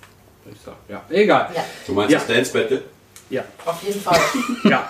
Ich 0.54 0.62
sagen, 0.62 0.78
ja, 0.88 1.04
egal. 1.10 1.52
Ja, 1.56 1.64
Du 1.86 1.94
meinst 1.94 2.12
Ja. 2.12 2.20
das 2.20 2.28
Dance 2.28 2.52
Battle? 2.54 2.84
Ja. 3.30 3.44
auf 3.66 3.84
jeden 3.84 4.02
Fall. 4.02 4.20
Ja. 4.64 4.90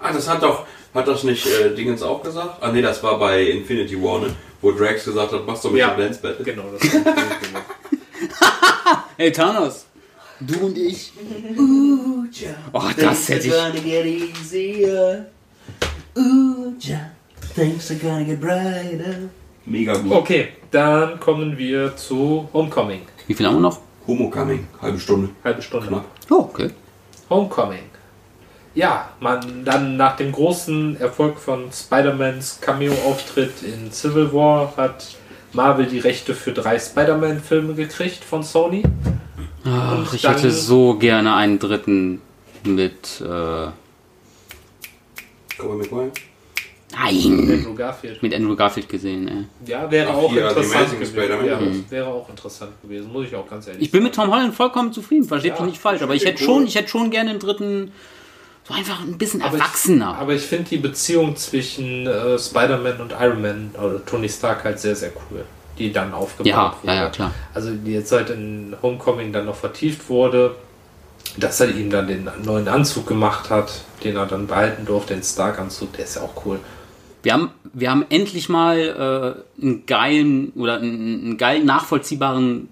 Ah, 0.00 0.12
das 0.12 0.28
hat 0.28 0.42
doch, 0.42 0.66
hat 0.94 1.06
das 1.06 1.22
nicht 1.24 1.46
äh, 1.46 1.74
Dingens 1.74 2.02
auch 2.02 2.22
gesagt? 2.22 2.62
Ah 2.62 2.72
nee, 2.72 2.82
das 2.82 3.02
war 3.02 3.18
bei 3.18 3.42
Infinity 3.42 4.00
War, 4.02 4.20
ne? 4.20 4.34
Wo 4.60 4.72
Drax 4.72 5.04
gesagt 5.04 5.32
hat, 5.32 5.46
machst 5.46 5.64
du 5.64 5.70
mit 5.70 5.80
Ja. 5.80 5.94
dem 5.94 6.00
Dance 6.06 6.20
Battle. 6.20 6.44
Genau, 6.44 6.64
das 6.72 6.82
ist 6.82 6.96
Hey, 9.16 9.30
Thanos. 9.32 9.86
Du 10.40 10.66
und 10.66 10.76
ich. 10.78 11.12
Oh, 12.72 12.82
das 12.96 13.28
hätte 13.28 13.46
ich. 13.46 13.52
gonna 13.52 13.70
get 13.70 14.06
easier. 14.06 15.26
Ooh, 16.16 16.72
ja. 16.80 17.10
Things 17.54 17.90
are 17.90 18.00
gonna 18.00 18.22
get 18.24 18.40
brighter. 18.40 19.28
Mega 19.66 19.94
gut. 19.96 20.12
Okay, 20.12 20.48
dann 20.70 21.20
kommen 21.20 21.56
wir 21.56 21.96
zu 21.96 22.48
Homecoming. 22.52 23.02
Wie 23.28 23.34
viel 23.34 23.46
haben 23.46 23.56
wir 23.56 23.60
noch? 23.60 23.78
Homecoming, 24.06 24.66
halbe 24.80 24.98
Stunde. 24.98 25.30
Halbe 25.44 25.62
Stunde. 25.62 25.86
Knapp. 25.88 26.04
Oh, 26.30 26.48
okay. 26.52 26.70
Homecoming. 27.30 27.84
Ja, 28.74 29.10
man 29.20 29.64
dann 29.64 29.96
nach 29.96 30.16
dem 30.16 30.32
großen 30.32 30.98
Erfolg 30.98 31.38
von 31.38 31.70
Spider-Mans 31.72 32.58
Cameo-Auftritt 32.60 33.62
in 33.62 33.92
Civil 33.92 34.32
War 34.32 34.72
hat 34.76 35.16
Marvel 35.52 35.86
die 35.86 35.98
Rechte 35.98 36.34
für 36.34 36.52
drei 36.52 36.78
Spider-Man-Filme 36.78 37.74
gekriegt 37.74 38.24
von 38.24 38.42
Sony. 38.42 38.82
Ach, 39.64 39.98
Und 39.98 40.14
ich 40.14 40.26
hätte 40.26 40.50
so 40.50 40.94
gerne 40.94 41.34
einen 41.34 41.58
dritten 41.58 42.22
mit. 42.64 43.20
Äh, 43.20 43.68
Tobey 45.58 45.76
Maguire? 45.76 46.10
Nein! 46.92 47.50
Andrew 47.50 47.74
Garfield. 47.74 48.22
Mit 48.22 48.34
Andrew 48.34 48.54
Garfield 48.56 48.88
gesehen, 48.88 49.28
ey. 49.28 49.68
Ja, 49.70 49.90
wäre 49.90 50.10
Ach, 50.10 50.14
auch 50.16 50.32
The 50.32 50.38
interessant 50.40 50.90
gewesen. 51.00 51.46
Ja, 51.46 51.56
Mhm. 51.60 51.84
wäre 51.90 52.06
auch 52.08 52.28
interessant 52.28 52.72
gewesen, 52.82 53.12
muss 53.12 53.26
ich 53.26 53.34
auch 53.34 53.48
ganz 53.48 53.66
ehrlich 53.66 53.82
Ich 53.82 53.90
bin 53.90 54.02
mit 54.02 54.14
sagen. 54.14 54.28
Tom 54.30 54.36
Holland 54.38 54.54
vollkommen 54.54 54.92
zufrieden, 54.92 55.24
versteht 55.24 55.54
Ja, 55.56 55.60
mich 55.62 55.72
nicht 55.72 55.80
falsch, 55.82 56.02
aber 56.02 56.14
ich 56.14 56.24
hätte 56.24 56.40
cool. 56.42 56.46
schon, 56.46 56.66
ich 56.66 56.74
hätte 56.74 56.88
schon 56.88 57.10
gerne 57.10 57.30
einen 57.30 57.38
dritten, 57.38 57.92
so 58.68 58.74
einfach 58.74 59.00
ein 59.02 59.18
bisschen 59.18 59.42
Aber 59.42 59.56
erwachsener. 59.58 60.12
Ich, 60.16 60.20
aber 60.22 60.32
ich 60.34 60.42
finde 60.42 60.68
die 60.70 60.76
Beziehung 60.78 61.34
zwischen 61.36 62.06
äh, 62.06 62.38
Spider-Man 62.38 63.00
und 63.00 63.12
Iron 63.20 63.42
Man 63.42 63.70
oder 63.82 64.04
Tony 64.06 64.28
Stark 64.28 64.64
halt 64.64 64.78
sehr, 64.78 64.94
sehr 64.96 65.10
cool. 65.30 65.44
Die 65.78 65.90
dann 65.90 66.12
aufgebaut 66.12 66.46
Ja, 66.52 66.76
wurde. 66.82 66.94
ja, 66.94 67.02
ja, 67.04 67.08
klar. 67.10 67.32
Also 67.54 67.70
die 67.72 67.92
jetzt 67.92 68.12
halt 68.12 68.28
in 68.30 68.76
Homecoming 68.82 69.32
dann 69.32 69.46
noch 69.46 69.56
vertieft 69.56 70.08
wurde, 70.10 70.54
dass 71.38 71.60
er 71.60 71.70
ihm 71.74 71.88
dann 71.88 72.06
den 72.06 72.28
neuen 72.44 72.68
Anzug 72.68 73.06
gemacht 73.06 73.48
hat, 73.48 73.72
den 74.04 74.16
er 74.16 74.26
dann 74.26 74.46
behalten 74.46 74.84
durfte, 74.84 75.14
den 75.14 75.22
Stark-Anzug, 75.22 75.94
der 75.94 76.04
ist 76.04 76.16
ja 76.16 76.22
auch 76.22 76.44
cool. 76.44 76.60
Wir 77.22 77.34
haben, 77.34 77.50
wir 77.72 77.90
haben 77.90 78.04
endlich 78.08 78.48
mal 78.48 79.44
äh, 79.58 79.62
einen 79.62 79.86
geilen 79.86 80.52
oder 80.56 80.76
einen, 80.76 81.24
einen 81.24 81.38
geilen 81.38 81.64
nachvollziehbaren 81.64 82.68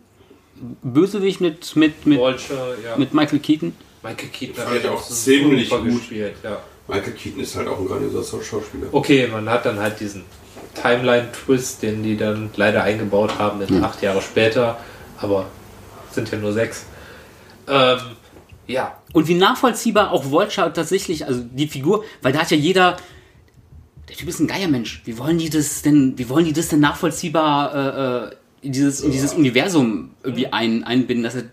Bösewicht 0.83 1.41
mit, 1.41 1.77
mit, 1.77 2.07
mit, 2.07 2.19
Vulture, 2.19 2.77
ja. 2.85 2.97
mit 2.97 3.15
Michael 3.15 3.39
Keaton. 3.39 3.75
Michael 4.03 4.29
Keaton 4.29 4.65
hat 4.65 4.85
ja 4.85 4.91
auch 4.91 5.03
ziemlich 5.03 5.71
gut. 5.71 5.85
gespielt, 5.85 6.35
ja. 6.43 6.59
Michael 6.89 7.13
Keaton 7.13 7.41
ist 7.41 7.57
halt 7.57 7.69
auch 7.69 7.79
ein 7.79 7.87
grandioser 7.87 8.43
Schauspieler. 8.43 8.89
Okay, 8.93 9.29
man 9.31 9.49
hat 9.49 9.65
dann 9.65 9.79
halt 9.79 10.01
diesen 10.01 10.25
Timeline-Twist, 10.75 11.83
den 11.83 12.03
die 12.03 12.17
dann 12.17 12.51
leider 12.57 12.83
eingebaut 12.83 13.39
haben, 13.39 13.61
in 13.63 13.83
acht 13.83 14.03
Jahre 14.03 14.21
später, 14.21 14.79
aber 15.21 15.47
sind 16.11 16.31
ja 16.31 16.39
nur 16.39 16.53
sechs. 16.53 16.87
Ähm, 17.69 17.99
ja, 18.67 18.97
Und 19.13 19.29
wie 19.29 19.35
nachvollziehbar 19.35 20.13
auch 20.13 20.31
Vulture 20.31 20.73
tatsächlich, 20.73 21.27
also 21.27 21.43
die 21.43 21.69
Figur, 21.69 22.05
weil 22.23 22.33
da 22.33 22.41
hat 22.41 22.51
ja 22.51 22.57
jeder, 22.57 22.97
der 24.11 24.17
Typ 24.19 24.29
ist 24.29 24.41
ein 24.41 24.49
Geiermensch. 24.49 25.03
Wie 25.05 25.17
wollen 25.19 25.39
die 25.39 25.49
das 25.51 25.83
denn, 25.83 26.19
wie 26.19 26.29
wollen 26.29 26.45
die 26.45 26.53
das 26.53 26.69
denn 26.69 26.81
nachvollziehbar 26.81 27.75
äh, 27.75 28.27
äh, 28.33 28.37
in 28.63 28.73
dieses, 28.73 29.01
in 29.01 29.13
dieses 29.13 29.35
Universum 29.35 30.11
irgendwie 30.25 30.53
ein, 30.53 30.85
einbinden, 30.85 31.23
dass 31.23 31.37
er 31.37 31.45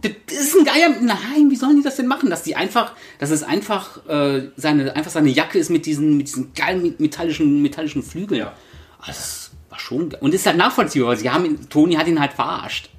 das 0.00 0.12
ist 0.38 0.54
ein 0.56 0.64
Geier. 0.64 0.90
Nein, 1.00 1.50
wie 1.50 1.56
sollen 1.56 1.76
die 1.76 1.82
das 1.82 1.96
denn 1.96 2.06
machen? 2.06 2.30
Dass 2.30 2.42
die 2.44 2.54
einfach, 2.54 2.92
dass 3.18 3.30
es 3.30 3.42
einfach 3.42 4.06
äh, 4.06 4.48
seine, 4.56 4.94
einfach 4.94 5.10
seine 5.10 5.30
Jacke 5.30 5.58
ist 5.58 5.70
mit 5.70 5.86
diesen, 5.86 6.16
mit 6.16 6.28
diesen 6.28 6.52
geilen 6.54 6.94
metallischen, 6.98 7.62
metallischen 7.62 8.02
Flügeln. 8.04 8.40
Ja. 8.40 8.52
Ah, 9.00 9.04
Das 9.08 9.50
war 9.70 9.78
schon 9.80 10.10
ge- 10.10 10.20
und 10.20 10.34
ist 10.34 10.46
halt 10.46 10.56
nachvollziehbar, 10.56 11.08
weil 11.10 11.16
sie 11.16 11.30
haben 11.30 11.68
Tony 11.68 11.94
hat 11.94 12.06
ihn 12.06 12.20
halt 12.20 12.32
verarscht. 12.32 12.90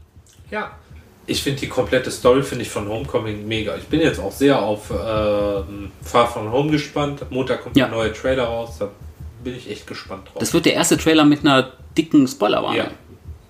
ja. 0.51 0.77
Ich 1.29 1.43
finde 1.43 1.59
die 1.59 1.67
komplette 1.67 2.09
Story 2.11 2.41
finde 2.43 2.63
ich 2.63 2.69
von 2.69 2.87
Homecoming 2.87 3.47
mega. 3.47 3.75
Ich 3.77 3.83
bin 3.85 3.99
jetzt 4.01 4.19
auch 4.19 4.31
sehr 4.31 4.59
auf 4.61 4.89
ähm, 4.91 5.91
Far 6.03 6.27
From 6.27 6.51
Home 6.51 6.71
gespannt. 6.71 7.23
Montag 7.29 7.61
kommt 7.63 7.77
Ja. 7.77 7.87
der 7.87 7.95
neue 7.95 8.13
Trailer 8.13 8.45
raus. 8.45 8.77
Da 8.79 8.89
bin 9.43 9.55
ich 9.55 9.69
echt 9.69 9.85
gespannt 9.85 10.27
drauf. 10.27 10.37
Das 10.39 10.53
wird 10.53 10.65
der 10.65 10.73
erste 10.73 10.97
Trailer 10.97 11.25
mit 11.25 11.41
einer 11.41 11.71
dicken 11.97 12.27
Spoilerwarnung. 12.27 12.77
Ja. 12.77 12.91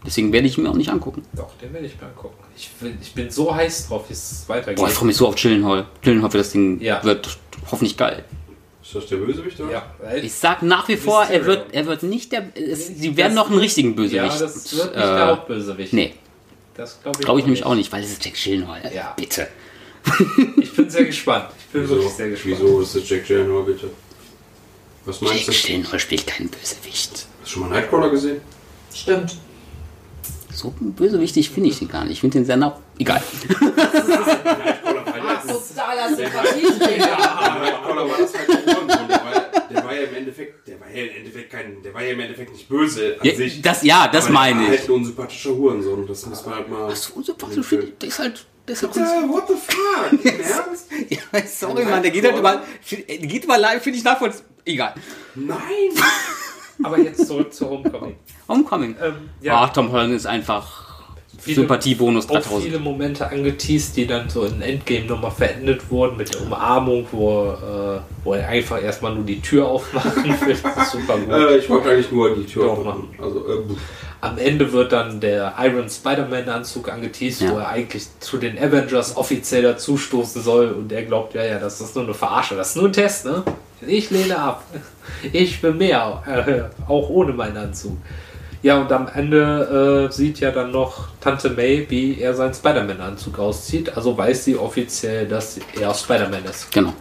Deswegen 0.06 0.32
werde 0.34 0.48
ich 0.48 0.58
ihn 0.58 0.64
mir 0.64 0.70
auch 0.72 0.76
nicht 0.76 0.90
angucken. 0.90 1.24
Doch, 1.36 1.50
den 1.62 1.74
werde 1.74 1.86
ich 1.88 2.00
mir 2.00 2.08
angucken. 2.08 2.36
Ich, 2.56 2.70
will, 2.80 2.98
ich 3.02 3.14
bin 3.14 3.30
so 3.30 3.54
heiß 3.54 3.88
drauf, 3.88 4.06
wie 4.10 4.14
es 4.14 4.44
weitergeht. 4.48 4.78
Boah, 4.78 4.88
ich 4.88 4.94
freue 4.94 5.08
mich 5.08 5.18
so 5.18 5.28
auf 5.28 5.36
Chillenhall. 5.36 5.86
Chillenhall 6.04 6.32
für 6.32 6.38
das 6.40 6.52
Ding 6.52 6.82
Ja. 6.82 7.04
wird 7.04 7.38
hoffentlich 7.72 7.96
geil. 7.98 8.24
Ist 8.82 8.96
das 8.96 9.06
der 9.08 9.18
Bösewicht, 9.18 9.60
oder? 9.60 9.72
ja, 9.72 9.84
Ich 10.22 10.34
sag 10.34 10.64
nach 10.64 10.88
wie 10.88 10.98
vor, 10.98 11.24
er 11.26 11.46
wird, 11.46 11.74
er 11.74 11.86
wird 11.86 12.02
nicht 12.04 12.32
der. 12.32 12.48
Es, 12.56 12.88
sie 12.88 13.16
werden 13.16 13.36
Das- 13.36 13.44
noch 13.46 13.52
einen 13.52 13.60
richtigen 13.60 13.90
ja, 13.90 13.96
Bösewicht. 13.96 14.42
das 14.42 14.78
wird 14.78 14.96
nicht 14.96 15.04
äh, 15.06 15.16
der 15.16 15.28
Hauptbösewicht. 15.28 15.94
Nee, 15.94 16.14
Das 16.80 16.98
glaube 17.04 17.20
ich, 17.20 17.26
glaube 17.26 17.40
ich 17.42 17.46
nämlich 17.46 17.66
auch 17.66 17.76
nicht, 17.76 17.92
weil 17.92 18.02
es 18.02 18.12
ist 18.12 18.24
Jack 18.24 18.36
Chillenhall. 18.36 18.90
Ja. 18.96 19.14
Bitte. 19.18 19.50
Ich 20.62 20.74
bin 20.74 20.90
sehr 20.90 21.04
gespannt. 21.04 21.50
Ich 21.60 21.66
bin 21.74 21.82
Wieso, 21.84 21.96
wirklich 21.96 22.14
sehr 22.14 22.30
gespannt. 22.30 22.56
wieso 22.62 22.80
ist 22.80 22.96
das 22.96 23.10
Jack 23.10 23.28
Gyllenhaal, 23.28 23.64
bitte? 23.64 23.90
Was 25.04 25.20
meinst 25.20 25.40
Jack 25.40 25.48
du? 25.48 25.52
Chillenhall 25.52 26.00
spielt 26.00 26.26
keinen 26.26 26.48
Bösewicht. 26.48 27.12
Hast 27.12 27.28
du 27.44 27.48
schon 27.48 27.64
mal 27.64 27.70
Nightcrawler 27.70 28.10
gesehen? 28.10 28.40
Stimmt. 28.94 29.36
So 30.54 30.74
bösewichtig 30.80 31.50
finde 31.50 31.70
ich 31.70 31.82
ihn 31.82 31.90
gar 31.90 32.06
nicht. 32.06 32.14
Ich 32.14 32.22
finde 32.22 32.38
den 32.38 32.46
sehr 32.46 32.56
nah. 32.56 32.80
Egal. 32.98 33.22
Nightcrawler 33.60 34.90
Totaler 35.80 36.16
Sympathieträger. 36.16 37.18
Aber 37.18 37.72
Connor 37.88 38.10
war 38.10 38.18
das 38.20 38.34
halt 38.34 38.48
war, 39.90 39.96
der 39.96 40.02
war 40.02 40.04
ja 40.04 40.10
im 40.10 40.16
Endeffekt, 40.16 40.68
der 40.68 40.80
war 40.80 40.90
ja 40.90 41.04
im 41.04 41.16
Endeffekt 41.18 41.50
kein, 41.52 41.82
der 41.84 41.94
war 41.94 42.04
ja 42.04 42.12
im 42.12 42.20
Endeffekt 42.20 42.52
nicht 42.52 42.70
böse 42.70 43.18
an 43.20 43.28
Ja, 43.28 43.36
sich. 43.36 43.62
das, 43.62 43.84
ja, 43.84 44.08
das 44.08 44.26
Aber 44.26 44.34
meine 44.34 44.64
ich. 44.64 44.70
halt 44.70 44.84
ein 44.90 44.92
unsympathischer 44.92 45.50
Hurensohn. 45.56 46.08
Das 46.08 46.26
muss 46.26 46.46
man 46.46 46.56
halt 46.56 46.70
mal. 46.70 46.96
So 46.96 47.14
unsympathisch, 47.16 47.66
finde 47.66 47.86
ich, 47.88 47.98
der 47.98 48.10
ist 48.10 48.20
halt, 48.20 48.46
der 48.68 48.74
ist 48.74 48.84
halt 48.84 48.96
Äh, 48.98 49.00
what 49.30 49.48
the 49.48 49.54
fuck? 49.56 50.12
Im 50.26 50.40
Ernst? 50.42 50.88
Ja, 51.10 51.42
sorry, 51.48 51.86
Mann, 51.86 52.02
der 52.04 52.12
geht 52.12 52.24
halt 52.26 52.38
über, 52.38 52.62
der 52.92 53.18
geht 53.18 53.44
über 53.44 53.58
live, 53.58 53.82
finde 53.82 53.98
ich 53.98 54.04
nachvollziehbar. 54.04 54.46
Egal. 54.66 54.94
Nein! 55.36 55.58
Aber 56.84 56.98
jetzt 57.00 57.28
zurück 57.28 57.54
zu 57.54 57.70
Homecoming. 57.70 58.16
Homecoming. 58.48 58.96
Ähm, 59.02 59.30
ja, 59.42 59.56
Ach, 59.64 59.70
Tom 59.74 59.92
Holland 59.92 60.14
ist 60.14 60.26
einfach 60.26 60.89
Viele- 61.40 61.56
Sympathiebonus 61.62 62.26
auch 62.30 62.34
3000. 62.34 62.64
viele 62.64 62.80
Momente 62.80 63.28
angeteased, 63.30 63.96
die 63.98 64.06
dann 64.08 64.30
so 64.30 64.44
in 64.46 64.62
Endgame 64.62 65.06
nochmal 65.06 65.32
verendet 65.32 65.90
wurden 65.90 66.18
mit 66.18 66.34
der 66.34 66.42
Umarmung, 66.42 67.08
wo, 67.12 67.52
äh, 67.52 68.00
wo 68.24 68.34
er 68.34 68.48
einfach 68.50 68.82
erstmal 68.82 69.16
nur 69.16 69.24
die 69.24 69.40
Tür 69.42 69.68
aufmachen 69.68 70.26
will. 70.46 70.58
Das 70.62 70.78
ist 70.88 70.92
super 70.92 71.18
gut. 71.18 71.30
Äh, 71.34 71.58
ich 71.58 71.70
wollte 71.70 71.90
eigentlich 71.90 72.12
nur 72.12 72.36
die 72.36 72.46
Tür 72.46 72.72
aufmachen. 72.72 73.08
Also, 73.22 73.40
äh. 73.48 73.62
Am 74.22 74.38
Ende 74.38 74.70
wird 74.74 74.92
dann 74.92 75.22
der 75.22 75.54
Iron 75.60 75.88
Spider-Man-Anzug 75.90 76.92
angeteased, 76.92 77.42
Ja. 77.42 77.52
wo 77.54 77.58
er 77.60 77.70
eigentlich 77.70 78.06
zu 78.20 78.36
den 78.38 78.58
Avengers 78.60 79.16
offiziell 79.16 79.62
dazustoßen 79.64 80.42
soll 80.44 80.72
und 80.72 80.92
er 80.92 81.04
glaubt, 81.04 81.36
ja, 81.36 81.44
ja, 81.46 81.58
das 81.58 81.80
ist 81.80 81.96
nur 81.96 82.04
eine 82.04 82.14
Verarsche, 82.14 82.56
das 82.56 82.72
ist 82.72 82.76
nur 82.76 82.86
ein 82.88 82.94
Test, 82.94 83.24
ne? 83.26 83.44
Ich 83.88 84.10
lehne 84.12 84.38
ab. 84.38 84.66
Ich 85.32 85.62
bin 85.62 85.78
mehr, 85.78 86.22
äh, 86.28 86.90
auch 86.92 87.10
ohne 87.10 87.32
meinen 87.32 87.56
Anzug. 87.56 87.96
Ja, 88.62 88.78
und 88.78 88.92
am 88.92 89.08
Ende 89.08 90.10
äh, 90.10 90.14
sieht 90.14 90.42
ja 90.42 90.52
dann 90.52 90.72
noch 90.72 91.08
Tante 91.22 91.50
May, 91.50 91.86
wie 91.90 92.20
er 92.20 92.34
seinen 92.34 92.54
Spider-Man-Anzug 92.54 93.40
auszieht. 93.40 93.96
Also 93.96 94.18
weiß 94.18 94.46
sie 94.46 94.58
offiziell, 94.58 95.28
dass 95.28 95.60
er 95.80 95.94
Spider-Man 95.94 96.44
ist. 96.44 96.70
Genau. 96.72 96.94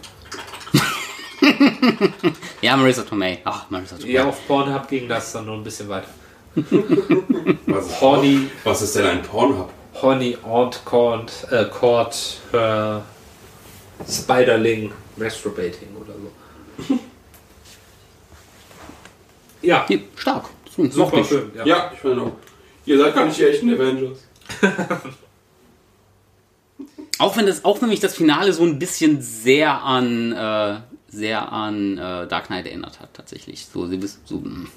ja, 2.61 2.77
Marissa 2.77 3.03
Tomei. 3.03 3.39
Ach, 3.43 3.69
Marissa 3.69 3.97
Tomei. 3.97 4.11
Ja, 4.11 4.25
auf 4.25 4.47
Pornhub 4.47 4.87
ging 4.87 5.09
das 5.09 5.33
dann 5.33 5.47
noch 5.47 5.55
ein 5.55 5.63
bisschen 5.63 5.89
weiter. 5.89 6.07
was, 7.65 7.87
ist, 7.87 8.01
Horny, 8.01 8.49
was 8.63 8.81
ist 8.81 8.95
denn 8.95 9.05
ein 9.05 9.21
Pornhub? 9.21 9.69
Honey 10.01 10.37
Aunt 10.43 10.81
Court, 10.85 11.31
äh, 11.51 11.65
Court 11.65 12.39
her 12.51 13.03
Spiderling 14.07 14.91
Masturbating 15.17 15.89
oder 15.99 16.13
so. 16.13 16.95
ja, 19.61 19.85
stark. 20.15 20.45
Hm, 20.83 20.91
super 20.91 21.23
schön. 21.23 21.51
Ja. 21.55 21.65
Ja, 21.65 21.91
ich 21.93 21.99
finde 21.99 22.21
auch. 22.23 22.31
Ihr 22.85 22.97
seid 22.97 23.13
gar 23.13 23.25
nicht 23.25 23.37
die 23.37 23.43
echten 23.45 23.73
Avengers. 23.73 24.19
Auch 27.17 27.35
wenn 27.35 27.45
das, 27.45 27.65
auch 27.65 27.81
wenn 27.81 27.89
mich 27.89 27.99
das 27.99 28.15
Finale 28.15 28.53
so 28.53 28.63
ein 28.63 28.79
bisschen 28.79 29.21
sehr 29.21 29.83
an, 29.83 30.31
äh, 30.31 30.79
sehr 31.09 31.51
an 31.51 31.97
äh, 31.97 32.27
Dark 32.27 32.45
Knight 32.47 32.65
erinnert 32.65 33.01
hat, 33.01 33.13
tatsächlich. 33.13 33.65
So, 33.65 33.87
sie 33.87 34.01
wissen, 34.01 34.21
so 34.23 34.37
mh. 34.37 34.69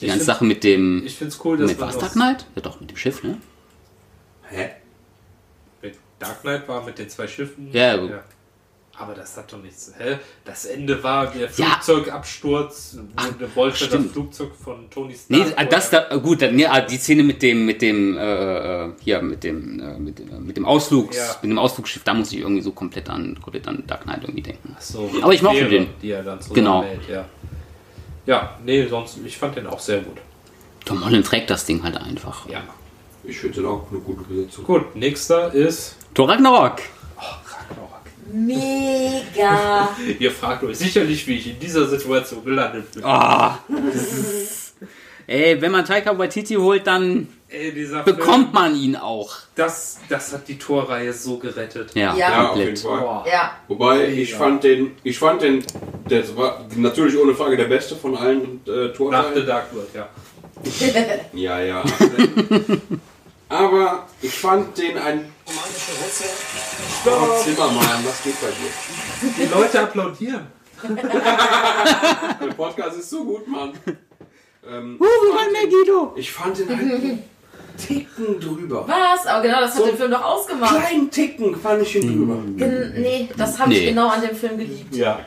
die 0.00 0.06
Ich 0.06 0.08
ganze 0.10 0.24
find- 0.24 0.26
Sache 0.26 0.44
mit 0.46 0.64
dem, 0.64 1.04
Ich 1.04 1.16
finde 1.16 1.34
es 1.34 1.44
cool, 1.44 1.58
dass 1.58 1.70
mit 1.70 1.78
was 1.80 1.98
Dark 1.98 2.12
Knight? 2.12 2.46
Ja, 2.56 2.62
doch 2.62 2.80
mit 2.80 2.88
dem 2.90 2.96
Schiff, 2.96 3.22
ne? 3.22 3.38
Hä? 4.48 4.70
mit 5.82 5.96
Dark 6.18 6.40
Knight 6.40 6.66
war 6.68 6.82
mit 6.84 6.98
den 6.98 7.10
zwei 7.10 7.28
Schiffen. 7.28 7.68
Ja, 7.72 7.98
gut. 7.98 8.12
Aber 9.00 9.14
das 9.14 9.36
hat 9.36 9.52
doch 9.52 9.62
nichts. 9.62 9.92
Hä? 9.96 10.16
Das 10.44 10.64
Ende 10.64 11.00
war 11.04 11.28
der 11.28 11.42
Ja. 11.42 11.48
Flugzeugabsturz. 11.48 12.98
Wo 13.38 13.56
wollte 13.60 13.86
das. 13.88 14.04
Flugzeug 14.12 14.50
von 14.56 14.90
Tony 14.90 15.14
Stark. 15.14 15.30
Nee, 15.56 15.66
das 15.70 15.90
da, 15.90 16.16
gut, 16.16 16.42
dann, 16.42 16.58
ja, 16.58 16.80
die 16.80 16.96
Szene 16.96 17.22
mit 17.22 17.40
dem, 17.42 17.64
mit 17.64 17.80
dem, 17.80 18.16
äh, 18.18 18.86
äh, 18.86 18.90
hier, 19.00 19.22
mit 19.22 19.44
dem, 19.44 19.78
äh, 19.78 19.98
mit, 19.98 20.18
dem- 20.18 20.44
mit 20.44 20.56
dem 20.56 20.64
Ausflugs, 20.64 21.16
Ja. 21.16 21.36
mit 21.42 21.50
dem 21.52 21.58
Ausflugsschiff, 21.58 22.02
da 22.02 22.12
muss 22.14 22.32
ich 22.32 22.40
irgendwie 22.40 22.62
so 22.62 22.72
komplett 22.72 23.08
an, 23.08 23.38
komplett 23.40 23.68
an 23.68 23.84
Dark 23.86 24.02
Knight 24.02 24.22
irgendwie 24.24 24.42
denken. 24.42 24.76
So, 24.80 25.08
Aber 25.22 25.32
ich 25.32 25.42
mochte 25.42 25.68
den. 25.68 25.86
Die 26.02 26.10
er 26.10 26.22
dann 26.24 26.40
Genau. 26.52 26.84
ja. 27.08 27.24
Ja, 28.26 28.58
nee, 28.64 28.86
sonst, 28.88 29.18
ich 29.24 29.38
fand 29.38 29.56
den 29.56 29.66
auch 29.68 29.78
sehr 29.80 30.00
gut. 30.00 30.18
Tom 30.84 31.04
Holland 31.04 31.24
trägt 31.24 31.50
das 31.50 31.64
Ding 31.64 31.82
halt 31.82 31.96
einfach. 31.96 32.48
Ja. 32.48 32.62
Ich 33.24 33.38
finde 33.38 33.56
den 33.60 33.66
auch 33.66 33.86
eine 33.90 34.00
gute 34.00 34.22
Besetzung. 34.24 34.64
Gut, 34.64 34.96
nächster 34.96 35.52
ist 35.54 35.96
Thor 36.14 36.28
Ragnarok. 36.28 36.78
Ragnarok. 37.16 37.98
Mega. 39.34 39.88
Ihr 40.18 40.30
fragt 40.30 40.62
euch 40.64 40.78
sicherlich, 40.78 41.26
wie 41.26 41.36
ich 41.36 41.46
in 41.50 41.58
dieser 41.58 41.86
Situation 41.86 42.44
gelandet 42.44 42.92
bin. 42.92 43.04
Ah, 43.04 43.58
ist, 43.94 44.74
ey, 45.26 45.60
wenn 45.60 45.72
man 45.72 45.84
Taika 45.84 46.16
Waititi 46.18 46.54
holt, 46.54 46.86
dann 46.86 47.28
Ey, 47.50 47.70
bekommt 48.04 48.50
Film, 48.50 48.52
man 48.52 48.76
ihn 48.76 48.94
auch. 48.94 49.34
das, 49.54 50.00
das 50.10 50.34
hat 50.34 50.46
die 50.48 50.58
Torreihe 50.58 51.12
so 51.14 51.38
gerettet. 51.38 51.92
Ja, 51.94 52.14
Ja. 52.14 52.30
Ja, 52.30 52.48
auf 52.50 52.56
jeden. 52.58 52.76
Fall. 52.76 53.24
Ja. 53.30 53.52
Wobei, 53.68 54.06
ich 54.08 54.32
Ja. 54.32 54.38
fand 54.38 54.64
den, 54.64 54.92
ich 55.02 55.18
fand 55.18 55.40
den, 55.42 55.64
das 56.10 56.36
war 56.36 56.66
natürlich 56.76 57.16
ohne 57.18 57.34
Frage 57.34 57.56
der 57.56 57.64
beste 57.64 57.96
von 57.96 58.16
allen 58.16 58.60
äh, 58.66 58.88
Toren. 58.92 59.12
Nach 59.12 59.34
The 59.34 59.46
Dark 59.46 59.74
World, 59.74 59.88
ja. 59.94 60.08
Ja, 61.32 61.60
ja. 61.60 61.82
Aber 63.48 64.06
ich 64.20 64.34
fand 64.34 64.76
den 64.76 64.98
ein. 64.98 65.32
Oh, 67.06 67.42
Zimmermann, 67.42 68.04
was 68.04 68.22
geht 68.22 68.38
bei 68.40 68.48
dir? 68.48 69.36
Die 69.38 69.52
Leute 69.52 69.80
applaudieren. 69.80 70.46
Der 70.82 72.52
Podcast 72.54 72.98
ist 72.98 73.10
so 73.10 73.24
gut, 73.24 73.48
Mann. 73.48 73.72
Ähm, 74.70 74.96
Uh, 75.00 75.04
ich, 75.04 75.34
mein 75.34 75.44
fand 75.44 75.56
den, 75.56 75.70
Megiddo. 75.70 76.12
ich 76.16 76.32
fand 76.32 76.58
den 76.58 76.68
halt 76.68 76.80
einen 76.80 77.24
Ticken 77.78 78.38
drüber. 78.40 78.84
Was? 78.86 79.26
Aber 79.26 79.42
genau 79.42 79.60
das 79.60 79.70
hat 79.70 79.78
So 79.78 79.86
den 79.86 79.96
Film 79.96 80.10
doch 80.10 80.22
ausgemacht. 80.24 80.76
Kleinen 80.76 81.10
Ticken 81.10 81.56
fand 81.56 81.82
ich 81.82 81.96
ihn 81.96 82.06
drüber. 82.12 82.36
Gen 82.56 82.92
nee, 83.00 83.28
das 83.36 83.58
habe 83.58 83.72
ich 83.72 83.80
Nee. 83.80 83.86
genau 83.90 84.08
an 84.08 84.20
dem 84.20 84.36
Film 84.36 84.58
geliebt. 84.58 84.94
Ja. 84.94 85.20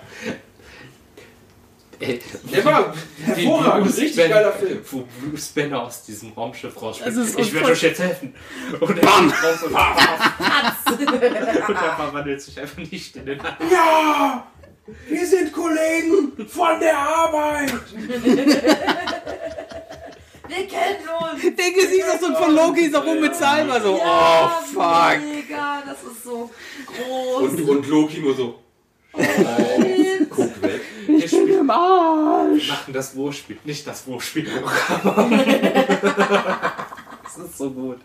Ey, 2.01 2.19
Der 2.51 2.65
war 2.65 2.93
hervorragend, 3.23 3.85
Bruce 3.85 3.97
richtig 3.97 4.17
Banner- 4.17 4.33
geiler 4.33 4.51
Film. 4.53 4.79
Wo 4.89 5.07
Bruce 5.29 5.47
Banner 5.49 5.83
aus 5.83 6.03
diesem 6.03 6.31
Raumschiff 6.33 6.81
rausspringt. 6.81 7.39
Ich 7.39 7.53
werde 7.53 7.71
euch 7.71 7.81
jetzt 7.83 7.99
helfen. 7.99 8.33
Und 8.79 8.89
er 8.89 8.95
geht 8.95 9.03
raus 9.43 9.63
und, 9.63 9.71
und 11.69 11.75
er 11.75 11.95
verwandelt 11.95 12.41
sich 12.41 12.59
einfach 12.59 12.77
nicht 12.77 13.15
in 13.15 13.25
den. 13.27 13.39
Ja! 13.71 14.47
Wir 15.07 15.25
sind 15.27 15.53
Kollegen 15.53 16.33
von 16.47 16.79
der 16.79 16.97
Arbeit! 16.97 17.71
Wir 20.47 20.67
kennen 20.67 21.07
uns. 21.07 21.41
Der 21.43 21.71
Gesichtsausdruck 21.71 22.37
von 22.37 22.55
Loki 22.55 22.81
ist 22.87 22.95
auch 22.95 23.05
unbezahlbar 23.05 23.79
so. 23.79 23.97
Ja, 23.97 24.51
oh, 24.59 24.65
fuck. 24.73 25.19
Mega, 25.21 25.83
das 25.85 26.03
ist 26.11 26.23
so 26.23 26.49
groß. 26.87 27.43
Und, 27.51 27.69
und 27.69 27.87
Loki 27.87 28.19
nur 28.19 28.35
so. 28.35 28.59
Guck 30.29 30.50
weg. 30.61 30.81
Wir 31.07 31.27
spielen 31.27 31.59
Im 31.59 31.69
Arsch. 31.69 32.69
machen 32.69 32.93
das 32.93 33.15
Wurfspiel, 33.15 33.57
nicht 33.63 33.85
das 33.87 34.05
Wurfspiel. 34.07 34.47
das 37.23 37.37
ist 37.37 37.57
so 37.57 37.69
gut. 37.69 37.99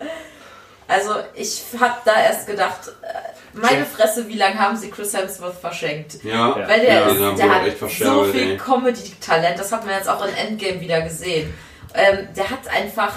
Also 0.89 1.11
ich 1.35 1.63
habe 1.81 1.97
da 2.05 2.21
erst 2.23 2.47
gedacht, 2.47 2.89
äh, 3.03 3.59
meine 3.59 3.85
Fresse, 3.85 4.29
wie 4.29 4.37
lange 4.37 4.59
haben 4.59 4.77
sie 4.77 4.91
Chris 4.91 5.15
Hemsworth 5.15 5.59
verschenkt? 5.61 6.23
Ja, 6.23 6.55
Weil 6.55 6.81
der, 6.81 6.95
ja, 6.95 7.07
ist, 7.09 7.19
der 7.19 7.37
wir 7.39 7.55
hat 7.55 7.67
echt 7.67 7.79
so 7.81 8.25
viel. 8.25 8.57
Comedy-Talent, 8.57 9.59
das 9.59 9.73
hat 9.73 9.85
man 9.85 9.95
jetzt 9.95 10.09
auch 10.09 10.25
in 10.27 10.35
Endgame 10.35 10.81
wieder 10.81 11.01
gesehen. 11.03 11.53
Ähm, 11.95 12.29
der 12.37 12.51
hat 12.51 12.69
einfach, 12.69 13.15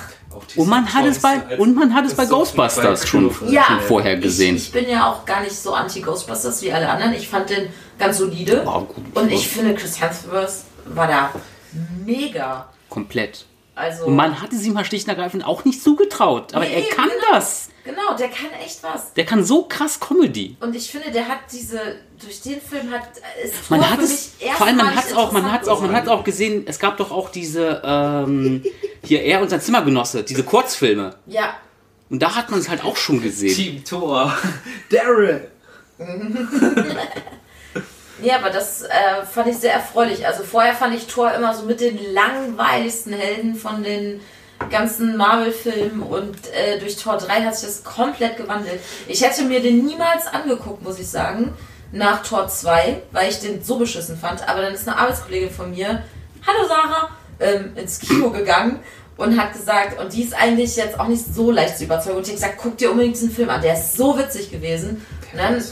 Und 0.56 0.70
man 0.70 0.92
hat 0.94 1.06
es 1.06 1.20
bei, 1.20 1.58
und 1.58 1.76
man 1.76 1.94
hat 1.94 2.06
es 2.06 2.14
bei 2.16 2.26
Ghostbusters 2.26 3.08
schon. 3.08 3.30
Ja. 3.48 3.64
schon 3.66 3.82
vorher 3.82 4.18
gesehen. 4.18 4.56
ich, 4.56 4.68
ich 4.68 4.72
bin 4.72 4.90
ja 4.90 5.12
auch 5.12 5.26
gar 5.26 5.42
nicht 5.42 5.56
so 5.56 5.74
anti-Ghostbusters 5.74 6.62
wie 6.62 6.72
alle 6.72 6.90
anderen. 6.90 7.14
Ich 7.14 7.28
fand 7.28 7.50
den 7.50 7.68
ganz 8.00 8.18
solide. 8.18 8.64
Oh, 8.66 8.82
gut. 8.82 9.06
Und 9.16 9.32
ich 9.32 9.48
finde, 9.48 9.76
Chris 9.76 10.02
Hemsworth 10.02 10.64
war 10.86 11.08
da 11.08 11.32
mega. 12.06 12.70
Komplett. 12.90 13.46
Also, 13.76 14.06
Und 14.08 14.16
man 14.18 14.42
hatte 14.42 14.58
sie 14.58 14.72
mal 14.72 14.84
schlicht 14.84 15.06
und 15.08 15.12
ergreifend 15.12 15.46
auch 15.46 15.64
nicht 15.64 15.82
zugetraut. 15.82 16.54
Aber 16.54 16.66
er 16.68 16.82
Nee, 16.82 16.88
kann 16.90 17.08
genau. 17.08 17.32
das. 17.32 17.70
genau, 17.86 18.14
der 18.18 18.28
kann 18.28 18.48
echt 18.62 18.84
was. 18.84 19.14
Der 19.14 19.26
kann 19.26 19.42
so 19.46 19.64
krass 19.70 20.00
Comedy. 20.02 20.58
Und 20.60 20.76
ich 20.76 20.92
finde, 20.92 21.12
der 21.12 21.26
hat 21.30 21.40
diese, 21.50 21.80
durch 22.22 22.42
den 22.42 22.60
Film 22.60 22.92
hat, 22.92 23.04
ist 23.42 23.70
Man 23.70 23.90
hat 23.90 24.00
es, 24.02 24.34
vor 24.58 24.68
allem 24.68 24.76
man 24.78 24.94
hat 24.96 25.06
es 25.06 25.14
auch, 25.14 25.32
man 25.32 25.50
hat 25.50 25.62
es 25.62 25.68
auch, 25.70 25.80
man 25.82 25.94
hat 25.94 26.10
auch 26.10 26.26
gesehen, 26.26 26.64
es 26.66 26.78
gab 26.78 26.98
doch 26.98 27.12
auch 27.12 27.30
diese, 27.30 27.82
ähm, 27.86 28.64
hier 29.04 29.22
er 29.22 29.42
und 29.42 29.50
sein 29.50 29.62
Zimmergenosse, 29.62 30.24
diese 30.24 30.44
Kurzfilme. 30.44 31.16
Ja, 31.28 31.54
Und 32.10 32.22
da 32.22 32.36
hat 32.36 32.50
man 32.52 32.60
es 32.60 32.68
halt 32.68 32.84
auch 32.84 32.98
schon 32.98 33.22
gesehen. 33.22 33.56
Team 33.56 33.84
Thor. 33.86 34.36
Daryl. 34.92 35.48
Ja, 38.22 38.38
aber 38.38 38.50
das 38.50 38.82
äh, 38.82 39.26
fand 39.32 39.48
ich 39.48 39.58
sehr 39.58 39.74
erfreulich. 39.74 40.26
Also 40.26 40.44
vorher 40.44 40.74
fand 40.74 40.96
ich 40.96 41.08
Thor 41.08 41.32
immer 41.34 41.54
so 41.54 41.66
mit 41.66 41.80
den 41.80 41.98
langweiligsten 42.14 43.14
Helden 43.14 43.56
von 43.56 43.84
den 43.84 44.22
ganzen 44.70 45.16
Marvel-Filmen 45.16 46.04
und 46.04 46.36
äh, 46.54 46.80
durch 46.80 46.98
Tor 46.98 47.18
3 47.18 47.44
hat 47.44 47.56
sich 47.56 47.68
das 47.68 47.84
komplett 47.84 48.36
gewandelt. 48.36 48.82
Ich 49.08 49.24
hätte 49.24 49.44
mir 49.44 49.62
den 49.62 49.86
niemals 49.86 50.28
angeguckt, 50.28 50.84
muss 50.84 51.00
ich 51.00 51.08
sagen, 51.08 51.54
nach 51.94 52.24
Tor 52.24 52.50
2, 52.50 53.02
weil 53.12 53.30
ich 53.30 53.40
den 53.40 53.64
so 53.64 53.78
beschissen 53.78 54.18
fand. 54.18 54.48
Aber 54.48 54.62
dann 54.62 54.74
ist 54.74 54.88
eine 54.88 54.98
Arbeitskollegin 54.98 55.50
von 55.50 55.72
mir, 55.72 56.04
hallo 56.46 56.68
Sarah, 56.68 57.10
ähm, 57.40 57.72
ins 57.76 58.00
Kino 58.00 58.32
gegangen 58.32 58.82
und 59.16 59.40
hat 59.40 59.54
gesagt, 59.54 60.00
und 60.00 60.14
die 60.14 60.24
ist 60.24 60.34
eigentlich 60.34 60.76
jetzt 60.76 61.00
auch 61.00 61.08
nicht 61.08 61.24
so 61.34 61.52
leicht 61.52 61.78
zu 61.78 61.86
überzeugen. 61.86 62.18
Und 62.18 62.24
ich 62.24 62.34
habe 62.34 62.42
gesagt, 62.42 62.60
guck 62.62 62.78
dir 62.78 62.92
unbedingt 62.92 63.16
diesen 63.16 63.32
Film 63.32 63.50
an, 63.50 63.62
der 63.62 63.74
ist 63.74 63.96
so 63.96 64.18
witzig 64.18 64.52
gewesen. 64.52 65.06
Und 65.32 65.38
dann 65.40 65.64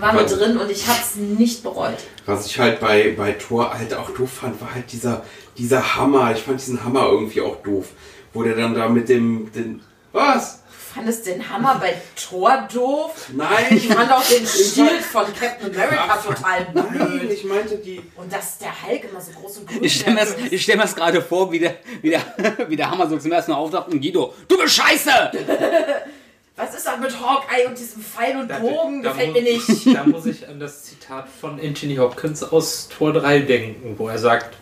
waren 0.00 0.16
wir 0.18 0.24
drin 0.26 0.56
und 0.58 0.70
ich 0.70 0.86
hab's 0.86 1.14
nicht 1.16 1.62
bereut. 1.62 1.96
Was 2.26 2.46
ich 2.46 2.58
halt 2.58 2.80
bei, 2.80 3.14
bei 3.16 3.32
Thor 3.32 3.72
halt 3.72 3.94
auch 3.94 4.10
doof 4.10 4.30
fand, 4.30 4.60
war 4.60 4.74
halt 4.74 4.90
dieser, 4.92 5.24
dieser 5.56 5.96
Hammer. 5.96 6.32
Ich 6.34 6.42
fand 6.42 6.60
diesen 6.60 6.84
Hammer 6.84 7.06
irgendwie 7.10 7.40
auch 7.40 7.56
doof. 7.62 7.86
Wo 8.32 8.42
der 8.42 8.54
dann 8.56 8.74
da 8.74 8.88
mit 8.88 9.08
dem. 9.08 9.50
Den, 9.52 9.80
was? 10.12 10.62
Du 10.96 11.00
fandest 11.00 11.26
den 11.26 11.48
Hammer 11.50 11.76
bei 11.78 11.94
Thor 12.28 12.66
doof? 12.72 13.28
Nein! 13.34 13.66
Ich 13.70 13.86
fand 13.88 14.10
auch 14.10 14.22
den 14.26 14.46
Schild 14.46 15.02
von 15.02 15.24
Captain 15.38 15.70
America 15.74 16.16
total 16.16 16.66
Nein, 16.72 16.88
blöd. 17.20 17.30
ich 17.32 17.44
meinte 17.44 17.76
die. 17.76 18.00
Und 18.16 18.32
dass 18.32 18.56
der 18.58 18.70
Hulk 18.86 19.04
immer 19.10 19.20
so 19.20 19.30
groß 19.32 19.58
und 19.58 19.68
grün 19.68 19.84
Ich 19.84 19.94
stelle 20.00 20.14
mir, 20.14 20.20
das- 20.20 20.30
ist. 20.34 20.52
ich 20.52 20.62
stell 20.62 20.76
mir 20.76 20.82
das 20.82 20.94
gerade 20.96 21.20
vor, 21.22 21.52
wie 21.52 21.58
der, 21.58 21.76
wie, 22.00 22.10
der, 22.10 22.22
wie 22.68 22.76
der 22.76 22.90
Hammer 22.90 23.08
so 23.08 23.18
zum 23.18 23.30
ersten 23.32 23.52
Mal 23.52 23.58
auftaucht 23.58 23.88
und 23.88 24.00
Guido, 24.00 24.32
du 24.48 24.56
bist 24.58 24.74
scheiße! 24.76 25.10
Was 26.56 26.74
ist 26.74 26.86
da 26.86 26.96
mit 26.96 27.12
Hawkeye 27.20 27.66
und 27.66 27.78
diesem 27.78 28.00
Pfeil 28.02 28.36
und 28.38 28.48
Da- 28.48 28.58
Bogen? 28.58 29.02
da 29.02 29.12
Gefällt 29.12 29.34
mir 29.34 29.42
nicht. 29.42 29.68
Da 29.94 30.04
muss 30.04 30.24
ich 30.26 30.48
an 30.48 30.58
das 30.58 30.84
Zitat 30.84 31.26
von 31.28 31.60
Anthony 31.60 31.96
Hopkins 31.96 32.42
aus 32.42 32.88
Tor 32.88 33.12
3 33.12 33.40
denken, 33.40 33.94
wo 33.98 34.08
er 34.08 34.18
sagt, 34.18 34.56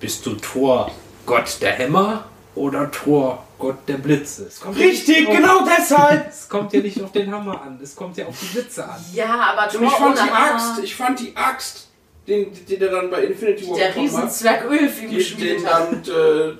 bist 0.00 0.26
du 0.26 0.34
Tor 0.34 0.90
Gott 1.26 1.58
der 1.60 1.72
Hämmer 1.72 2.24
oder 2.56 2.90
Tor 2.90 3.44
Gott 3.58 3.76
der 3.86 3.98
Blitze? 3.98 4.46
Es 4.46 4.58
kommt 4.60 4.76
ja 4.76 4.86
Richtig, 4.86 5.28
auf- 5.28 5.36
genau 5.36 5.64
deshalb! 5.64 6.28
Es 6.30 6.48
kommt 6.48 6.72
ja 6.72 6.80
nicht 6.80 7.00
auf 7.00 7.12
den 7.12 7.30
Hammer 7.32 7.62
an, 7.62 7.78
es 7.80 7.94
kommt 7.94 8.16
ja 8.16 8.26
auf 8.26 8.34
die 8.40 8.46
Blitze 8.46 8.84
an. 8.88 9.04
Ja, 9.12 9.26
aber 9.56 9.72
Und 9.78 9.84
ich 9.84 9.90
fand 9.92 10.16
die 10.18 10.22
Hammer. 10.22 10.54
Axt, 10.54 10.78
ich 10.82 10.94
fand 10.96 11.20
die 11.20 11.36
Axt, 11.36 11.86
den, 12.26 12.50
den 12.66 12.80
der 12.80 12.90
dann 12.90 13.08
bei 13.08 13.22
Infinity 13.24 13.68
War 13.68 13.76
Der 13.76 13.94
Riesenzwerg 13.94 14.68
Ulf 14.68 15.00
ihm 15.02 15.10
die 15.10 15.16
gespielt 15.16 15.60
den 15.60 15.66
hat. 15.66 15.92
dann, 15.92 16.02
äh, 16.02 16.52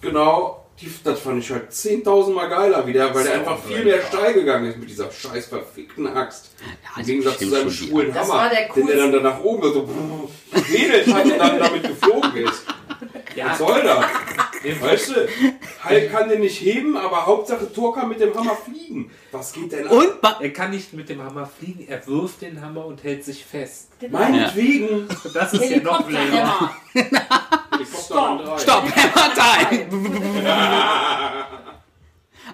genau, 0.00 0.55
die, 0.80 0.90
das 1.04 1.20
fand 1.20 1.42
ich 1.42 1.50
halt 1.50 1.70
10.000 1.70 2.32
Mal 2.34 2.48
geiler 2.48 2.86
wieder, 2.86 3.14
weil 3.14 3.24
der 3.24 3.32
So 3.34 3.38
einfach 3.40 3.58
viel 3.64 3.84
mehr 3.84 4.02
steil 4.02 4.34
gegangen 4.34 4.66
ist 4.70 4.78
mit 4.78 4.90
dieser 4.90 5.10
scheiß 5.10 5.46
verfickten 5.46 6.06
Axt. 6.06 6.50
Im 6.60 6.96
das 6.98 7.06
Gegensatz 7.06 7.38
zu 7.38 7.48
seinem 7.48 7.70
schwulen 7.70 8.12
Das 8.12 8.24
Hammer, 8.28 8.34
war 8.34 8.50
der 8.50 8.68
den 8.74 8.86
der 8.86 8.96
dann 8.96 9.12
da 9.12 9.20
nach 9.20 9.40
oben 9.42 9.62
so 9.72 10.28
wedelt 10.52 11.06
hat 11.14 11.24
und 11.24 11.38
dann 11.38 11.58
damit 11.58 11.82
geflogen 11.82 12.36
ist. 12.36 12.62
Was 13.44 13.58
soll 13.58 13.82
das? 13.82 14.04
Weißt 14.80 15.08
du, 15.10 15.28
Hulk 15.88 16.10
kann 16.10 16.28
den 16.28 16.40
nicht 16.40 16.60
heben, 16.60 16.96
aber 16.96 17.24
Hauptsache 17.26 17.72
Thor 17.72 17.94
kann 17.94 18.08
mit 18.08 18.20
dem 18.20 18.34
Hammer 18.34 18.56
fliegen. 18.56 19.10
Was 19.30 19.52
geht 19.52 19.72
denn 19.72 19.86
ab? 19.86 19.92
Und 19.92 20.20
ba- 20.20 20.38
Er 20.40 20.52
kann 20.52 20.70
nicht 20.70 20.92
mit 20.92 21.08
dem 21.08 21.22
Hammer 21.22 21.46
fliegen, 21.46 21.86
er 21.88 22.04
wirft 22.06 22.42
den 22.42 22.60
Hammer 22.60 22.84
und 22.86 23.04
hält 23.04 23.24
sich 23.24 23.44
fest. 23.44 23.88
Meinetwegen. 24.10 25.06
Das 25.34 25.52
ist 25.52 25.70
ja 25.70 25.80
noch 25.82 26.02
blöder. 26.02 26.70
Stopp, 27.84 28.84
Time! 28.94 29.86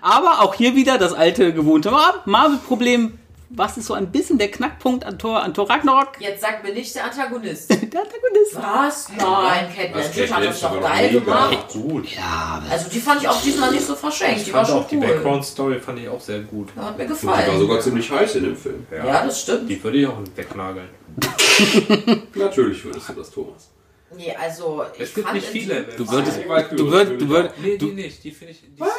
Aber 0.00 0.40
auch 0.40 0.54
hier 0.54 0.74
wieder 0.74 0.98
das 0.98 1.12
alte 1.12 1.52
gewohnte 1.52 1.90
Mar- 1.90 2.22
Marvel-Problem. 2.24 3.18
Was 3.54 3.76
ist 3.76 3.84
so 3.84 3.92
ein 3.92 4.10
bisschen 4.10 4.38
der 4.38 4.50
Knackpunkt 4.50 5.04
an 5.04 5.18
Thor, 5.18 5.42
an 5.42 5.52
Thor 5.52 5.68
Ragnarok? 5.68 6.12
Jetzt 6.20 6.40
sag 6.40 6.64
mir 6.64 6.72
nicht 6.72 6.94
der 6.94 7.04
Antagonist. 7.04 7.68
Der 7.92 8.00
Antagonist. 8.00 8.54
Was? 8.54 9.08
Nein, 9.10 9.68
Was, 9.92 10.10
Blanchett 10.10 10.32
hat 10.34 10.44
das 10.44 10.60
doch 10.62 10.70
war 10.70 10.80
doch 10.80 10.88
geil 10.88 11.10
gemacht. 11.10 11.68
Gut. 11.70 12.08
Ja, 12.16 12.62
Also 12.70 12.88
die 12.88 12.98
fand 12.98 13.20
ich 13.20 13.28
auch 13.28 13.42
diesmal 13.42 13.70
nicht 13.70 13.84
so 13.86 13.94
verschenkt. 13.94 14.38
Ich 14.38 14.44
Die 14.44 14.54
war 14.54 14.64
fand 14.64 14.68
schon 14.74 14.84
auch 14.84 14.88
die 14.88 14.96
cool. 14.96 15.06
Background-Story 15.06 15.80
fand 15.80 15.98
ich 15.98 16.08
auch 16.08 16.20
sehr 16.20 16.40
gut. 16.40 16.68
Hat 16.74 16.96
mir 16.96 17.04
Und 17.04 17.20
die 17.22 17.26
war 17.26 17.36
gefallen. 17.36 17.58
sogar 17.60 17.80
ziemlich 17.80 18.10
heiß 18.10 18.36
in 18.36 18.44
dem 18.44 18.56
Film. 18.56 18.86
Ja, 18.90 19.22
das 19.26 19.42
stimmt. 19.42 19.68
Die 19.68 19.84
würde 19.84 19.98
ich 19.98 20.06
auch 20.06 20.16
wegnageln. 20.34 20.88
Natürlich 22.34 22.82
würdest 22.86 23.06
du 23.10 23.12
das, 23.12 23.30
Thomas. 23.30 23.68
Nee, 24.16 24.34
also 24.34 24.84
ich 24.94 25.00
Es 25.00 25.14
gibt 25.14 25.26
fand 25.26 25.36
nicht 25.40 25.48
viele. 25.48 25.82
du 25.96 26.08
würdest, 26.08 26.38
du 26.44 26.48
würdest, 26.90 27.20
du 27.20 27.28
würdest, 27.28 27.54
Nee, 27.58 27.76
die 27.78 27.86
nicht. 27.86 28.22
Die 28.24 28.30
finde 28.30 28.52
ich. 28.52 28.60
Die 28.60 28.82
ist, 28.82 28.90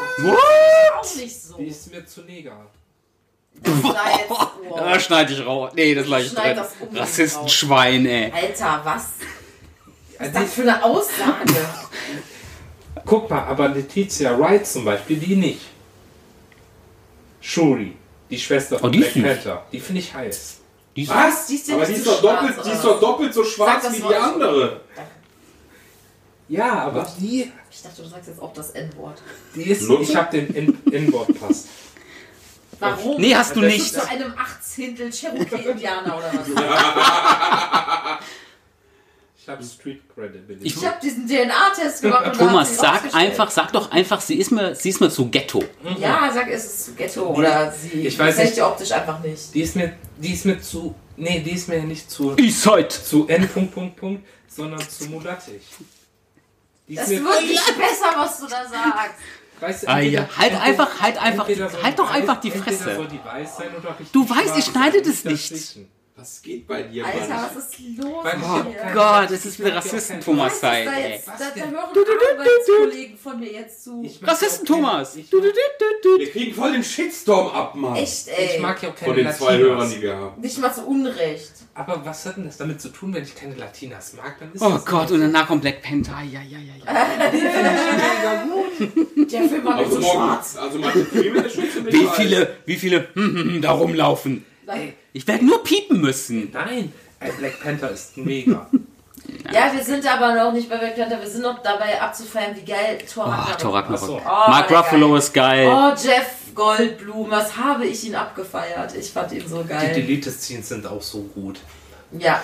auch 0.95 1.15
nicht 1.15 1.41
so. 1.41 1.57
die 1.57 1.67
ist 1.67 1.91
mir 1.91 2.05
zu 2.05 2.21
neger. 2.21 2.65
Das 3.61 3.83
war 3.83 4.19
jetzt, 4.19 4.31
oh. 4.69 4.75
da 4.77 4.99
schneide 4.99 5.33
ich 5.33 5.45
raus. 5.45 5.71
Nee, 5.75 5.93
das 5.95 6.05
gleich 6.05 6.29
Schneid 6.29 6.45
drin. 6.45 6.55
das 6.57 6.71
unbedingt 6.79 6.99
Rassistenschwein, 7.01 8.05
ey. 8.05 8.31
Alter, 8.31 8.81
was? 8.83 9.03
Was 10.17 10.27
ist 10.27 10.35
das 10.35 10.53
für 10.53 10.61
eine 10.63 10.83
Aussage? 10.83 11.53
Guck 13.05 13.29
mal, 13.29 13.43
aber 13.43 13.67
Letizia 13.69 14.37
Wright 14.39 14.65
zum 14.65 14.85
Beispiel, 14.85 15.17
die 15.17 15.35
nicht. 15.35 15.61
Shuri, 17.41 17.93
die 18.29 18.39
Schwester 18.39 18.79
von 18.79 18.89
Oh, 18.89 18.91
die 18.91 18.99
ist 19.01 19.13
Black. 19.13 19.35
Panther, 19.43 19.65
die 19.71 19.79
finde 19.79 19.99
ich 20.01 20.13
heiß. 20.13 20.59
Was? 21.07 21.47
Die 21.47 21.55
ist 21.55 21.67
ja 21.67 21.75
Aber 21.75 21.85
die 21.85 21.93
ist, 21.93 22.05
so 22.05 22.11
doch 22.11 22.21
doppelt, 22.21 22.65
die 22.65 22.69
ist 22.69 22.83
doch 22.83 22.99
doppelt 22.99 23.33
so 23.33 23.43
schwarz 23.43 23.91
wie 23.91 24.01
die 24.01 24.15
andere. 24.15 24.81
Ja, 26.49 26.83
aber 26.85 27.07
die, 27.19 27.51
Ich 27.71 27.81
dachte, 27.81 28.03
du 28.03 28.07
sagst 28.07 28.27
jetzt 28.27 28.41
auch 28.41 28.53
das 28.53 28.71
N-Wort. 28.71 29.21
die 29.55 29.63
ist. 29.63 29.89
Nutze? 29.89 30.03
Ich 30.03 30.15
habe 30.15 30.37
den 30.37 30.77
Inboard-Pass. 30.91 31.65
Warum? 32.79 33.19
Nee, 33.19 33.33
hast 33.35 33.55
du 33.55 33.61
Das 33.61 33.71
nicht. 33.71 33.93
Zu 33.93 34.07
einem 34.07 34.33
Achtzehntel 34.37 35.09
Cherokee-Indianer 35.09 36.17
oder 36.17 36.31
was? 36.33 36.47
Ich 39.43 39.49
habe 39.49 39.61
Street 39.61 40.01
Credibility. 40.15 40.65
Ich 40.67 40.85
habe 40.85 40.95
diesen 41.03 41.27
DNA-Test 41.27 42.01
gemacht. 42.01 42.33
Thomas, 42.37 42.77
sag 42.77 43.13
einfach, 43.13 43.51
sag 43.51 43.73
doch 43.73 43.91
einfach, 43.91 44.21
sie 44.21 44.35
ist 44.37 44.51
mir, 44.53 44.73
sie 44.73 44.87
ist 44.87 45.01
mir 45.01 45.09
zu 45.09 45.29
Ghetto. 45.29 45.61
Ja, 45.99 46.31
sag, 46.33 46.49
es 46.49 46.63
ist 46.63 46.85
zu 46.85 46.93
Ghetto 46.93 47.23
oder 47.27 47.69
sie 47.69 48.07
Ich 48.07 48.17
weiß 48.17 48.37
nicht. 48.37 48.55
dir 48.55 48.65
optisch 48.67 48.93
einfach 48.93 49.19
nicht. 49.19 49.53
Die 49.53 49.59
ist 49.61 49.75
mir, 49.75 49.97
die 50.17 50.33
ist 50.33 50.45
mir 50.45 50.61
zu, 50.61 50.95
nee, 51.17 51.41
die 51.41 51.51
ist 51.51 51.67
mir 51.67 51.83
nicht 51.83 52.09
zu, 52.09 52.37
Eastside. 52.37 52.87
zu 52.87 53.27
N. 53.27 53.49
Punkt, 53.49 53.73
Punkt, 53.75 53.97
Punkt, 53.97 54.25
sondern 54.47 54.79
zu 54.79 55.07
mulattig. 55.09 55.61
Die 56.87 56.93
ist 56.93 57.01
Das 57.01 57.09
wird 57.09 57.41
nicht 57.41 57.77
besser, 57.77 58.13
was 58.15 58.39
du 58.39 58.47
da 58.47 58.63
sagst. 58.65 59.15
weißt 59.59 59.83
du, 59.83 59.87
Ah, 59.89 59.99
entweder- 59.99 60.21
ja. 60.21 60.29
Halt 60.37 60.51
entweder- 60.53 60.63
einfach, 60.63 61.01
halt 61.01 61.17
einfach, 61.21 61.47
halt 61.47 61.57
die 61.57 61.95
doch 61.97 62.09
weiß- 62.09 62.13
einfach 62.15 62.39
die 62.39 62.51
Fresse. 62.51 62.95
soll 62.95 63.07
die 63.09 63.19
weiß 63.25 63.57
sein 63.57 63.75
oder 63.77 63.89
richtig 63.89 64.11
Du 64.13 64.29
weißt, 64.29 64.57
ich 64.57 64.65
schneide 64.65 65.01
das 65.01 65.25
nicht. 65.25 65.51
dazwischen. 65.51 65.89
Was 66.15 66.43
geht 66.43 66.67
bei 66.67 66.83
dir, 66.83 67.03
Alter, 67.07 67.27
Mann? 67.27 67.49
was 67.55 67.69
ist 67.69 67.79
los 67.97 68.23
Weil 68.23 68.37
dir? 68.37 68.75
kein- 68.77 68.93
Gott, 68.93 69.31
es 69.31 69.45
ist 69.47 69.57
wieder 69.57 69.69
Ich 69.69 69.75
hab 69.75 69.83
Rassisten 69.85 70.15
kein- 70.17 70.23
Thomas 70.25 70.45
Weißt 70.53 70.61
du, 70.63 70.67
Zeit, 70.67 70.85
da, 70.85 70.91
ey. 70.93 71.11
jetzt, 71.13 71.27
da, 71.27 71.33
da 71.37 71.43
hören 71.65 71.75
Arbeitskollegen 72.39 73.17
von 73.17 73.39
mir 73.39 73.51
jetzt 73.51 73.83
zu. 73.83 74.03
Ich 74.05 74.21
mag 74.21 74.29
Rassisten 74.31 74.65
ja 74.67 74.73
auch 74.73 74.77
Thomas. 74.77 75.09
keine- 75.09 75.21
Ich 75.23 75.29
Du, 75.31 75.37
mag, 75.39 75.47
du, 75.47 75.51
du, 75.79 75.85
du, 76.03 76.19
Wir 76.19 76.29
kriegen 76.31 76.53
voll 76.53 76.71
den 76.73 76.83
Shitstorm 76.83 77.47
ab, 77.47 77.73
Mann. 77.73 77.95
Echt, 77.95 78.27
ey. 78.27 78.45
ich 78.55 78.59
mag 78.61 78.83
ja 78.83 78.89
auch 78.89 78.95
keine 78.95 79.13
Von 79.13 79.23
den 79.23 79.33
zwei 79.33 79.45
Latinas. 79.53 79.69
Hörern, 79.71 79.89
die 79.89 80.01
wir 80.03 80.15
haben. 80.15 80.39
Nicht 80.41 80.57
mal 80.59 80.71
zu 80.73 80.85
Unrecht. 80.85 81.51
Aber 81.73 82.05
was 82.05 82.25
hat 82.27 82.37
denn 82.37 82.45
das 82.45 82.57
damit 82.57 82.79
zu 82.79 82.89
tun, 82.89 83.11
wenn 83.15 83.23
ich 83.23 83.33
keine 83.33 83.55
Latinas 83.55 84.13
mag? 84.13 84.35
Dann 84.39 84.53
ist 84.53 84.61
Oh 84.61 84.69
das 84.69 84.85
Gott, 84.85 85.09
so. 85.09 85.15
und 85.15 85.21
danach 85.21 85.47
kommt 85.47 85.61
Black 85.63 85.81
Panther. 85.81 86.21
Ja, 86.31 86.41
ja, 86.43 86.59
ja, 86.59 86.75
ja. 86.85 86.87
Der 89.31 89.49
Film 89.49 89.65
war 89.65 89.77
nicht 89.77 89.85
Also 89.87 89.99
so 90.01 90.07
schwarz. 90.11 90.57
also 90.57 90.77
ist 90.77 91.55
schon 91.55 91.71
ziemlich 91.71 91.93
Wie 91.95 92.07
viele, 92.15 92.55
wie 92.65 92.75
viele 92.75 93.07
hm, 93.15 93.35
hm, 93.35 93.49
hm, 93.53 93.61
da 93.63 93.71
rumlaufen? 93.71 94.45
Ey. 94.67 94.93
Ich 95.13 95.27
werde 95.27 95.45
nur 95.45 95.63
piepen 95.63 96.01
müssen. 96.01 96.49
Nein, 96.51 96.91
ey, 97.19 97.31
Black 97.37 97.61
Panther 97.61 97.91
ist 97.91 98.17
mega. 98.17 98.67
Ja, 99.51 99.71
wir 99.73 99.83
sind 99.83 100.05
aber 100.11 100.33
noch 100.35 100.51
nicht 100.53 100.69
bei 100.69 100.77
Black 100.77 100.95
Panther. 100.95 101.19
Wir 101.19 101.27
sind 101.27 101.41
noch 101.43 101.61
dabei 101.61 102.01
abzufeiern, 102.01 102.55
wie 102.55 102.65
geil 102.65 102.97
Thor 103.11 103.25
Oh, 103.25 103.29
Ragnarok 103.29 103.57
Thor 103.59 103.73
war. 103.73 103.81
Ragnarok. 103.83 103.99
so. 104.07 104.17
Oh, 104.17 104.49
Mark 104.51 104.71
Ruffalo 104.71 105.09
geil. 105.09 105.17
ist 105.19 105.33
geil. 105.33 105.67
Oh, 105.71 105.89
Jeff 105.91 106.27
Goldblum, 106.55 107.31
was 107.31 107.57
habe 107.57 107.85
ich 107.85 108.03
ihn 108.05 108.15
abgefeiert? 108.15 108.95
Ich 108.95 109.09
fand 109.11 109.31
ihn 109.31 109.47
so 109.47 109.63
Die 109.63 109.69
geil. 109.69 109.93
Deleted-Scenes 109.95 110.69
sind 110.69 110.85
auch 110.85 111.01
so 111.01 111.21
gut. 111.33 111.59
Ja. 112.11 112.41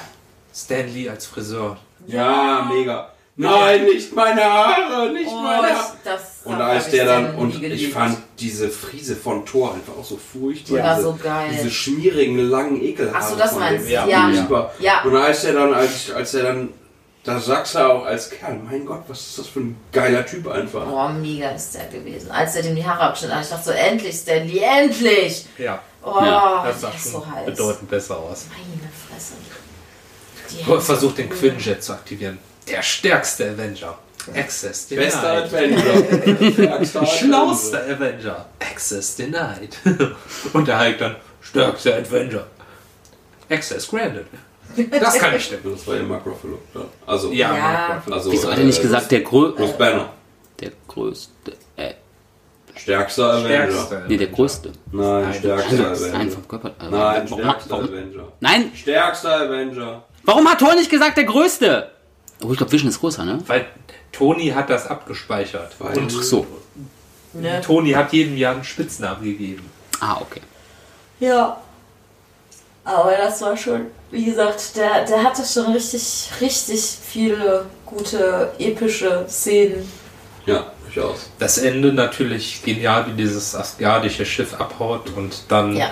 Stan 0.53 0.87
Lee 0.93 1.09
als 1.09 1.25
Friseur. 1.27 1.77
Ja, 2.07 2.67
mega. 2.71 3.11
Nein, 3.35 3.85
nicht 3.85 4.13
meine 4.13 4.43
Haare, 4.43 5.11
nicht 5.13 5.29
Oh, 5.31 5.35
meine 5.41 5.67
Haare. 5.75 5.93
das 6.03 6.38
Und 6.49 6.61
als 6.61 6.85
ich 6.85 6.91
der 6.91 7.05
dann, 7.05 7.35
und 7.35 7.61
ich 7.63 7.89
fand 7.93 8.17
diese 8.39 8.69
Friese 8.69 9.15
von 9.15 9.45
Thor 9.45 9.73
einfach 9.73 9.93
auch 9.99 10.05
so 10.05 10.17
furchtbar. 10.17 10.77
Die 10.77 10.83
war 10.83 10.95
diese, 10.95 11.07
so 11.07 11.19
geil. 11.21 11.49
Diese 11.51 11.69
schmierigen, 11.71 12.37
langen 12.49 12.81
Ekelhaare. 12.81 13.17
Ach 13.23 13.29
so, 13.29 13.35
das 13.35 13.55
meinst 13.55 13.87
du, 13.87 13.91
Ja. 13.91 14.07
ja. 14.07 14.69
Ja. 14.79 15.03
Und 15.03 15.15
als 15.15 15.41
der 15.41 15.53
dann, 15.53 15.73
als, 15.73 16.11
als 16.11 16.31
der 16.31 16.43
dann, 16.43 16.69
da 17.23 17.39
sagst 17.39 17.75
du 17.75 17.79
auch 17.79 18.05
als 18.05 18.29
Kerl, 18.29 18.59
mein 18.69 18.85
Gott, 18.85 19.03
was 19.07 19.19
ist 19.27 19.39
das 19.39 19.47
für 19.47 19.59
ein 19.59 19.77
geiler 19.91 20.25
Typ 20.25 20.47
einfach. 20.47 20.85
Oh, 20.89 21.09
mega 21.09 21.49
ist 21.51 21.75
der 21.75 21.85
gewesen. 21.87 22.31
Als 22.31 22.55
er 22.55 22.63
dem 22.63 22.75
die 22.75 22.85
Haare 22.85 23.01
abschnitt, 23.01 23.31
ich 23.41 23.49
dachte 23.49 23.65
so, 23.65 23.71
endlich, 23.71 24.15
Stanley, 24.15 24.59
endlich! 24.59 25.45
Ja, 25.57 25.81
Oh, 26.01 26.15
Ja, 26.21 26.63
das 26.65 26.79
sah 26.79 26.89
ist 26.91 27.03
schon 27.03 27.11
so 27.11 27.25
heiß. 27.29 27.45
bedeutend 27.45 27.89
besser 27.89 28.17
aus. 28.17 28.45
Meine 28.49 28.89
Fresse. 29.09 29.33
Die 30.49 30.61
er 30.61 30.77
hat- 30.77 30.83
versucht, 30.83 31.17
den 31.17 31.29
Quinjet 31.29 31.83
zu 31.83 31.91
aktivieren. 31.93 32.39
Der 32.69 32.81
stärkste 32.81 33.49
Avenger. 33.49 33.97
Access 34.35 34.87
denied. 34.87 35.05
Bester. 35.05 35.47
Stärkster 35.47 37.05
Schlauster 37.05 37.81
Avenger. 37.89 38.45
Access 38.59 39.15
denied. 39.15 39.77
Und 40.53 40.67
der 40.67 40.79
Hulk 40.79 40.97
dann, 40.99 41.15
stärkster 41.41 41.95
Avenger. 41.97 42.45
Access 43.49 43.87
granted. 43.89 44.25
Das 44.91 45.17
kann 45.17 45.33
nicht 45.33 45.45
stimmen. 45.45 45.63
Das 45.75 45.87
war 45.87 45.95
ja 45.95 46.03
Mark 46.03 46.25
Ruffalo. 46.25 46.59
Ja. 46.75 46.81
Also, 47.07 47.31
Ja, 47.31 47.55
Ja. 47.55 47.61
Mark 47.61 47.97
Ruffalo. 47.97 48.15
also 48.15 48.31
Wieso 48.31 48.51
hat 48.51 48.57
er 48.59 48.63
nicht 48.65 48.79
äh, 48.79 48.81
gesagt, 48.83 49.11
der, 49.11 49.21
grö 49.21 49.51
Bruce 49.53 49.77
Banner. 49.77 50.09
der 50.59 50.71
größte? 50.87 51.53
Äh, 51.75 51.93
Stärkster 52.75 53.33
Avenger. 53.33 53.71
Stärkster 53.71 54.01
nee, 54.07 54.17
der 54.17 54.27
Avenger. 54.27 54.35
größte. 54.35 54.71
Nein, 54.91 55.21
Nein, 55.23 55.33
stärkster 55.33 55.75
Nein, 55.75 55.87
Avenger. 56.15 56.31
vom 56.31 56.47
Körper. 56.47 56.71
Nein, 56.79 56.91
warum, 56.91 57.27
stärkster 57.39 57.71
warum, 57.71 57.85
Avenger. 57.85 58.27
nein, 58.39 58.71
Stärkster 58.75 59.41
Avenger. 59.41 60.03
warum 60.23 60.47
hat 60.49 60.59
Thor 60.59 60.75
nicht 60.75 60.89
gesagt, 60.91 61.17
der 61.17 61.23
größte? 61.25 61.89
Oh, 62.43 62.51
ich 62.51 62.57
glaube, 62.57 62.71
Vision 62.71 62.89
ist 62.89 62.99
größer, 62.99 63.25
ne? 63.25 63.39
Weil 63.47 63.65
Tony 64.11 64.49
hat 64.49 64.69
das 64.69 64.87
abgespeichert. 64.87 65.75
Weil- 65.79 65.97
Und 65.97 66.09
so. 66.09 66.45
Ne? 67.33 67.61
Tony 67.61 67.91
hat 67.91 68.11
jedem 68.11 68.37
Jahr 68.37 68.55
einen 68.55 68.63
Spitznamen 68.63 69.23
gegeben. 69.23 69.69
Ah, 69.99 70.17
okay. 70.21 70.41
Ja. 71.19 71.57
Aber 72.83 73.11
das 73.15 73.41
war 73.41 73.55
schon, 73.55 73.87
wie 74.09 74.25
gesagt, 74.25 74.75
der, 74.75 75.05
der 75.05 75.23
hatte 75.23 75.43
schon 75.45 75.71
richtig, 75.73 76.29
richtig 76.41 76.81
viele 77.07 77.67
gute, 77.85 78.51
epische 78.57 79.25
Szenen. 79.29 79.87
Ja, 80.47 80.71
durchaus. 80.85 81.29
Das 81.37 81.59
Ende 81.59 81.93
natürlich 81.93 82.63
genial, 82.63 83.05
wie 83.07 83.11
dieses 83.21 83.53
asgardische 83.53 84.25
Schiff 84.25 84.55
abhaut 84.55 85.11
und 85.15 85.43
dann 85.49 85.75
Ja. 85.75 85.91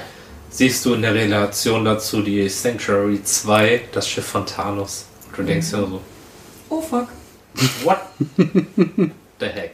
siehst 0.49 0.83
du 0.85 0.95
in 0.95 1.03
der 1.03 1.13
Relation 1.13 1.85
dazu 1.85 2.23
die 2.23 2.49
Sanctuary 2.49 3.21
2, 3.23 3.81
das 3.91 4.07
Schiff 4.09 4.25
von 4.25 4.45
Thanos. 4.47 5.05
Und 5.29 5.37
du 5.37 5.43
denkst 5.43 5.67
ja 5.73 5.79
so, 5.79 6.01
Oh 6.69 6.81
fuck. 6.81 7.09
What 7.83 7.97
the 9.39 9.45
heck? 9.45 9.73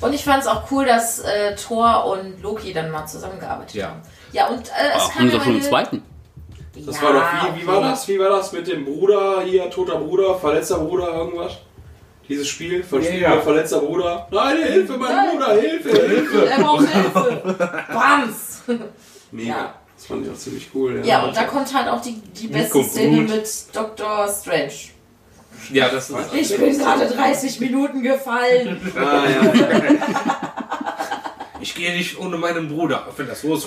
Und 0.00 0.12
ich 0.12 0.24
fand 0.24 0.42
es 0.42 0.48
auch 0.48 0.70
cool, 0.70 0.84
dass 0.84 1.20
äh, 1.20 1.54
Thor 1.56 2.06
und 2.06 2.42
Loki 2.42 2.72
dann 2.72 2.90
mal 2.90 3.06
zusammengearbeitet 3.06 3.74
Ja. 3.74 3.88
haben. 3.88 4.02
Ja, 4.32 4.48
und 4.48 4.68
äh, 4.68 4.72
es 4.96 5.02
Ach, 5.02 5.10
kam 5.12 5.18
haben 5.20 5.24
ja 5.26 5.30
sie 5.32 5.36
doch 5.38 5.44
schon 5.44 5.52
einen 5.54 5.62
zweiten. 5.62 6.02
Das 6.84 6.96
Ja, 6.96 7.02
war 7.02 7.12
doch, 7.14 7.56
wie, 7.56 7.62
wie 7.62 7.66
war 7.66 7.80
das? 7.80 8.06
Wie 8.08 8.18
war 8.18 8.28
das 8.30 8.52
mit 8.52 8.66
dem 8.66 8.84
Bruder 8.84 9.40
hier, 9.42 9.70
toter 9.70 9.96
Bruder, 9.98 10.34
verletzter 10.38 10.78
Bruder, 10.78 11.08
irgendwas? 11.14 11.52
Dieses 12.28 12.48
Spiel, 12.48 12.82
verspielter, 12.82 13.20
Ja, 13.28 13.34
ja. 13.36 13.40
verletzter 13.40 13.78
Bruder. 13.78 14.26
Nein, 14.30 14.56
Hilfe, 14.58 14.98
mein 14.98 15.14
Nein. 15.16 15.30
Bruder, 15.30 15.52
Hilfe, 15.54 15.88
Hilfe. 16.06 16.46
Er 16.50 16.58
braucht 16.60 16.86
Hilfe. 16.88 17.42
Bams. 17.88 18.62
Mega. 19.30 19.48
Ja. 19.48 19.74
Das 19.96 20.06
fand 20.06 20.26
ich 20.26 20.32
auch 20.32 20.36
ziemlich 20.36 20.68
cool. 20.74 21.00
Ja, 21.04 21.24
und 21.24 21.34
da 21.34 21.44
kommt 21.44 21.72
halt 21.72 21.88
auch 21.88 22.02
die, 22.02 22.20
die 22.20 22.48
beste 22.48 22.82
Szene 22.84 23.22
mit 23.22 23.48
Dr. 23.72 24.28
Strange. 24.28 24.72
Ja, 25.72 25.88
das 25.88 26.10
ist. 26.10 26.16
Ich 26.32 26.56
bin 26.56 26.78
gerade 26.78 27.06
30 27.08 27.60
Minuten 27.60 28.02
gefallen. 28.02 28.80
Ah, 28.96 29.24
ja. 29.28 29.52
Ich 31.60 31.74
gehe 31.74 31.92
nicht 31.96 32.18
ohne 32.18 32.36
meinen 32.36 32.68
Bruder. 32.68 33.06
Wenn 33.16 33.26
das 33.26 33.40
so 33.40 33.54
ist. 33.54 33.66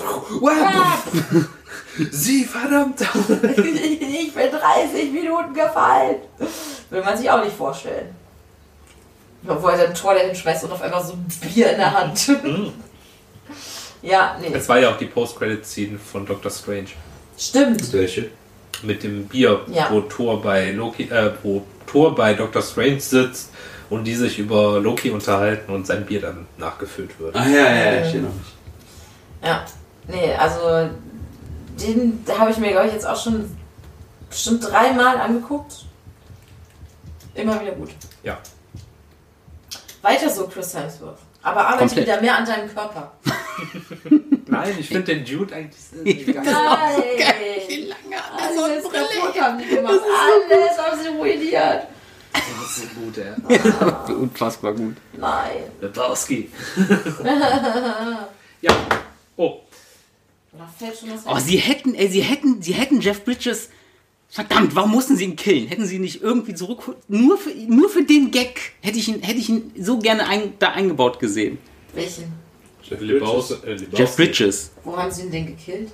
Sie, 2.10 2.44
verdammt! 2.44 3.00
ich 3.02 4.32
bin 4.34 4.50
30 4.50 5.12
Minuten 5.12 5.52
gefallen. 5.52 6.16
Will 6.88 7.02
man 7.04 7.16
sich 7.18 7.30
auch 7.30 7.44
nicht 7.44 7.56
vorstellen. 7.56 8.14
Wo 9.42 9.68
er 9.68 9.78
dann 9.86 9.94
Tor 9.94 10.14
dahin 10.14 10.34
schmeißt 10.34 10.64
und 10.64 10.72
auf 10.72 10.82
einmal 10.82 11.04
so 11.04 11.12
ein 11.14 11.26
Bier 11.52 11.72
in 11.72 11.78
der 11.78 11.92
Hand. 11.92 12.30
ja, 14.02 14.36
nee. 14.40 14.50
Es 14.52 14.68
war 14.68 14.78
ja 14.78 14.90
auch 14.92 14.98
die 14.98 15.06
Post-Credit-Scene 15.06 15.98
von 15.98 16.24
Doctor 16.26 16.50
Strange. 16.50 16.88
Stimmt. 17.38 17.92
Welche? 17.92 18.30
Mit 18.82 19.02
dem 19.02 19.26
Bier, 19.26 19.60
Ja. 19.68 19.88
wo 19.90 20.00
Thor 20.02 20.40
bei 20.40 20.70
Loki, 20.72 21.04
äh, 21.04 21.32
wo 21.42 21.62
Thor 21.90 22.14
bei 22.14 22.34
Doctor 22.34 22.62
Strange 22.62 23.00
sitzt 23.00 23.50
und 23.88 24.04
die 24.04 24.14
sich 24.14 24.38
über 24.38 24.78
Loki 24.80 25.10
unterhalten 25.10 25.72
und 25.72 25.86
sein 25.86 26.06
Bier 26.06 26.20
dann 26.20 26.46
nachgefüllt 26.56 27.18
wird. 27.18 27.34
Ah, 27.34 27.46
ja, 27.46 27.52
ja, 27.52 27.74
ja, 27.74 27.92
ich 27.94 28.14
erinnere 28.14 28.32
mich. 28.32 28.54
Ja. 29.42 29.64
Nee, 30.06 30.34
also 30.34 30.90
den 31.82 32.24
habe 32.38 32.50
ich 32.50 32.58
mir, 32.58 32.70
glaube 32.72 32.88
ich, 32.88 32.92
jetzt 32.92 33.06
auch 33.06 33.20
schon 33.20 33.56
bestimmt 34.28 34.64
dreimal 34.70 35.18
angeguckt. 35.20 35.84
Immer 37.34 37.60
wieder 37.60 37.72
gut. 37.72 37.90
Ja. 38.22 38.38
Weiter 40.02 40.30
so, 40.30 40.46
Chris 40.46 40.74
Hemsworth. 40.74 41.18
Aber 41.42 41.60
arbeite 41.66 41.78
Komplett. 41.78 42.06
wieder 42.06 42.20
mehr 42.20 42.36
an 42.36 42.44
deinem 42.44 42.72
Körper. 42.72 43.12
Nein, 44.60 44.76
ich 44.78 44.88
finde 44.88 45.14
den 45.14 45.24
Dude 45.24 45.54
eigentlich 45.54 46.34
geil. 46.34 46.44
Nein! 46.44 47.94
Alles 48.46 48.84
kaputt 48.84 49.40
haben 49.40 49.58
die 49.58 49.74
gemacht. 49.74 50.00
Alles 50.50 50.78
haben 50.78 51.02
sie 51.02 51.08
ruiniert. 51.08 51.86
Das 52.32 52.42
ist 52.42 52.76
so 52.76 53.00
gut, 53.00 53.18
ey. 53.18 54.14
Unfassbar 54.14 54.74
gut. 54.74 54.96
Nein. 55.12 55.64
Lebowski. 55.80 56.50
ja. 58.60 58.72
Oh. 59.36 59.60
Oh, 61.26 61.38
sie 61.38 61.56
hätten, 61.56 61.94
ey, 61.94 62.08
sie 62.08 62.22
hätten, 62.22 62.60
sie 62.60 62.74
hätten 62.74 63.00
Jeff 63.00 63.24
Bridges. 63.24 63.70
Verdammt, 64.28 64.76
warum 64.76 64.92
mussten 64.92 65.16
sie 65.16 65.24
ihn 65.24 65.36
killen? 65.36 65.66
Hätten 65.66 65.86
sie 65.86 65.96
ihn 65.96 66.02
nicht 66.02 66.22
irgendwie 66.22 66.54
zurück. 66.54 66.96
Nur 67.08 67.36
für, 67.36 67.50
nur 67.50 67.88
für 67.88 68.04
den 68.04 68.30
Gag 68.30 68.60
hätte 68.80 68.98
ich 68.98 69.08
ihn, 69.08 69.22
hätte 69.22 69.38
ich 69.38 69.48
ihn 69.48 69.72
so 69.78 69.98
gerne 69.98 70.28
ein, 70.28 70.54
da 70.58 70.70
eingebaut 70.70 71.18
gesehen. 71.18 71.58
Welchen? 71.94 72.32
Jeff 72.90 73.00
Lebaus, 73.00 73.48
Bridges. 73.48 73.64
äh, 73.64 73.72
Lebowski. 73.72 73.96
Jeff 74.02 74.16
Bridges. 74.16 74.70
Wo 74.84 74.96
haben 74.96 75.10
sie 75.10 75.22
ihn 75.22 75.30
denn 75.30 75.46
gekillt? 75.46 75.90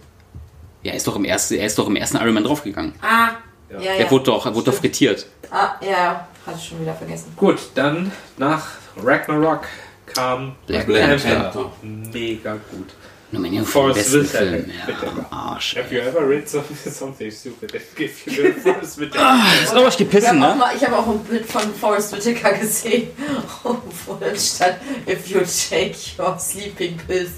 Ja, 0.83 0.93
er 0.93 0.97
ist 0.97 1.07
doch 1.07 1.17
im 1.17 1.25
ersten, 1.25 1.55
er 1.55 1.67
ist 1.67 1.79
doch 1.79 1.87
im 1.89 1.97
ersten 1.97 2.17
Iron 2.19 2.35
Man 2.35 2.45
draufgegangen. 2.45 2.93
Ah, 3.03 3.31
Ja. 3.71 3.81
ja, 3.81 3.93
ja. 3.93 3.97
Der 3.99 4.11
wurde 4.11 4.25
doch, 4.25 4.47
er 4.47 4.55
wurde 4.55 4.71
doch 4.71 4.79
frittiert. 4.79 5.27
Ah, 5.51 5.75
ja, 5.85 6.29
hatte 6.47 6.59
ich 6.59 6.69
schon 6.69 6.81
wieder 6.81 6.95
vergessen. 6.95 7.33
Gut, 7.37 7.59
dann 7.75 8.13
nach 8.37 8.67
Ragnarok 9.03 9.63
kam 10.07 10.55
Black 10.67 10.87
Black 10.87 11.09
Panther. 11.09 11.41
Panther. 11.51 11.73
Mega 11.83 12.53
gut. 12.71 12.95
Nominiert 13.33 13.67
für 13.67 13.81
den 13.81 13.95
Forrest 13.95 14.13
besten 14.13 14.23
Whitaker. 14.23 14.47
Film. 14.47 14.71
Ja, 15.31 15.37
Arsch. 15.37 15.77
Have 15.77 15.95
you 15.95 16.01
ever 16.01 16.29
read 16.29 16.49
something, 16.49 16.93
something 16.93 17.31
stupid 17.31 17.73
that 17.73 17.83
give 17.97 18.13
you 18.27 18.53
the 18.55 18.61
Forrest 18.61 18.99
Whitaker? 19.01 19.21
Ah, 19.25 19.43
Ist 19.65 19.73
ich 19.75 19.87
Ich 19.89 19.97
gepissen, 19.99 20.41
habe 20.43 20.47
auch, 20.53 20.55
ne? 20.55 20.61
mal- 20.61 20.77
ich 20.77 20.85
hab 20.85 20.93
auch 20.93 21.07
ein 21.09 21.19
Bild 21.25 21.45
von 21.47 21.75
Forrest 21.75 22.13
Whitaker 22.17 22.53
gesehen, 22.57 23.09
wo 23.65 24.15
dann 24.15 24.37
stand, 24.37 24.77
if 25.09 25.27
you 25.29 25.41
take 25.41 25.95
your 26.19 26.39
sleeping 26.39 26.97
pills 27.07 27.31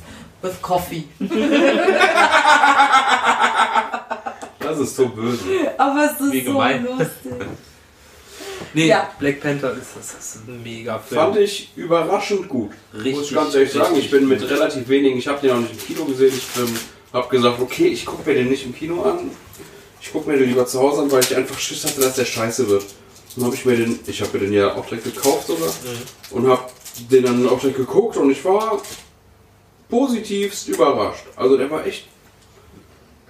with 0.42 0.60
coffee. 0.62 1.04
Das 4.60 4.78
ist 4.78 4.96
so 4.96 5.08
böse. 5.08 5.38
Aber 5.78 6.04
es 6.14 6.20
ist 6.20 6.32
Wie 6.32 6.42
gemein. 6.42 6.84
so 6.86 6.92
lustig. 6.92 7.48
Nee, 8.78 8.86
Ja. 8.88 9.10
Black 9.18 9.40
Panther 9.40 9.72
ist, 9.72 9.88
das 9.96 10.14
ist 10.36 10.48
ein 10.48 10.62
mega 10.62 10.98
Film. 10.98 11.20
Fand 11.20 11.36
ich 11.36 11.70
überraschend 11.76 12.48
gut. 12.48 12.70
Richtig, 12.94 13.14
Muss 13.16 13.28
ich 13.30 13.34
ganz 13.34 13.54
ehrlich 13.54 13.72
sagen, 13.72 13.96
ich 13.96 14.10
bin 14.10 14.28
mit 14.28 14.42
relativ 14.48 14.88
wenigen, 14.88 15.18
ich 15.18 15.26
habe 15.26 15.40
den 15.40 15.50
auch 15.56 15.60
nicht 15.60 15.72
im 15.72 15.78
Kino 15.86 16.04
gesehen, 16.04 16.32
ich 16.36 16.60
ähm, 16.62 16.74
habe 17.12 17.28
gesagt, 17.28 17.60
okay, 17.60 17.88
ich 17.88 18.06
gucke 18.06 18.28
mir 18.28 18.36
den 18.36 18.48
nicht 18.48 18.64
im 18.64 18.74
Kino 18.74 19.02
an, 19.02 19.30
ich 20.00 20.12
gucke 20.12 20.30
mir 20.30 20.38
den 20.38 20.48
lieber 20.48 20.64
zu 20.66 20.78
Hause 20.80 21.02
an, 21.02 21.10
weil 21.10 21.24
ich 21.24 21.34
einfach 21.36 21.58
Schiss 21.58 21.84
hatte, 21.84 22.00
dass 22.00 22.14
der 22.14 22.24
scheiße 22.24 22.68
wird. 22.68 22.84
Dann 23.36 23.44
habe 23.46 23.54
ich 23.54 23.64
mir 23.64 23.76
den, 23.76 23.98
ich 24.06 24.20
habe 24.22 24.32
mir 24.38 24.44
den 24.44 24.52
ja 24.52 24.74
auch 24.74 24.86
direkt 24.86 25.04
gekauft 25.12 25.46
sogar 25.48 25.68
Mhm. 25.68 26.36
und 26.36 26.48
habe 26.48 26.62
den 27.10 27.24
dann 27.24 27.48
auch 27.48 27.58
direkt 27.60 27.78
geguckt 27.78 28.16
und 28.16 28.30
ich 28.30 28.44
war 28.44 28.80
positivst 29.88 30.68
überrascht. 30.68 31.24
Also 31.36 31.56
der 31.56 31.70
war 31.70 31.86
echt 31.86 32.06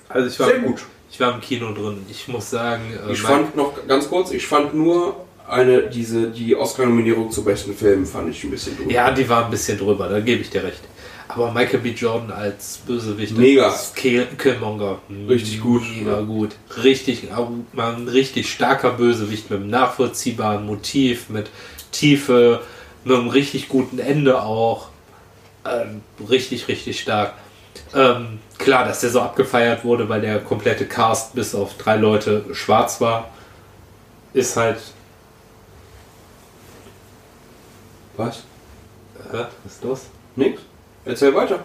Also 0.09 0.29
ich 0.29 0.39
war, 0.41 0.49
sehr 0.49 0.59
gut. 0.61 0.81
ich 1.11 1.21
war 1.21 1.35
im 1.35 1.41
Kino 1.41 1.73
drin. 1.73 2.05
Ich 2.11 2.27
muss 2.29 2.51
sagen, 2.51 2.83
äh, 3.09 3.13
Ich 3.13 3.21
fand 3.21 3.55
noch 3.57 3.87
ganz 3.87 4.09
kurz, 4.09 4.31
ich 4.33 4.47
fand 4.47 4.75
nur 4.75 5.25
eine, 5.49 5.83
diese, 5.83 6.31
die 6.31 6.55
Oscar-Nominierung 6.55 7.31
zu 7.31 7.43
besten 7.45 7.75
Filmen 7.75 8.07
fand 8.07 8.31
ich 8.31 8.45
ein 8.45 8.51
bisschen 8.51 8.77
doof. 8.77 8.91
ja, 8.91 9.11
die 9.11 9.29
war 9.29 9.45
ein 9.45 9.51
bisschen 9.51 9.79
drüber, 9.79 10.09
da 10.09 10.21
gebe 10.21 10.43
ich 10.43 10.51
dir 10.51 10.63
recht. 10.65 10.81
Aber 11.29 11.53
Michael 11.53 11.81
B. 11.81 11.91
Jordan 11.91 12.31
als 12.31 12.79
Bösewicht, 12.87 13.37
Mega. 13.37 13.67
als 13.67 13.93
Kill, 13.95 14.27
Killmonger, 14.39 14.99
Richtig 15.29 15.61
gut. 15.61 15.83
mega 15.83 16.13
Ja. 16.17 16.21
gut, 16.23 16.53
richtig, 16.83 17.25
mal 17.75 17.95
ein 17.97 18.09
richtig 18.09 18.51
starker 18.51 18.91
Bösewicht 18.93 19.51
mit 19.51 19.61
einem 19.61 19.69
nachvollziehbaren 19.71 20.65
Motiv, 20.65 21.29
mit 21.29 21.51
Tiefe, 21.93 22.63
mit 23.05 23.15
einem 23.17 23.29
richtig 23.29 23.69
guten 23.69 23.99
Ende 23.99 24.41
auch, 24.43 24.89
ähm, 25.67 26.01
richtig, 26.31 26.69
richtig 26.69 26.99
stark. 27.01 27.35
Ähm, 27.95 28.39
klar, 28.59 28.85
dass 28.87 29.01
der 29.01 29.11
so 29.11 29.21
abgefeiert 29.21 29.85
wurde, 29.85 30.09
weil 30.09 30.21
der 30.23 30.39
komplette 30.41 30.87
Cast 30.87 31.35
bis 31.35 31.55
auf 31.55 31.75
drei 31.77 31.97
Leute 31.97 32.45
schwarz 32.53 33.01
war, 33.03 33.29
ist 34.33 34.57
halt. 34.57 34.79
Was? 38.19 38.39
Äh, 39.33 39.39
was 39.65 39.73
ist 39.73 39.85
los? 39.85 40.01
Nix? 40.37 40.61
Erzähl 41.05 41.35
weiter. 41.35 41.65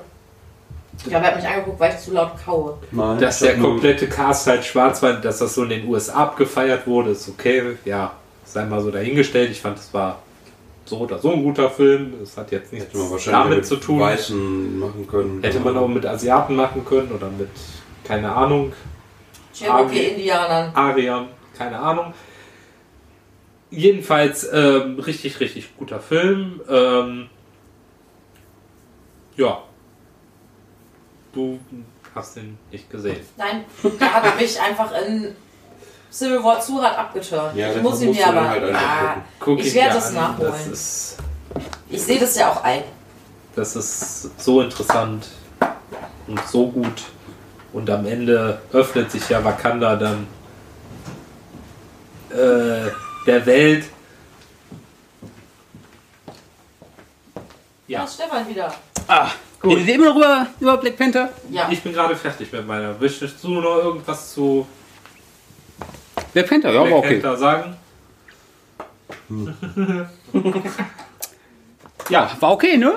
Ich 0.97 1.06
glaube, 1.06 1.26
er 1.26 1.32
hat 1.32 1.36
mich 1.38 1.47
angeguckt, 1.47 1.80
weil 1.80 1.93
ich 1.93 1.99
zu 1.99 2.14
laut 2.14 2.32
kaue. 2.45 2.78
Nein. 2.91 3.20
Dass 3.20 3.39
der 3.39 3.58
komplette 3.58 4.08
Cast 4.08 4.47
halt 4.47 4.64
schwarz 4.64 5.01
war, 5.01 5.14
dass 5.14 5.39
das 5.39 5.56
so 5.56 5.64
in 5.64 5.70
den 5.70 5.88
USA 5.88 6.14
abgefeiert 6.24 6.86
wurde, 6.86 7.10
ist 7.12 7.28
okay. 7.28 7.78
Ja, 7.84 8.14
sei 8.45 8.66
mal 8.66 8.80
so 8.80 8.91
dahingestellt. 8.91 9.49
Ich 9.51 9.60
fand, 9.60 9.80
es 9.80 9.91
war 9.93 10.20
so 10.86 10.99
oder 10.99 11.18
so 11.18 11.32
ein 11.32 11.43
guter 11.43 11.70
Film. 11.70 12.14
Es 12.22 12.38
hat 12.38 12.51
jetzt 12.51 12.72
nichts 12.72 12.89
Hätte 12.89 12.97
man 12.99 13.12
wahrscheinlich 13.12 13.43
damit 13.43 13.58
mit 13.58 13.66
zu 13.66 13.76
tun. 13.78 13.99
Weißen 13.99 14.80
machen 14.80 15.08
können. 15.08 15.41
Hätte 15.41 15.60
man 15.60 15.76
auch 15.76 15.88
mit 15.88 16.06
Asiaten 16.06 16.56
machen 16.56 16.86
können 16.86 17.12
oder 17.12 17.30
mit, 17.30 17.49
keine 18.04 18.32
Ahnung, 18.32 18.72
Cherokee-Indianern. 19.54 20.76
Arian, 20.76 21.28
keine 21.58 21.80
Ahnung. 21.80 22.14
Jedenfalls 23.76 24.48
ähm, 24.54 25.00
richtig, 25.00 25.40
richtig 25.40 25.76
guter 25.78 26.00
Film. 26.00 26.62
Ähm, 26.70 27.30
ja. 29.36 29.64
Du 31.34 31.60
hast 32.14 32.36
den 32.36 32.60
nicht 32.72 32.88
gesehen. 32.92 33.20
Nein, 33.36 33.66
der 34.00 34.14
hat 34.14 34.40
mich 34.40 34.62
einfach 34.62 34.92
in 35.08 35.36
Civil 36.12 36.44
War 36.44 36.60
2 36.60 36.84
hat 36.84 36.98
abgeturnt. 37.00 37.56
Ja, 37.56 37.74
ich 37.74 37.82
muss 37.82 38.00
ihn 38.04 38.12
mir 38.12 38.28
aber. 38.28 38.48
halt 38.48 38.76
ah, 38.76 39.16
Ich 39.58 39.70
ihn 39.70 39.74
werd 39.74 39.90
dir 39.90 39.94
das 39.96 40.08
an. 40.10 40.14
nachholen. 40.14 40.52
Das 40.52 40.68
ist, 40.68 41.18
ich 41.90 42.02
sehe 42.04 42.20
das 42.20 42.38
ja 42.38 42.52
auch 42.52 42.64
ein. 42.64 42.84
das 43.56 43.76
ist 43.76 44.40
so 44.40 44.62
interessant 44.62 45.30
und 46.28 46.40
so 46.48 46.68
gut. 46.68 47.02
Und 47.74 47.90
am 47.90 48.06
Ende 48.06 48.62
öffnet 48.72 49.10
sich 49.10 49.28
ja 49.30 49.44
Wakanda 49.44 49.96
dann 49.96 50.28
äh, 52.30 52.92
der 53.26 53.46
Welt. 53.46 53.86
Ja. 57.88 58.02
Ja, 58.02 58.08
Stefan 58.08 58.48
wieder. 58.48 58.74
Ah, 59.08 59.30
Redet 59.64 59.88
ihr 59.88 59.96
immer 59.96 60.08
noch 60.08 60.16
über, 60.18 60.48
über 60.60 60.78
Black 60.78 60.98
Panther? 60.98 61.30
Ja. 61.50 61.70
Ich 61.72 61.82
bin 61.82 61.94
gerade 61.94 62.16
fertig 62.16 62.52
mit 62.52 62.68
meiner. 62.68 62.96
Möchtest 63.00 63.44
du 63.44 63.50
noch 63.62 63.78
irgendwas 63.78 64.34
zu 64.34 64.68
Black 66.34 66.50
Panther, 66.50 66.72
ja, 66.72 66.82
Black 66.82 66.92
war 66.92 67.00
okay. 67.00 67.20
Panther 67.20 67.38
sagen? 67.38 67.78
Ja, 72.10 72.32
war 72.40 72.52
okay, 72.52 72.78
ne? 72.78 72.96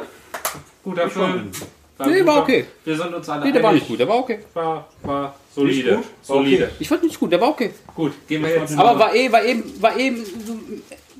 Guter 0.83 1.09
Film. 1.09 1.51
Nee, 1.99 2.19
guter. 2.21 2.27
war 2.27 2.43
okay. 2.43 2.65
Wir 2.85 2.97
sind 2.97 3.15
uns 3.15 3.29
alle 3.29 3.45
Nee, 3.47 3.53
der 3.53 3.63
war 3.63 3.73
nicht 3.73 3.89
gut, 3.89 3.99
der 3.99 4.09
war 4.09 4.17
okay. 4.19 4.39
War, 4.55 4.89
war 5.03 5.35
solide. 5.55 5.97
gut? 5.97 6.05
Solide. 6.23 6.71
Ich 6.79 6.89
fand 6.89 7.03
nicht 7.03 7.19
gut, 7.19 7.33
der 7.33 7.41
war 7.41 7.49
okay. 7.49 7.71
Gut, 7.95 8.13
gehen 8.29 8.43
wir 8.43 8.51
jetzt. 8.51 8.77
Aber 8.77 8.99
war 8.99 9.15
eh, 9.15 9.31
war 9.33 9.45
eben, 9.45 9.63
war 9.81 9.97
eben 9.99 10.25
so 10.25 10.59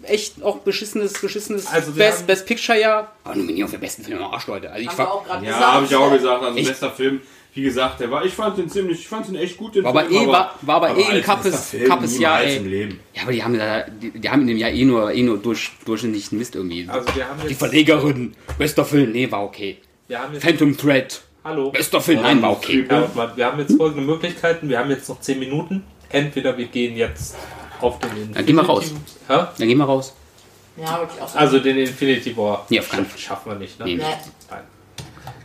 echt 0.03 0.43
auch 0.43 0.59
beschissenes, 0.59 1.15
beschissenes 1.15 1.67
Also 1.67 1.93
Best, 1.93 2.27
Best 2.27 2.47
Picture 2.47 2.79
Jahr. 2.79 3.13
Aber 3.25 3.37
Nominierung 3.37 3.71
für 3.71 3.79
besten 3.79 4.05
Film 4.05 4.19
am 4.23 4.33
Arsch, 4.33 4.47
Leute. 4.47 4.71
Also 4.71 4.89
ich 4.91 4.99
war, 4.99 5.13
auch 5.13 5.27
Ja, 5.27 5.41
gesagt. 5.41 5.65
habe 5.65 5.87
ich 5.87 5.95
auch 5.97 6.11
gesagt. 6.13 6.43
Also 6.43 6.59
Echt? 6.59 6.69
bester 6.69 6.91
Film. 6.91 7.21
Wie 7.55 7.63
gesagt, 7.63 8.01
der 8.01 8.11
war, 8.11 8.23
ich 8.23 8.35
fand 8.35 8.59
den 8.59 8.69
ziemlich, 8.69 8.99
ich 9.01 9.09
fand 9.09 9.29
den 9.29 9.37
echt 9.37 9.57
gut. 9.57 9.75
Den 9.75 9.83
War 9.85 9.91
aber 9.93 10.05
Film, 10.05 10.25
eh- 10.25 10.27
war- 10.31 10.55
war 10.61 10.75
aber 10.77 10.95
eh 10.99 11.05
ein 11.07 11.23
Kappes- 11.23 12.19
Jahr, 12.19 12.43
ey. 12.43 12.59
im 12.59 12.69
Leben. 12.69 13.01
ja, 13.15 13.23
aber 13.23 13.33
die 13.33 13.43
haben, 13.43 13.57
da, 13.59 13.81
die, 13.89 14.11
die 14.11 14.29
haben 14.29 14.43
in 14.43 14.49
dem 14.49 14.59
Jahr 14.59 14.71
eh 14.71 14.85
nur, 14.85 15.11
eh 15.11 15.23
nur 15.23 15.39
durch, 15.39 15.71
durchschnittlichen 15.87 16.37
Mist 16.37 16.55
irgendwie. 16.55 16.87
Also 16.87 17.09
wir 17.17 17.27
haben 17.27 17.41
die 17.43 17.49
jetzt. 17.49 17.59
Verlegerin, 17.59 18.35
bester 18.59 18.85
Film, 18.85 19.13
nee, 19.13 19.31
war 19.31 19.43
okay. 19.43 19.79
Wir 20.09 20.21
haben 20.21 20.35
jetzt 20.35 20.45
Phantom 20.45 20.77
Thread, 20.77 21.21
hallo. 21.45 21.71
bester 21.71 22.01
Film, 22.01 22.23
nein, 22.23 22.41
war 22.43 22.53
okay. 22.53 22.87
Hoffmann, 22.91 23.37
wir 23.37 23.47
haben 23.47 23.59
jetzt 23.59 23.77
folgende 23.77 24.03
Möglichkeiten. 24.05 24.69
Wir 24.69 24.79
haben 24.79 24.91
jetzt 24.91 25.09
noch 25.09 25.21
10 25.21 25.39
Minuten. 25.39 25.85
Entweder 26.09 26.57
wir 26.57 26.67
gehen 26.67 26.97
jetzt 26.97 27.35
auf 27.81 27.99
den 27.99 28.11
Infinity 28.11 28.35
Dann 28.35 28.47
geh 28.47 28.53
mal 28.53 28.65
raus. 28.65 28.85
Hä? 29.29 29.35
Dann 29.59 29.69
gehen 29.69 29.79
wir 29.79 29.85
raus. 29.85 30.15
Ja, 30.77 31.01
wirklich 31.01 31.21
auch 31.21 31.29
so. 31.29 31.39
Also 31.39 31.59
den 31.59 31.79
Infinity 31.79 32.37
War. 32.37 32.65
Nee, 32.69 32.79
auf 32.79 32.89
keinen 32.89 33.07
Schaff- 33.07 33.19
Schaffen 33.19 33.51
wir 33.53 33.59
nicht, 33.59 33.79
ne? 33.81 33.85
Nee. 33.87 33.97
Nee, 33.97 34.03
Nein. 34.51 34.61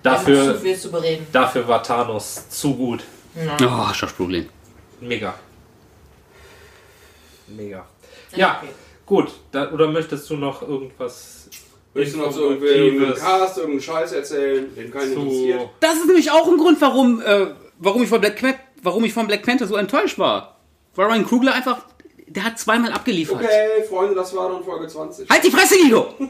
Dafür, 0.04 0.56
viel 0.60 0.78
zu 0.78 0.92
bereden. 0.92 1.26
dafür 1.32 1.68
war 1.68 1.82
Thanos 1.82 2.50
zu 2.50 2.76
gut. 2.76 3.04
Oh, 3.36 3.94
Schauspielproblem. 3.94 4.50
Mega. 5.00 5.34
Mega. 7.48 7.86
Ja, 8.36 8.60
Okay. 8.62 8.72
gut. 9.06 9.32
Da, 9.52 9.72
oder 9.72 9.88
möchtest 9.90 10.30
du 10.30 10.36
noch 10.38 10.62
irgendwas 10.62 11.50
Willst 11.94 12.14
du 12.14 12.20
noch 12.20 12.32
so 12.32 12.50
irgendwie 12.52 12.68
irgendeinen 12.68 13.16
Cast, 13.16 13.58
irgendeinen 13.58 13.82
Scheiß 13.82 14.14
erzählen, 14.14 14.74
den 14.76 14.92
keinen 14.92 15.12
interessiert? 15.14 15.60
zu... 15.62 15.70
Das 15.82 15.96
ist 15.98 16.06
nämlich 16.06 16.32
auch 16.32 16.48
ein 16.48 16.58
Grund, 16.58 16.80
warum, 16.80 17.22
äh, 17.22 17.48
warum, 17.80 18.04
ich 18.04 18.10
von 18.10 18.22
Black, 18.22 18.40
Pan- 18.40 18.56
warum 18.82 19.04
ich 19.04 19.14
von 19.14 19.28
Black 19.28 19.44
Panther 19.44 19.68
so 19.68 19.76
enttäuscht 19.76 20.18
war. 20.18 20.58
Weil 20.96 21.08
Ryan 21.08 21.26
Krugler 21.26 21.54
einfach, 21.54 21.86
der 22.28 22.44
hat 22.46 22.58
zweimal 22.60 22.94
abgeliefert. 22.94 23.42
Okay, 23.44 23.84
Freunde, 23.90 24.16
das 24.16 24.34
war 24.36 24.50
dann 24.50 24.64
Folge 24.64 24.88
20. 24.88 25.30
Halt 25.30 25.44
die 25.44 25.52
Fresse, 25.52 25.76
Guido! 25.82 26.14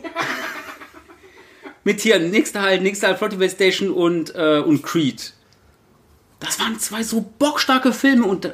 Mit 1.84 1.99
hier, 2.01 2.20
nächster 2.20 2.62
halt, 2.62 2.82
nächster 2.84 3.07
halt 3.07 3.18
Flottyway 3.18 3.49
Station 3.49 3.89
und, 3.89 4.36
äh, 4.36 4.59
und 4.59 4.84
Creed. 4.84 5.34
Das 6.39 6.59
waren 6.59 6.80
zwei 6.80 7.01
so 7.03 7.26
bockstarke 7.39 7.91
Filme 7.93 8.26
und 8.26 8.45
da- 8.45 8.53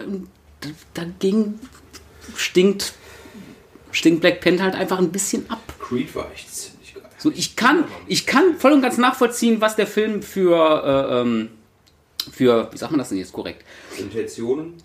da- 0.62 0.70
dagegen 0.94 1.60
stinkt, 2.36 2.94
stinkt 3.92 4.22
Black 4.22 4.42
Panther 4.42 4.64
halt 4.64 4.76
einfach 4.76 5.00
ein 5.00 5.12
bisschen 5.12 5.50
ab. 5.50 5.62
Creed 5.80 6.14
war 6.16 6.32
echt 6.34 6.54
ziemlich. 6.54 6.67
So, 7.18 7.32
ich 7.34 7.56
kann, 7.56 7.86
ich 8.08 8.26
kann 8.28 8.58
voll 8.58 8.74
und 8.74 8.82
ganz 8.82 8.98
nachvollziehen, 8.98 9.60
was 9.60 9.76
der 9.76 9.88
Film 9.88 10.22
für, 10.22 10.56
äh, 11.16 11.22
ähm, 11.22 11.50
für, 12.32 12.70
wie 12.72 12.78
sagt 12.78 12.92
man 12.92 13.00
das 13.00 13.10
denn 13.10 13.18
jetzt 13.18 13.34
korrekt? 13.34 13.64
Intentionen? 13.98 14.76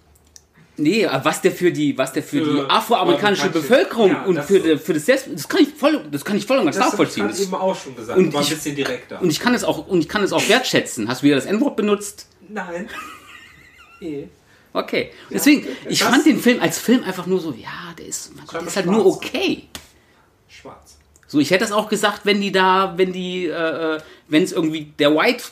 Nee, 0.78 1.02
äh, 1.04 1.20
was 1.22 1.42
der 1.42 1.52
für 1.52 1.70
die, 1.70 1.98
was 1.98 2.14
der 2.14 2.22
für, 2.22 2.42
Für 2.42 2.50
die 2.54 2.60
afroamerikanische 2.70 3.42
amerikanische- 3.42 3.50
Bevölkerung 3.68 4.08
Ja, 4.10 4.22
und 4.24 4.36
das 4.36 4.46
für, 4.46 4.60
so. 4.60 4.62
die- 4.66 4.78
für 4.78 4.94
das 4.94 5.04
Selbst, 5.04 5.28
das 5.30 5.46
kann 5.46 5.60
ich 5.62 5.68
voll, 5.74 6.02
das 6.10 6.24
kann 6.24 6.36
ich 6.38 6.46
voll 6.46 6.56
und 6.58 6.64
ganz 6.64 6.76
Das 6.78 6.86
nachvollziehen. 6.86 7.24
habe 7.24 7.34
ich 7.34 7.42
eben 7.42 7.54
auch 7.54 7.76
schon 7.78 7.94
gesagt, 7.94 8.18
Und 8.18 8.28
aber 8.28 8.38
ein 8.38 8.42
ich- 8.44 8.50
bisschen 8.50 8.76
direkter. 8.76 9.20
Und 9.20 9.28
ich 9.28 9.38
kann 9.38 9.54
es 9.54 9.64
auch, 9.64 9.86
und 9.86 9.98
ich 10.00 10.08
kann 10.08 10.22
es 10.22 10.32
auch 10.32 10.48
wertschätzen. 10.48 11.08
Hast 11.08 11.20
du 11.20 11.26
wieder 11.26 11.36
das 11.36 11.44
N-Wort 11.44 11.76
benutzt? 11.76 12.26
Nein. 12.48 12.88
Eh. 14.00 14.24
Okay. 14.72 15.10
Deswegen, 15.30 15.66
ich 15.88 16.00
das- 16.00 16.08
fand 16.08 16.26
den 16.26 16.40
Film 16.40 16.60
als 16.60 16.78
Film 16.78 17.04
einfach 17.04 17.26
nur 17.26 17.38
so, 17.38 17.52
ja, 17.52 17.92
der 17.98 18.06
ist, 18.06 18.32
der 18.52 18.62
ist 18.62 18.74
halt 18.76 18.86
nur 18.86 19.04
okay. 19.06 19.64
So, 21.32 21.40
ich 21.40 21.50
hätte 21.50 21.64
das 21.64 21.72
auch 21.72 21.88
gesagt, 21.88 22.26
wenn 22.26 22.42
die 22.42 22.52
da, 22.52 22.92
wenn 22.98 23.10
die, 23.10 23.46
äh, 23.46 23.98
wenn 24.28 24.42
es 24.42 24.52
irgendwie 24.52 24.92
der 24.98 25.16
White 25.16 25.44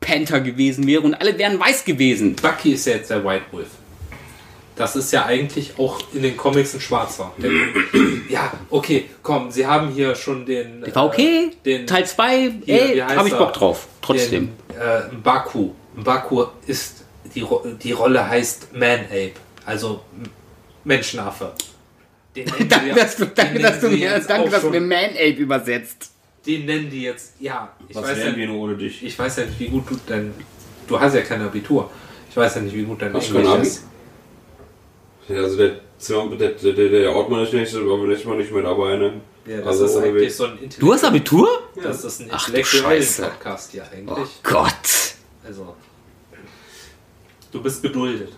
Panther 0.00 0.40
gewesen 0.40 0.88
wäre 0.88 1.02
und 1.02 1.14
alle 1.14 1.38
wären 1.38 1.60
weiß 1.60 1.84
gewesen. 1.84 2.34
Bucky 2.34 2.72
ist 2.72 2.84
ja 2.84 2.94
jetzt 2.94 3.08
der 3.08 3.24
White 3.24 3.44
Wolf. 3.52 3.68
Das 4.74 4.96
ist 4.96 5.12
ja 5.12 5.24
eigentlich 5.24 5.74
auch 5.78 6.00
in 6.12 6.22
den 6.22 6.36
Comics 6.36 6.74
ein 6.74 6.80
Schwarzer. 6.80 7.32
Ja, 8.28 8.52
okay, 8.70 9.08
komm, 9.22 9.52
sie 9.52 9.66
haben 9.68 9.90
hier 9.90 10.16
schon 10.16 10.44
den. 10.44 10.80
Der 10.82 10.94
war 10.96 11.06
okay. 11.06 11.52
Äh, 11.52 11.64
den, 11.64 11.86
Teil 11.86 12.04
2, 12.04 12.52
Hier, 12.64 12.82
ey, 12.94 12.98
hab 12.98 13.24
ich? 13.24 13.34
Bock 13.34 13.52
drauf. 13.52 13.86
Trotzdem. 14.02 14.50
Den, 14.68 14.80
äh, 14.80 15.14
Baku. 15.22 15.70
Baku 15.94 16.44
ist. 16.66 17.04
Die, 17.36 17.46
die 17.82 17.92
Rolle 17.92 18.28
heißt 18.28 18.74
Man-Ape. 18.74 19.34
Also 19.64 20.00
Menschenaffe. 20.82 21.52
Danke, 22.68 22.94
dass 22.94 23.16
du, 23.16 23.26
danke, 23.26 23.58
dass 23.58 23.80
du 23.80 23.88
mir, 23.90 24.18
danke, 24.26 24.50
dass 24.50 24.62
du 24.62 24.70
mir 24.70 24.80
Man-Ape 24.80 25.30
übersetzt. 25.38 26.10
Den 26.46 26.64
nennen 26.66 26.88
die 26.90 27.02
jetzt. 27.02 27.34
Ja, 27.40 27.74
ich 27.88 27.94
Was 27.96 28.04
weiß 28.04 28.18
ja, 28.18 28.24
wären 28.26 28.36
wir 28.36 28.46
nur 28.46 28.58
ohne 28.60 28.76
dich? 28.76 29.02
ich 29.04 29.18
weiß 29.18 29.36
ja 29.36 29.44
nicht, 29.46 29.58
wie 29.60 29.68
gut 29.68 29.90
du 29.90 29.96
denn. 30.08 30.32
Du 30.86 30.98
hast 30.98 31.14
ja 31.14 31.20
kein 31.22 31.42
Abitur. 31.42 31.90
Ich 32.30 32.36
weiß 32.36 32.54
ja 32.56 32.60
nicht, 32.62 32.74
wie 32.74 32.82
gut 32.84 33.02
dein 33.02 33.12
Hast 33.12 33.30
du 33.30 33.34
Englisch 33.36 33.52
Abi? 33.52 33.66
ist. 33.66 33.84
Ja, 35.28 35.36
also 35.42 35.56
der, 35.58 35.68
der, 36.38 36.50
der, 36.52 36.72
der, 36.72 36.88
der 36.88 37.14
Ortmann 37.14 37.42
ist 37.42 37.52
nicht, 37.52 37.74
aber 37.74 37.98
nächstes 38.06 38.26
Mal 38.26 38.38
nicht 38.38 38.50
mehr 38.52 38.62
dabei, 38.62 38.96
ne? 38.96 39.20
Ja, 39.46 39.58
das 39.58 39.66
Also 39.66 39.84
ist 39.86 39.96
eigentlich 39.96 40.34
so 40.34 40.44
ein 40.44 40.58
Du 40.78 40.92
hast 40.92 41.04
Abitur? 41.04 41.48
Das 41.82 42.04
ist 42.04 42.20
ein 42.20 42.28
Ach 42.30 42.48
du. 42.48 42.52
Podcast 42.52 43.74
Oh 43.76 43.80
eigentlich. 43.94 44.28
Gott. 44.42 44.72
Also, 45.46 45.74
du 47.52 47.62
bist 47.62 47.82
geduldet. 47.82 48.32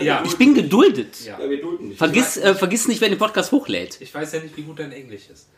Ja. 0.00 0.22
Ich 0.24 0.36
bin 0.36 0.54
geduldet. 0.54 1.20
Ja. 1.24 1.38
Ja, 1.40 1.48
wir 1.50 1.60
dulden 1.60 1.88
nicht. 1.88 1.98
Vergiss, 1.98 2.36
äh, 2.36 2.54
vergiss 2.54 2.88
nicht, 2.88 3.00
wer 3.00 3.08
den 3.08 3.18
Podcast 3.18 3.52
hochlädt. 3.52 3.96
Ich 4.00 4.14
weiß 4.14 4.32
ja 4.32 4.40
nicht, 4.40 4.56
wie 4.56 4.62
gut 4.62 4.78
dein 4.78 4.92
Englisch 4.92 5.28
ist. 5.32 5.48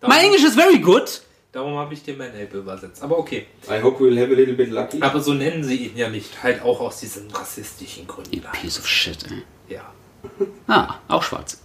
Darum, 0.00 0.14
Mein 0.14 0.24
Englisch 0.26 0.44
ist 0.44 0.54
very 0.54 0.78
good. 0.78 1.22
Darum 1.52 1.74
habe 1.76 1.92
ich 1.94 2.02
dir 2.04 2.14
mein 2.16 2.30
Ape 2.30 2.58
übersetzt. 2.58 3.02
Aber 3.02 3.18
okay. 3.18 3.46
I 3.68 3.82
hope 3.82 4.02
we'll 4.02 4.16
have 4.20 4.32
a 4.32 4.36
little 4.36 4.54
bit 4.54 4.70
lucky. 4.70 5.02
Aber 5.02 5.20
so 5.20 5.34
nennen 5.34 5.64
sie 5.64 5.86
ihn 5.88 5.96
ja 5.96 6.08
nicht. 6.08 6.42
Halt 6.42 6.62
auch 6.62 6.80
aus 6.80 7.00
diesen 7.00 7.28
rassistischen 7.30 8.06
Gründen. 8.06 8.32
You 8.34 8.42
piece 8.60 8.78
of 8.78 8.86
shit, 8.86 9.18
ey. 9.30 9.42
Ja, 9.74 9.92
Ah, 10.68 10.96
auch 11.08 11.22
schwarz. 11.22 11.60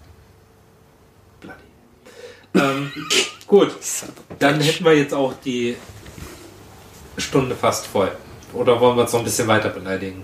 bloody. 1.40 1.60
Ähm, 2.56 2.92
gut, 3.48 3.72
dann 4.40 4.60
hätten 4.60 4.84
wir 4.86 4.98
jetzt 4.98 5.14
auch 5.14 5.34
die 5.46 5.76
Stunde 7.18 7.56
fast 7.56 7.86
voll. 7.88 8.12
Oder 8.54 8.80
wollen 8.80 8.98
wir 8.98 9.04
uns 9.04 9.14
noch 9.14 9.20
ein 9.20 9.26
bisschen 9.26 9.48
weiter 9.48 9.70
beleidigen? 9.70 10.24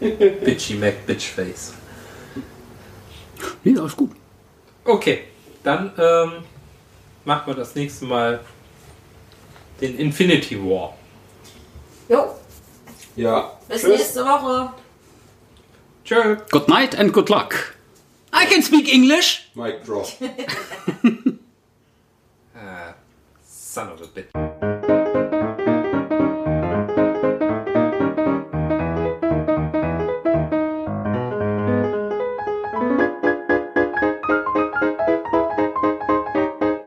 Bitchy 0.00 0.74
Mac 0.74 1.06
Bitchface. 1.06 1.72
Nee, 3.64 3.78
alles 3.78 3.96
gut. 3.96 4.10
Okay, 4.84 5.24
dann 5.62 5.92
ähm, 5.98 6.32
machen 7.24 7.46
wir 7.46 7.54
das 7.54 7.74
nächste 7.74 8.04
Mal 8.04 8.40
den 9.80 9.98
Infinity 9.98 10.58
War. 10.62 10.96
Jo, 12.08 12.34
Ja. 13.16 13.52
bis 13.68 13.80
Tschüss. 13.82 13.98
nächste 13.98 14.24
Woche. 14.24 14.72
Tschö. 16.04 16.36
Good 16.50 16.68
night 16.68 16.96
and 16.98 17.12
good 17.12 17.28
luck. 17.28 17.74
I 18.32 18.46
can 18.46 18.62
speak 18.62 18.92
English. 18.92 19.50
Mic 19.54 19.84
drop. 19.84 20.06
Ah, 22.58 22.94
son 23.46 23.90
of 23.92 24.00
a 24.00 24.06
bitch. 24.06 24.75